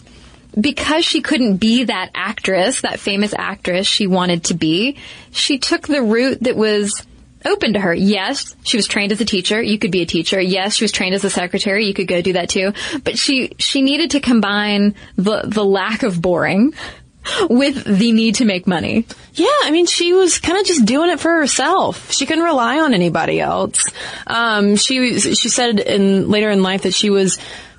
Because 0.58 1.04
she 1.04 1.20
couldn't 1.20 1.56
be 1.56 1.84
that 1.84 2.10
actress, 2.14 2.82
that 2.82 3.00
famous 3.00 3.34
actress 3.36 3.86
she 3.86 4.06
wanted 4.06 4.44
to 4.44 4.54
be, 4.54 4.96
she 5.30 5.58
took 5.58 5.86
the 5.86 6.02
route 6.02 6.42
that 6.42 6.56
was 6.56 7.04
open 7.44 7.74
to 7.74 7.80
her. 7.80 7.94
Yes, 7.94 8.56
she 8.64 8.76
was 8.76 8.86
trained 8.86 9.12
as 9.12 9.20
a 9.20 9.24
teacher. 9.24 9.62
You 9.62 9.78
could 9.78 9.92
be 9.92 10.02
a 10.02 10.06
teacher. 10.06 10.40
Yes, 10.40 10.74
she 10.74 10.84
was 10.84 10.92
trained 10.92 11.14
as 11.14 11.24
a 11.24 11.30
secretary. 11.30 11.86
You 11.86 11.94
could 11.94 12.08
go 12.08 12.20
do 12.20 12.34
that 12.34 12.48
too. 12.48 12.72
But 13.04 13.18
she, 13.18 13.52
she 13.58 13.82
needed 13.82 14.12
to 14.12 14.20
combine 14.20 14.94
the, 15.16 15.42
the 15.44 15.64
lack 15.64 16.02
of 16.02 16.20
boring 16.20 16.74
with 17.48 17.84
the 17.84 18.12
need 18.12 18.36
to 18.36 18.44
make 18.44 18.66
money. 18.66 19.06
Yeah, 19.34 19.46
I 19.64 19.70
mean, 19.70 19.86
she 19.86 20.12
was 20.12 20.38
kind 20.38 20.58
of 20.58 20.66
just 20.66 20.84
doing 20.84 21.10
it 21.10 21.20
for 21.20 21.30
herself. 21.30 22.12
She 22.12 22.26
couldn't 22.26 22.44
rely 22.44 22.80
on 22.80 22.94
anybody 22.94 23.40
else. 23.40 23.84
Um, 24.26 24.76
she 24.76 25.18
she 25.18 25.48
said 25.48 25.78
in 25.78 26.28
later 26.28 26.50
in 26.50 26.62
life 26.62 26.82
that 26.82 26.94
she 26.94 27.10
was 27.10 27.38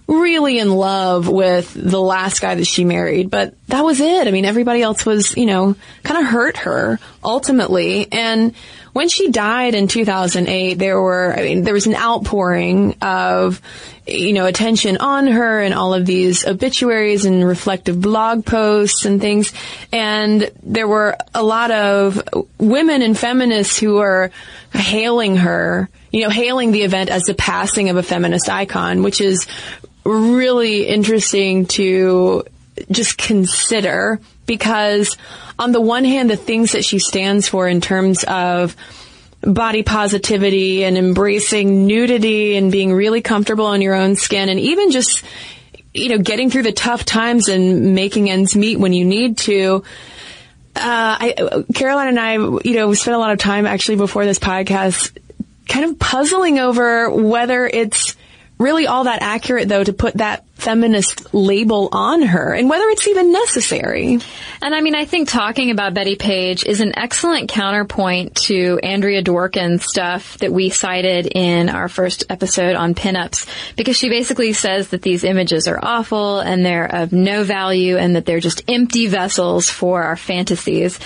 really 0.09 0.59
in 0.59 0.71
love 0.71 1.27
with 1.27 1.73
the 1.73 2.01
last 2.01 2.41
guy 2.41 2.55
that 2.55 2.65
she 2.65 2.83
married, 2.83 3.29
but 3.29 3.53
that 3.69 3.83
was 3.83 3.99
it. 3.99 4.27
I 4.27 4.31
mean, 4.31 4.45
everybody 4.45 4.81
else 4.81 5.05
was, 5.05 5.37
you 5.37 5.45
know, 5.45 5.75
kind 6.03 6.19
of 6.19 6.31
hurt 6.31 6.57
her 6.57 6.99
ultimately. 7.23 8.11
And 8.11 8.55
when 8.93 9.09
she 9.09 9.31
died 9.31 9.75
in 9.75 9.87
2008, 9.87 10.73
there 10.73 10.99
were, 10.99 11.33
I 11.37 11.43
mean, 11.43 11.63
there 11.63 11.73
was 11.73 11.85
an 11.85 11.95
outpouring 11.95 12.95
of, 13.01 13.61
you 14.07 14.33
know, 14.33 14.47
attention 14.47 14.97
on 14.97 15.27
her 15.27 15.61
and 15.61 15.75
all 15.75 15.93
of 15.93 16.05
these 16.05 16.45
obituaries 16.47 17.25
and 17.25 17.45
reflective 17.47 18.01
blog 18.01 18.43
posts 18.43 19.05
and 19.05 19.21
things. 19.21 19.53
And 19.91 20.51
there 20.63 20.87
were 20.87 21.15
a 21.35 21.43
lot 21.43 21.69
of 21.69 22.21
women 22.57 23.03
and 23.03 23.17
feminists 23.17 23.77
who 23.77 23.97
are 23.97 24.31
hailing 24.73 25.37
her, 25.37 25.89
you 26.11 26.23
know, 26.23 26.29
hailing 26.29 26.71
the 26.71 26.81
event 26.81 27.11
as 27.11 27.23
the 27.23 27.35
passing 27.35 27.89
of 27.89 27.97
a 27.97 28.03
feminist 28.03 28.49
icon, 28.49 29.03
which 29.03 29.21
is 29.21 29.45
really 30.03 30.87
interesting 30.87 31.67
to 31.67 32.43
just 32.91 33.17
consider 33.17 34.19
because 34.45 35.17
on 35.57 35.71
the 35.71 35.81
one 35.81 36.05
hand, 36.05 36.29
the 36.29 36.37
things 36.37 36.71
that 36.71 36.85
she 36.85 36.99
stands 36.99 37.47
for 37.47 37.67
in 37.67 37.81
terms 37.81 38.23
of 38.23 38.75
body 39.41 39.83
positivity 39.83 40.83
and 40.83 40.97
embracing 40.97 41.87
nudity 41.87 42.55
and 42.55 42.71
being 42.71 42.93
really 42.93 43.21
comfortable 43.21 43.71
in 43.73 43.81
your 43.81 43.95
own 43.95 44.15
skin 44.15 44.49
and 44.49 44.59
even 44.59 44.91
just, 44.91 45.23
you 45.93 46.09
know, 46.09 46.17
getting 46.17 46.49
through 46.49 46.63
the 46.63 46.71
tough 46.71 47.05
times 47.05 47.47
and 47.47 47.95
making 47.95 48.29
ends 48.29 48.55
meet 48.55 48.79
when 48.79 48.93
you 48.93 49.05
need 49.05 49.37
to. 49.37 49.83
Uh, 50.75 51.17
I, 51.19 51.63
Caroline 51.73 52.09
and 52.09 52.19
I, 52.19 52.33
you 52.33 52.73
know, 52.73 52.87
we 52.87 52.95
spent 52.95 53.15
a 53.15 53.19
lot 53.19 53.31
of 53.31 53.39
time 53.39 53.65
actually 53.65 53.97
before 53.97 54.25
this 54.25 54.39
podcast 54.39 55.17
kind 55.67 55.85
of 55.85 55.99
puzzling 55.99 56.59
over 56.59 57.09
whether 57.09 57.65
it's 57.65 58.15
really 58.57 58.87
all 58.87 59.05
that 59.05 59.21
accurate 59.21 59.69
though 59.69 59.83
to 59.83 59.93
put 59.93 60.15
that 60.15 60.45
feminist 60.59 61.33
label 61.33 61.89
on 61.91 62.21
her 62.21 62.53
and 62.53 62.69
whether 62.69 62.87
it's 62.89 63.07
even 63.07 63.31
necessary. 63.31 64.19
And 64.61 64.75
I 64.75 64.81
mean, 64.81 64.95
I 64.95 65.05
think 65.05 65.29
talking 65.29 65.71
about 65.71 65.93
Betty 65.93 66.15
Page 66.15 66.65
is 66.65 66.81
an 66.81 66.97
excellent 66.97 67.49
counterpoint 67.49 68.35
to 68.47 68.79
Andrea 68.83 69.23
Dworkin's 69.23 69.85
stuff 69.85 70.37
that 70.39 70.51
we 70.51 70.69
cited 70.69 71.27
in 71.27 71.69
our 71.69 71.87
first 71.87 72.25
episode 72.29 72.75
on 72.75 72.93
pinups 72.93 73.47
because 73.75 73.97
she 73.97 74.09
basically 74.09 74.53
says 74.53 74.89
that 74.89 75.01
these 75.01 75.23
images 75.23 75.67
are 75.67 75.79
awful 75.81 76.39
and 76.39 76.65
they're 76.65 76.93
of 76.93 77.11
no 77.11 77.43
value 77.43 77.97
and 77.97 78.15
that 78.15 78.25
they're 78.25 78.39
just 78.39 78.63
empty 78.67 79.07
vessels 79.07 79.69
for 79.69 80.03
our 80.03 80.17
fantasies. 80.17 80.99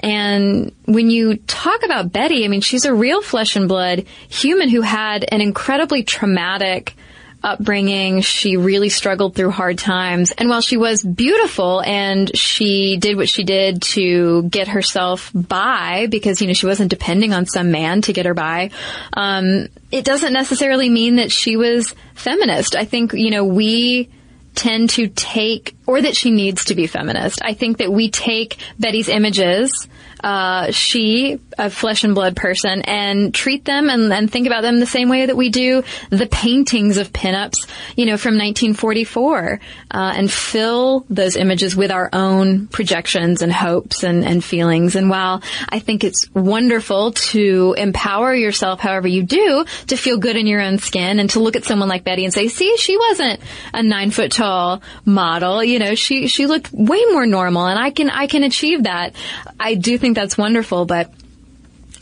And 0.00 0.72
when 0.86 1.10
you 1.10 1.36
talk 1.36 1.84
about 1.84 2.12
Betty, 2.12 2.44
I 2.44 2.48
mean, 2.48 2.60
she's 2.60 2.84
a 2.84 2.94
real 2.94 3.22
flesh 3.22 3.56
and 3.56 3.68
blood 3.68 4.06
human 4.28 4.68
who 4.68 4.82
had 4.82 5.24
an 5.30 5.40
incredibly 5.40 6.02
traumatic 6.02 6.94
upbringing. 7.42 8.20
She 8.20 8.56
really 8.56 8.88
struggled 8.88 9.34
through 9.34 9.50
hard 9.50 9.78
times. 9.78 10.32
And 10.32 10.48
while 10.48 10.60
she 10.60 10.76
was 10.76 11.02
beautiful 11.02 11.82
and 11.82 12.36
she 12.36 12.96
did 12.96 13.16
what 13.16 13.28
she 13.28 13.44
did 13.44 13.82
to 13.82 14.44
get 14.44 14.68
herself 14.68 15.30
by 15.34 16.06
because, 16.08 16.40
you 16.40 16.46
know, 16.46 16.52
she 16.52 16.66
wasn't 16.66 16.90
depending 16.90 17.32
on 17.32 17.46
some 17.46 17.70
man 17.70 18.02
to 18.02 18.12
get 18.12 18.26
her 18.26 18.34
by, 18.34 18.70
um, 19.14 19.68
it 19.90 20.04
doesn't 20.04 20.32
necessarily 20.32 20.88
mean 20.88 21.16
that 21.16 21.32
she 21.32 21.56
was 21.56 21.94
feminist. 22.14 22.76
I 22.76 22.84
think, 22.84 23.12
you 23.12 23.30
know, 23.30 23.44
we 23.44 24.10
tend 24.54 24.90
to 24.90 25.08
take, 25.08 25.76
or 25.90 26.00
that 26.00 26.14
she 26.14 26.30
needs 26.30 26.66
to 26.66 26.76
be 26.76 26.86
feminist. 26.86 27.40
I 27.42 27.54
think 27.54 27.78
that 27.78 27.92
we 27.92 28.10
take 28.10 28.58
Betty's 28.78 29.08
images 29.08 29.88
uh, 30.22 30.70
she, 30.70 31.38
a 31.58 31.70
flesh 31.70 32.04
and 32.04 32.14
blood 32.14 32.36
person, 32.36 32.82
and 32.82 33.34
treat 33.34 33.64
them 33.64 33.88
and, 33.88 34.12
and 34.12 34.30
think 34.30 34.46
about 34.46 34.62
them 34.62 34.78
the 34.78 34.86
same 34.86 35.08
way 35.08 35.26
that 35.26 35.36
we 35.36 35.48
do 35.48 35.82
the 36.10 36.26
paintings 36.26 36.98
of 36.98 37.12
pinups, 37.12 37.66
you 37.96 38.06
know, 38.06 38.16
from 38.16 38.34
1944, 38.34 39.60
uh, 39.90 40.12
and 40.16 40.30
fill 40.30 41.06
those 41.08 41.36
images 41.36 41.74
with 41.74 41.90
our 41.90 42.10
own 42.12 42.66
projections 42.66 43.42
and 43.42 43.52
hopes 43.52 44.02
and, 44.02 44.24
and 44.24 44.44
feelings. 44.44 44.94
And 44.94 45.08
while 45.08 45.42
I 45.68 45.78
think 45.78 46.04
it's 46.04 46.28
wonderful 46.34 47.12
to 47.12 47.74
empower 47.78 48.34
yourself 48.34 48.80
however 48.80 49.08
you 49.08 49.22
do 49.22 49.64
to 49.88 49.96
feel 49.96 50.18
good 50.18 50.36
in 50.36 50.46
your 50.46 50.60
own 50.60 50.78
skin 50.78 51.18
and 51.18 51.30
to 51.30 51.40
look 51.40 51.56
at 51.56 51.64
someone 51.64 51.88
like 51.88 52.04
Betty 52.04 52.24
and 52.24 52.34
say, 52.34 52.48
see, 52.48 52.76
she 52.76 52.96
wasn't 52.96 53.40
a 53.72 53.82
nine 53.82 54.10
foot 54.10 54.32
tall 54.32 54.82
model. 55.04 55.64
You 55.64 55.78
know, 55.80 55.96
she, 55.96 56.28
she 56.28 56.46
looked 56.46 56.72
way 56.72 57.04
more 57.06 57.26
normal 57.26 57.66
and 57.66 57.78
I 57.78 57.90
can, 57.90 58.08
I 58.08 58.28
can 58.28 58.44
achieve 58.44 58.84
that. 58.84 59.14
I 59.58 59.74
do 59.74 59.98
think 59.98 60.14
that's 60.14 60.38
wonderful, 60.38 60.84
but 60.86 61.12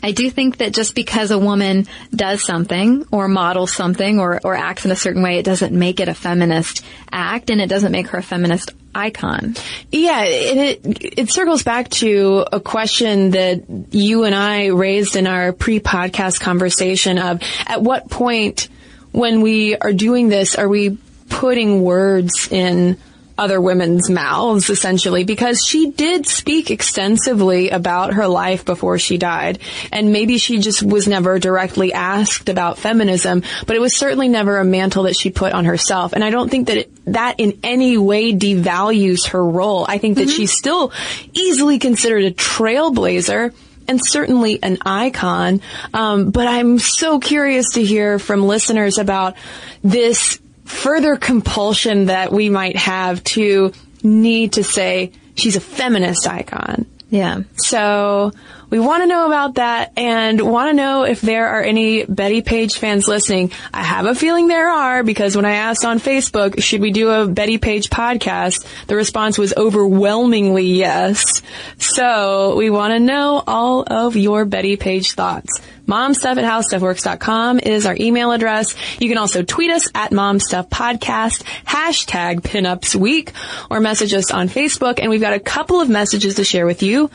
I 0.01 0.11
do 0.11 0.29
think 0.29 0.57
that 0.57 0.73
just 0.73 0.95
because 0.95 1.31
a 1.31 1.37
woman 1.37 1.87
does 2.11 2.41
something 2.41 3.05
or 3.11 3.27
models 3.27 3.73
something 3.73 4.19
or, 4.19 4.39
or 4.43 4.55
acts 4.55 4.85
in 4.85 4.91
a 4.91 4.95
certain 4.95 5.21
way, 5.21 5.39
it 5.39 5.45
doesn't 5.45 5.77
make 5.77 5.99
it 5.99 6.07
a 6.07 6.13
feminist 6.13 6.85
act 7.11 7.49
and 7.49 7.59
it 7.59 7.67
doesn't 7.67 7.91
make 7.91 8.07
her 8.07 8.19
a 8.19 8.23
feminist 8.23 8.71
icon. 8.95 9.55
Yeah, 9.91 10.23
it, 10.23 10.81
it 10.83 11.31
circles 11.31 11.63
back 11.63 11.89
to 11.89 12.45
a 12.51 12.59
question 12.59 13.31
that 13.31 13.63
you 13.91 14.23
and 14.23 14.33
I 14.33 14.67
raised 14.67 15.15
in 15.15 15.27
our 15.27 15.51
pre-podcast 15.51 16.39
conversation 16.39 17.17
of 17.17 17.41
at 17.67 17.81
what 17.81 18.09
point 18.09 18.69
when 19.11 19.41
we 19.41 19.75
are 19.75 19.93
doing 19.93 20.29
this 20.29 20.55
are 20.55 20.67
we 20.67 20.97
putting 21.29 21.81
words 21.81 22.51
in 22.51 22.97
other 23.39 23.59
women's 23.59 24.09
mouths, 24.09 24.69
essentially, 24.69 25.23
because 25.23 25.63
she 25.65 25.91
did 25.91 26.27
speak 26.27 26.71
extensively 26.71 27.69
about 27.69 28.13
her 28.13 28.27
life 28.27 28.65
before 28.65 28.99
she 28.99 29.17
died. 29.17 29.59
And 29.91 30.11
maybe 30.11 30.37
she 30.37 30.59
just 30.59 30.83
was 30.83 31.07
never 31.07 31.39
directly 31.39 31.93
asked 31.93 32.49
about 32.49 32.77
feminism, 32.77 33.43
but 33.65 33.75
it 33.75 33.79
was 33.79 33.95
certainly 33.95 34.27
never 34.27 34.57
a 34.57 34.65
mantle 34.65 35.03
that 35.03 35.15
she 35.15 35.29
put 35.29 35.53
on 35.53 35.65
herself. 35.65 36.13
And 36.13 36.23
I 36.23 36.29
don't 36.29 36.49
think 36.49 36.67
that 36.67 36.77
it, 36.77 37.05
that 37.05 37.35
in 37.39 37.59
any 37.63 37.97
way 37.97 38.33
devalues 38.33 39.29
her 39.29 39.43
role. 39.43 39.85
I 39.87 39.97
think 39.97 40.17
that 40.17 40.27
mm-hmm. 40.27 40.37
she's 40.37 40.51
still 40.51 40.91
easily 41.33 41.79
considered 41.79 42.23
a 42.23 42.31
trailblazer 42.31 43.53
and 43.87 43.99
certainly 44.05 44.61
an 44.61 44.77
icon. 44.85 45.61
Um, 45.93 46.29
but 46.29 46.47
I'm 46.47 46.77
so 46.77 47.19
curious 47.19 47.73
to 47.73 47.83
hear 47.83 48.19
from 48.19 48.45
listeners 48.45 48.99
about 48.99 49.35
this 49.83 50.39
further 50.69 51.17
compulsion 51.17 52.05
that 52.05 52.31
we 52.31 52.49
might 52.49 52.77
have 52.77 53.23
to 53.23 53.73
need 54.03 54.53
to 54.53 54.63
say 54.63 55.11
she's 55.35 55.55
a 55.55 55.61
feminist 55.61 56.27
icon. 56.27 56.85
Yeah. 57.09 57.41
So 57.55 58.31
we 58.69 58.79
want 58.79 59.01
to 59.01 59.07
know 59.07 59.25
about 59.25 59.55
that 59.55 59.93
and 59.97 60.39
want 60.39 60.69
to 60.69 60.75
know 60.75 61.03
if 61.03 61.21
there 61.21 61.47
are 61.47 61.63
any 61.63 62.05
Betty 62.05 62.43
Page 62.43 62.77
fans 62.77 63.07
listening. 63.07 63.51
I 63.73 63.81
have 63.81 64.05
a 64.05 64.13
feeling 64.13 64.47
there 64.47 64.69
are 64.69 65.03
because 65.03 65.35
when 65.35 65.45
I 65.45 65.53
asked 65.53 65.85
on 65.85 65.99
Facebook, 65.99 66.61
should 66.61 66.81
we 66.81 66.91
do 66.91 67.09
a 67.09 67.27
Betty 67.27 67.57
Page 67.57 67.89
podcast? 67.89 68.63
The 68.85 68.95
response 68.95 69.39
was 69.39 69.55
overwhelmingly 69.57 70.67
yes. 70.67 71.41
So 71.79 72.55
we 72.55 72.69
want 72.69 72.93
to 72.93 72.99
know 72.99 73.43
all 73.47 73.83
of 73.87 74.15
your 74.15 74.45
Betty 74.45 74.77
Page 74.77 75.13
thoughts. 75.13 75.59
Momstuff 75.89 76.37
at 76.37 76.45
howstuffworks.com 76.45 77.59
is 77.61 77.87
our 77.87 77.95
email 77.99 78.31
address. 78.31 78.75
You 78.99 79.09
can 79.09 79.17
also 79.17 79.41
tweet 79.41 79.71
us 79.71 79.89
at 79.95 80.11
momstuffpodcast, 80.11 81.41
hashtag 81.65 82.41
pinupsweek, 82.41 83.33
or 83.71 83.79
message 83.79 84.13
us 84.13 84.29
on 84.29 84.49
Facebook. 84.49 84.99
And 84.99 85.09
we've 85.09 85.19
got 85.19 85.33
a 85.33 85.39
couple 85.39 85.81
of 85.81 85.89
messages 85.89 86.35
to 86.35 86.43
share 86.43 86.67
with 86.67 86.83
you 86.83 87.09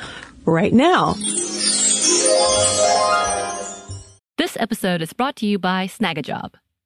right 0.44 0.72
now. 0.72 1.14
This 4.36 4.56
episode 4.58 5.02
is 5.02 5.12
brought 5.12 5.36
to 5.36 5.46
you 5.46 5.60
by 5.60 5.86
Snagajob. 5.86 6.54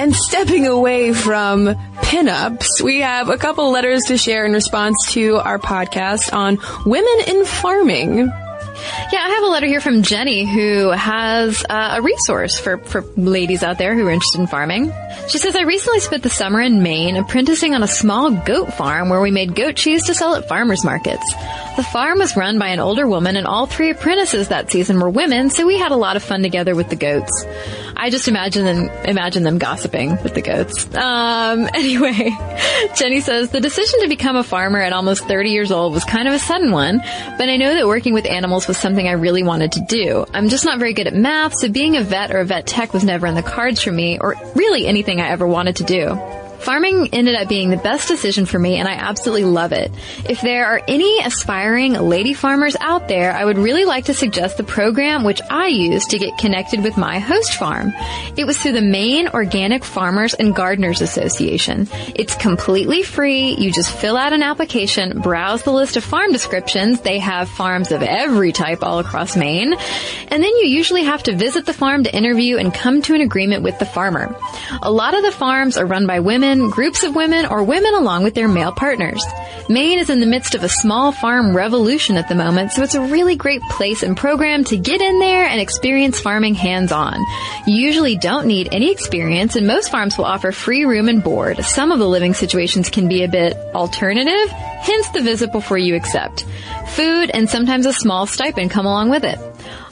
And 0.00 0.16
stepping 0.16 0.66
away 0.66 1.12
from 1.12 1.66
pinups, 1.66 2.80
we 2.82 3.00
have 3.00 3.28
a 3.28 3.36
couple 3.36 3.70
letters 3.70 4.00
to 4.06 4.16
share 4.16 4.46
in 4.46 4.52
response 4.54 4.96
to 5.10 5.36
our 5.36 5.58
podcast 5.58 6.32
on 6.32 6.56
women 6.86 7.16
in 7.26 7.44
farming. 7.44 8.32
Yeah, 9.12 9.20
I 9.20 9.28
have 9.30 9.42
a 9.42 9.46
letter 9.46 9.66
here 9.66 9.80
from 9.80 10.02
Jenny 10.02 10.44
who 10.44 10.90
has 10.90 11.64
uh, 11.68 11.96
a 11.98 12.02
resource 12.02 12.58
for, 12.58 12.78
for 12.78 13.02
ladies 13.16 13.62
out 13.62 13.78
there 13.78 13.94
who 13.94 14.06
are 14.06 14.10
interested 14.10 14.40
in 14.40 14.46
farming. 14.46 14.92
She 15.28 15.38
says, 15.38 15.56
I 15.56 15.62
recently 15.62 16.00
spent 16.00 16.22
the 16.22 16.30
summer 16.30 16.60
in 16.60 16.82
Maine 16.82 17.16
apprenticing 17.16 17.74
on 17.74 17.82
a 17.82 17.88
small 17.88 18.30
goat 18.30 18.72
farm 18.74 19.08
where 19.08 19.20
we 19.20 19.30
made 19.30 19.54
goat 19.54 19.76
cheese 19.76 20.04
to 20.06 20.14
sell 20.14 20.34
at 20.34 20.48
farmers 20.48 20.84
markets. 20.84 21.34
The 21.76 21.84
farm 21.84 22.18
was 22.18 22.36
run 22.36 22.58
by 22.58 22.68
an 22.68 22.80
older 22.80 23.06
woman 23.06 23.36
and 23.36 23.46
all 23.46 23.66
three 23.66 23.90
apprentices 23.90 24.48
that 24.48 24.70
season 24.70 25.00
were 25.00 25.08
women, 25.08 25.50
so 25.50 25.66
we 25.66 25.78
had 25.78 25.92
a 25.92 25.96
lot 25.96 26.16
of 26.16 26.22
fun 26.22 26.42
together 26.42 26.74
with 26.74 26.90
the 26.90 26.96
goats. 26.96 27.46
I 27.96 28.10
just 28.10 28.28
imagine 28.28 28.64
them, 28.64 28.88
imagine 29.04 29.42
them 29.44 29.58
gossiping 29.58 30.22
with 30.22 30.34
the 30.34 30.42
goats. 30.42 30.86
Um, 30.94 31.68
anyway, 31.74 32.30
Jenny 32.96 33.20
says, 33.20 33.50
the 33.50 33.60
decision 33.60 34.00
to 34.00 34.08
become 34.08 34.36
a 34.36 34.42
farmer 34.42 34.80
at 34.80 34.92
almost 34.92 35.24
30 35.26 35.50
years 35.50 35.70
old 35.70 35.92
was 35.92 36.04
kind 36.04 36.26
of 36.26 36.34
a 36.34 36.38
sudden 36.38 36.72
one, 36.72 36.98
but 36.98 37.48
I 37.48 37.56
know 37.56 37.74
that 37.74 37.86
working 37.86 38.14
with 38.14 38.26
animals 38.26 38.66
was 38.70 38.78
something 38.78 39.08
I 39.08 39.12
really 39.12 39.42
wanted 39.42 39.72
to 39.72 39.80
do. 39.80 40.24
I'm 40.32 40.48
just 40.48 40.64
not 40.64 40.78
very 40.78 40.92
good 40.92 41.08
at 41.08 41.12
math, 41.12 41.58
so 41.58 41.68
being 41.68 41.96
a 41.96 42.04
vet 42.04 42.30
or 42.30 42.38
a 42.38 42.44
vet 42.44 42.68
tech 42.68 42.94
was 42.94 43.02
never 43.02 43.26
in 43.26 43.34
the 43.34 43.42
cards 43.42 43.82
for 43.82 43.90
me, 43.90 44.20
or 44.20 44.36
really 44.54 44.86
anything 44.86 45.20
I 45.20 45.30
ever 45.30 45.44
wanted 45.44 45.74
to 45.76 45.82
do. 45.82 46.39
Farming 46.60 47.08
ended 47.12 47.34
up 47.34 47.48
being 47.48 47.70
the 47.70 47.76
best 47.76 48.08
decision 48.08 48.46
for 48.46 48.58
me 48.58 48.76
and 48.76 48.86
I 48.86 48.92
absolutely 48.92 49.44
love 49.44 49.72
it. 49.72 49.90
If 50.28 50.40
there 50.40 50.66
are 50.66 50.82
any 50.86 51.20
aspiring 51.20 51.94
lady 51.94 52.34
farmers 52.34 52.76
out 52.80 53.08
there, 53.08 53.32
I 53.32 53.44
would 53.44 53.58
really 53.58 53.84
like 53.84 54.06
to 54.06 54.14
suggest 54.14 54.56
the 54.56 54.64
program 54.64 55.24
which 55.24 55.40
I 55.50 55.68
used 55.68 56.10
to 56.10 56.18
get 56.18 56.36
connected 56.38 56.82
with 56.82 56.96
my 56.96 57.18
host 57.18 57.54
farm. 57.54 57.92
It 58.36 58.46
was 58.46 58.58
through 58.58 58.72
the 58.72 58.82
Maine 58.82 59.28
Organic 59.28 59.84
Farmers 59.84 60.34
and 60.34 60.54
Gardeners 60.54 61.00
Association. 61.00 61.88
It's 62.14 62.34
completely 62.34 63.02
free. 63.02 63.54
You 63.54 63.72
just 63.72 63.96
fill 63.96 64.16
out 64.16 64.32
an 64.32 64.42
application, 64.42 65.20
browse 65.20 65.62
the 65.62 65.72
list 65.72 65.96
of 65.96 66.04
farm 66.04 66.32
descriptions. 66.32 67.00
They 67.00 67.18
have 67.18 67.48
farms 67.48 67.90
of 67.92 68.02
every 68.02 68.52
type 68.52 68.82
all 68.82 68.98
across 68.98 69.36
Maine. 69.36 69.74
And 70.28 70.42
then 70.42 70.56
you 70.56 70.66
usually 70.66 71.04
have 71.04 71.22
to 71.24 71.34
visit 71.34 71.66
the 71.66 71.72
farm 71.72 72.04
to 72.04 72.14
interview 72.14 72.58
and 72.58 72.72
come 72.72 73.00
to 73.02 73.14
an 73.14 73.20
agreement 73.20 73.62
with 73.62 73.78
the 73.78 73.86
farmer. 73.86 74.34
A 74.82 74.90
lot 74.90 75.14
of 75.14 75.22
the 75.22 75.32
farms 75.32 75.76
are 75.76 75.86
run 75.86 76.06
by 76.06 76.20
women, 76.20 76.49
groups 76.70 77.02
of 77.04 77.14
women, 77.14 77.46
or 77.46 77.62
women 77.62 77.94
along 77.94 78.24
with 78.24 78.34
their 78.34 78.48
male 78.48 78.72
partners. 78.72 79.24
Maine 79.68 79.98
is 79.98 80.10
in 80.10 80.20
the 80.20 80.26
midst 80.26 80.54
of 80.54 80.64
a 80.64 80.68
small 80.68 81.12
farm 81.12 81.56
revolution 81.56 82.16
at 82.16 82.28
the 82.28 82.34
moment, 82.34 82.72
so 82.72 82.82
it's 82.82 82.94
a 82.94 83.00
really 83.00 83.36
great 83.36 83.62
place 83.62 84.02
and 84.02 84.16
program 84.16 84.64
to 84.64 84.76
get 84.76 85.00
in 85.00 85.20
there 85.20 85.46
and 85.46 85.60
experience 85.60 86.18
farming 86.18 86.54
hands-on. 86.54 87.24
You 87.66 87.76
usually 87.76 88.16
don't 88.16 88.46
need 88.46 88.68
any 88.72 88.90
experience 88.90 89.54
and 89.54 89.66
most 89.66 89.90
farms 89.90 90.18
will 90.18 90.24
offer 90.24 90.50
free 90.50 90.84
room 90.84 91.08
and 91.08 91.22
board. 91.22 91.64
Some 91.64 91.92
of 91.92 91.98
the 91.98 92.08
living 92.08 92.34
situations 92.34 92.90
can 92.90 93.08
be 93.08 93.22
a 93.22 93.28
bit 93.28 93.56
alternative, 93.74 94.50
hence 94.50 95.08
the 95.10 95.22
visit 95.22 95.52
before 95.52 95.78
you 95.78 95.94
accept. 95.94 96.44
Food 96.88 97.30
and 97.32 97.48
sometimes 97.48 97.86
a 97.86 97.92
small 97.92 98.26
stipend 98.26 98.70
come 98.70 98.86
along 98.86 99.10
with 99.10 99.24
it. 99.24 99.38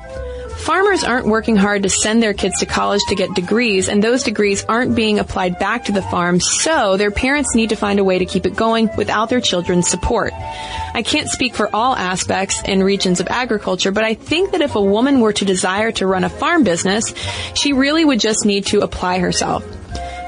Farmers 0.61 1.05
aren't 1.05 1.27
working 1.27 1.57
hard 1.57 1.85
to 1.85 1.89
send 1.89 2.23
their 2.23 2.35
kids 2.35 2.61
to 2.61 2.67
college 2.67 3.01
to 3.09 3.15
get 3.15 3.35
degrees, 3.35 3.89
and 3.89 4.05
those 4.05 4.23
degrees 4.23 4.65
aren't 4.69 4.95
being 4.95 5.19
applied 5.19 5.59
back 5.59 5.87
to 5.87 5.93
the 5.93 6.03
farm, 6.03 6.39
so 6.39 6.99
their 6.99 7.11
parents 7.11 7.55
need 7.55 7.71
to 7.71 7.77
find 7.77 7.99
a 7.99 8.05
way 8.05 8.19
to 8.19 8.27
keep 8.27 8.45
it 8.45 8.55
going 8.55 8.91
without 8.97 9.31
their 9.31 9.41
children's 9.41 9.89
support. 9.89 10.35
I 10.35 11.03
can't 11.03 11.29
speak 11.29 11.55
for 11.55 11.75
all 11.75 11.97
aspects 11.97 12.63
and 12.63 12.85
regions 12.85 13.21
of 13.21 13.29
agriculture, 13.29 13.91
but 13.91 14.05
I 14.05 14.15
think 14.15 14.53
that 14.53 14.61
if 14.61 14.75
a 14.75 14.83
woman 14.83 15.21
were 15.21 15.33
to 15.33 15.45
desire 15.47 15.93
to 15.93 16.07
run 16.07 16.25
a 16.25 16.29
farm 16.29 16.63
business, 16.63 17.15
she 17.55 17.73
really 17.73 18.05
would 18.05 18.21
just 18.21 18.45
need 18.45 18.67
to 18.67 18.81
apply 18.81 19.19
herself. 19.19 19.65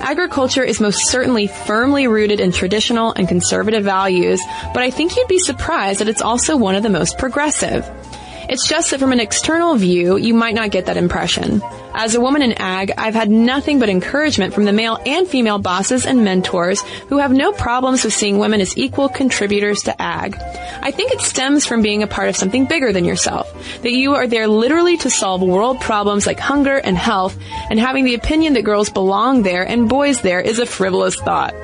Agriculture 0.00 0.64
is 0.64 0.80
most 0.80 1.08
certainly 1.08 1.46
firmly 1.46 2.08
rooted 2.08 2.40
in 2.40 2.52
traditional 2.52 3.12
and 3.12 3.28
conservative 3.28 3.84
values, 3.84 4.42
but 4.72 4.82
I 4.82 4.90
think 4.90 5.14
you'd 5.14 5.28
be 5.28 5.38
surprised 5.38 6.00
that 6.00 6.08
it's 6.08 6.22
also 6.22 6.56
one 6.56 6.74
of 6.74 6.82
the 6.82 6.90
most 6.90 7.18
progressive. 7.18 7.88
It's 8.52 8.68
just 8.68 8.90
that 8.90 9.00
from 9.00 9.12
an 9.12 9.20
external 9.20 9.76
view, 9.76 10.18
you 10.18 10.34
might 10.34 10.54
not 10.54 10.70
get 10.70 10.84
that 10.84 10.98
impression. 10.98 11.62
As 11.94 12.14
a 12.14 12.20
woman 12.20 12.42
in 12.42 12.52
ag, 12.52 12.92
I've 12.98 13.14
had 13.14 13.30
nothing 13.30 13.78
but 13.78 13.88
encouragement 13.88 14.52
from 14.52 14.66
the 14.66 14.74
male 14.74 14.98
and 15.06 15.26
female 15.26 15.58
bosses 15.58 16.04
and 16.04 16.22
mentors 16.22 16.82
who 17.08 17.16
have 17.16 17.32
no 17.32 17.52
problems 17.52 18.04
with 18.04 18.12
seeing 18.12 18.38
women 18.38 18.60
as 18.60 18.76
equal 18.76 19.08
contributors 19.08 19.84
to 19.84 20.02
ag. 20.02 20.36
I 20.82 20.90
think 20.90 21.12
it 21.12 21.22
stems 21.22 21.64
from 21.64 21.80
being 21.80 22.02
a 22.02 22.06
part 22.06 22.28
of 22.28 22.36
something 22.36 22.66
bigger 22.66 22.92
than 22.92 23.06
yourself. 23.06 23.50
That 23.80 23.92
you 23.92 24.16
are 24.16 24.26
there 24.26 24.46
literally 24.46 24.98
to 24.98 25.08
solve 25.08 25.40
world 25.40 25.80
problems 25.80 26.26
like 26.26 26.38
hunger 26.38 26.76
and 26.76 26.98
health, 26.98 27.38
and 27.70 27.80
having 27.80 28.04
the 28.04 28.16
opinion 28.16 28.52
that 28.52 28.66
girls 28.66 28.90
belong 28.90 29.44
there 29.44 29.66
and 29.66 29.88
boys 29.88 30.20
there 30.20 30.42
is 30.42 30.58
a 30.58 30.66
frivolous 30.66 31.16
thought. 31.16 31.54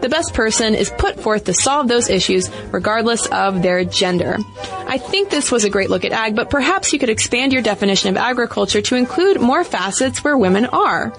The 0.00 0.08
best 0.08 0.32
person 0.32 0.74
is 0.74 0.90
put 0.90 1.20
forth 1.20 1.44
to 1.44 1.54
solve 1.54 1.88
those 1.88 2.08
issues 2.08 2.50
regardless 2.72 3.26
of 3.26 3.62
their 3.62 3.84
gender. 3.84 4.38
I 4.86 4.98
think 4.98 5.28
this 5.28 5.50
was 5.50 5.64
a 5.64 5.70
great 5.70 5.90
look 5.90 6.04
at 6.04 6.12
ag, 6.12 6.36
but 6.36 6.50
perhaps 6.50 6.92
you 6.92 6.98
could 6.98 7.10
expand 7.10 7.52
your 7.52 7.62
definition 7.62 8.08
of 8.08 8.16
agriculture 8.16 8.80
to 8.82 8.96
include 8.96 9.40
more 9.40 9.64
facets 9.64 10.22
where 10.22 10.36
women 10.36 10.66
are. 10.66 11.12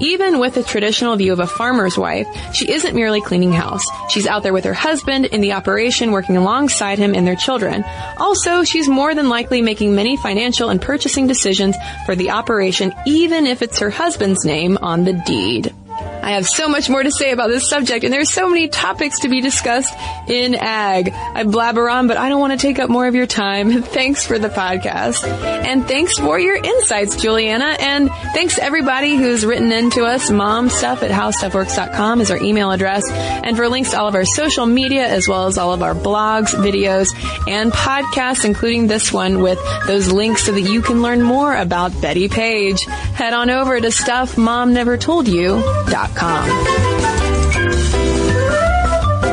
Even 0.00 0.38
with 0.38 0.56
a 0.56 0.62
traditional 0.62 1.16
view 1.16 1.32
of 1.32 1.40
a 1.40 1.46
farmer's 1.46 1.98
wife, 1.98 2.28
she 2.54 2.70
isn't 2.70 2.94
merely 2.94 3.20
cleaning 3.20 3.52
house. 3.52 3.84
She's 4.10 4.28
out 4.28 4.44
there 4.44 4.52
with 4.52 4.64
her 4.64 4.74
husband 4.74 5.24
in 5.26 5.40
the 5.40 5.54
operation 5.54 6.12
working 6.12 6.36
alongside 6.36 6.98
him 6.98 7.14
and 7.14 7.26
their 7.26 7.34
children. 7.34 7.84
Also, 8.18 8.62
she's 8.62 8.88
more 8.88 9.14
than 9.14 9.28
likely 9.28 9.62
making 9.62 9.94
many 9.94 10.16
financial 10.16 10.68
and 10.68 10.80
purchasing 10.80 11.26
decisions 11.26 11.76
for 12.06 12.14
the 12.14 12.30
operation 12.30 12.94
even 13.06 13.46
if 13.46 13.62
it's 13.62 13.80
her 13.80 13.90
husband's 13.90 14.44
name 14.44 14.78
on 14.80 15.04
the 15.04 15.14
deed. 15.14 15.74
I 16.22 16.32
have 16.32 16.46
so 16.46 16.68
much 16.68 16.88
more 16.88 17.02
to 17.02 17.10
say 17.10 17.32
about 17.32 17.48
this 17.48 17.68
subject, 17.68 18.04
and 18.04 18.12
there's 18.12 18.32
so 18.32 18.48
many 18.48 18.68
topics 18.68 19.20
to 19.20 19.28
be 19.28 19.40
discussed 19.40 19.94
in 20.28 20.54
ag. 20.54 21.12
I 21.12 21.44
blabber 21.44 21.88
on, 21.88 22.08
but 22.08 22.16
I 22.16 22.28
don't 22.28 22.40
want 22.40 22.52
to 22.52 22.58
take 22.58 22.78
up 22.78 22.90
more 22.90 23.06
of 23.06 23.14
your 23.14 23.26
time. 23.26 23.82
Thanks 23.82 24.26
for 24.26 24.38
the 24.38 24.48
podcast. 24.48 25.24
And 25.24 25.86
thanks 25.86 26.18
for 26.18 26.38
your 26.38 26.56
insights, 26.56 27.16
Juliana. 27.16 27.76
And 27.78 28.10
thanks 28.32 28.58
everybody 28.58 29.16
who's 29.16 29.44
written 29.44 29.70
in 29.72 29.90
to 29.90 30.04
us. 30.04 30.30
Momstuff 30.30 31.02
at 31.02 31.10
howstuffworks.com 31.10 32.20
is 32.20 32.30
our 32.30 32.42
email 32.42 32.70
address. 32.70 33.10
And 33.10 33.56
for 33.56 33.68
links 33.68 33.90
to 33.90 33.98
all 33.98 34.08
of 34.08 34.14
our 34.14 34.24
social 34.24 34.66
media, 34.66 35.06
as 35.06 35.28
well 35.28 35.46
as 35.46 35.58
all 35.58 35.72
of 35.72 35.82
our 35.82 35.94
blogs, 35.94 36.54
videos, 36.54 37.08
and 37.48 37.72
podcasts, 37.72 38.44
including 38.44 38.86
this 38.86 39.12
one 39.12 39.42
with 39.42 39.58
those 39.86 40.10
links 40.10 40.44
so 40.44 40.52
that 40.52 40.62
you 40.62 40.82
can 40.82 41.02
learn 41.02 41.22
more 41.22 41.56
about 41.56 42.00
Betty 42.00 42.28
Page, 42.28 42.84
head 42.84 43.34
on 43.34 43.50
over 43.50 43.80
to 43.80 43.88
stuffmomnevertoldyou.com. 43.88 46.07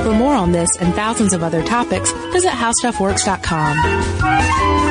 For 0.03 0.13
more 0.13 0.35
on 0.35 0.51
this 0.51 0.77
and 0.77 0.93
thousands 0.93 1.33
of 1.33 1.41
other 1.41 1.63
topics, 1.63 2.11
visit 2.31 2.51
howstuffworks.com. 2.51 4.85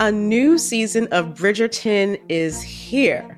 A 0.00 0.12
new 0.12 0.58
season 0.58 1.08
of 1.12 1.34
Bridgerton 1.34 2.20
is 2.28 2.62
here. 2.62 3.37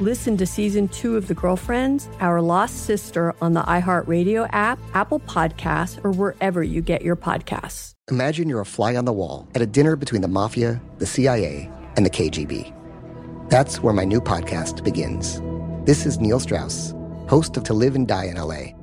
Listen 0.00 0.36
to 0.36 0.46
season 0.46 0.86
two 0.86 1.16
of 1.16 1.26
The 1.26 1.34
Girlfriends, 1.34 2.08
Our 2.20 2.40
Lost 2.40 2.84
Sister 2.84 3.34
on 3.42 3.54
the 3.54 3.62
iHeartRadio 3.62 4.48
app, 4.52 4.78
Apple 4.94 5.18
Podcasts, 5.18 5.98
or 6.04 6.12
wherever 6.12 6.62
you 6.62 6.80
get 6.80 7.02
your 7.02 7.16
podcasts. 7.16 7.94
Imagine 8.08 8.48
you're 8.48 8.60
a 8.60 8.64
fly 8.64 8.94
on 8.94 9.06
the 9.06 9.12
wall 9.12 9.48
at 9.56 9.60
a 9.60 9.66
dinner 9.66 9.96
between 9.96 10.22
the 10.22 10.28
mafia, 10.28 10.80
the 10.98 11.06
CIA, 11.06 11.68
and 11.96 12.06
the 12.06 12.10
KGB. 12.10 12.72
That's 13.50 13.82
where 13.82 13.92
my 13.92 14.04
new 14.04 14.20
podcast 14.20 14.84
begins. 14.84 15.42
This 15.84 16.06
is 16.06 16.20
Neil 16.20 16.38
Strauss, 16.38 16.94
host 17.28 17.56
of 17.56 17.64
To 17.64 17.74
Live 17.74 17.96
and 17.96 18.06
Die 18.06 18.26
in 18.26 18.36
LA, 18.36 18.74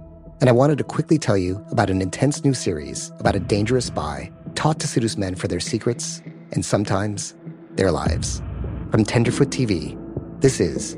and 0.41 0.49
I 0.49 0.51
wanted 0.51 0.78
to 0.80 0.84
quickly 0.84 1.18
tell 1.18 1.38
you 1.38 1.66
about 1.72 1.89
an 1.89 2.01
intense 2.01 2.43
new 2.43 2.53
series 2.53 3.13
about 3.20 3.38
a 3.38 3.39
dangerous 3.39 3.86
spy 3.86 4.34
taught 4.55 4.82
to 4.82 4.88
seduce 4.88 5.16
men 5.16 5.36
for 5.36 5.47
their 5.47 5.61
secrets 5.61 6.22
and 6.51 6.66
sometimes 6.66 7.36
their 7.76 7.91
lives. 7.91 8.41
From 8.91 9.05
Tenderfoot 9.05 9.49
TV, 9.49 9.97
this 10.41 10.59
is 10.59 10.97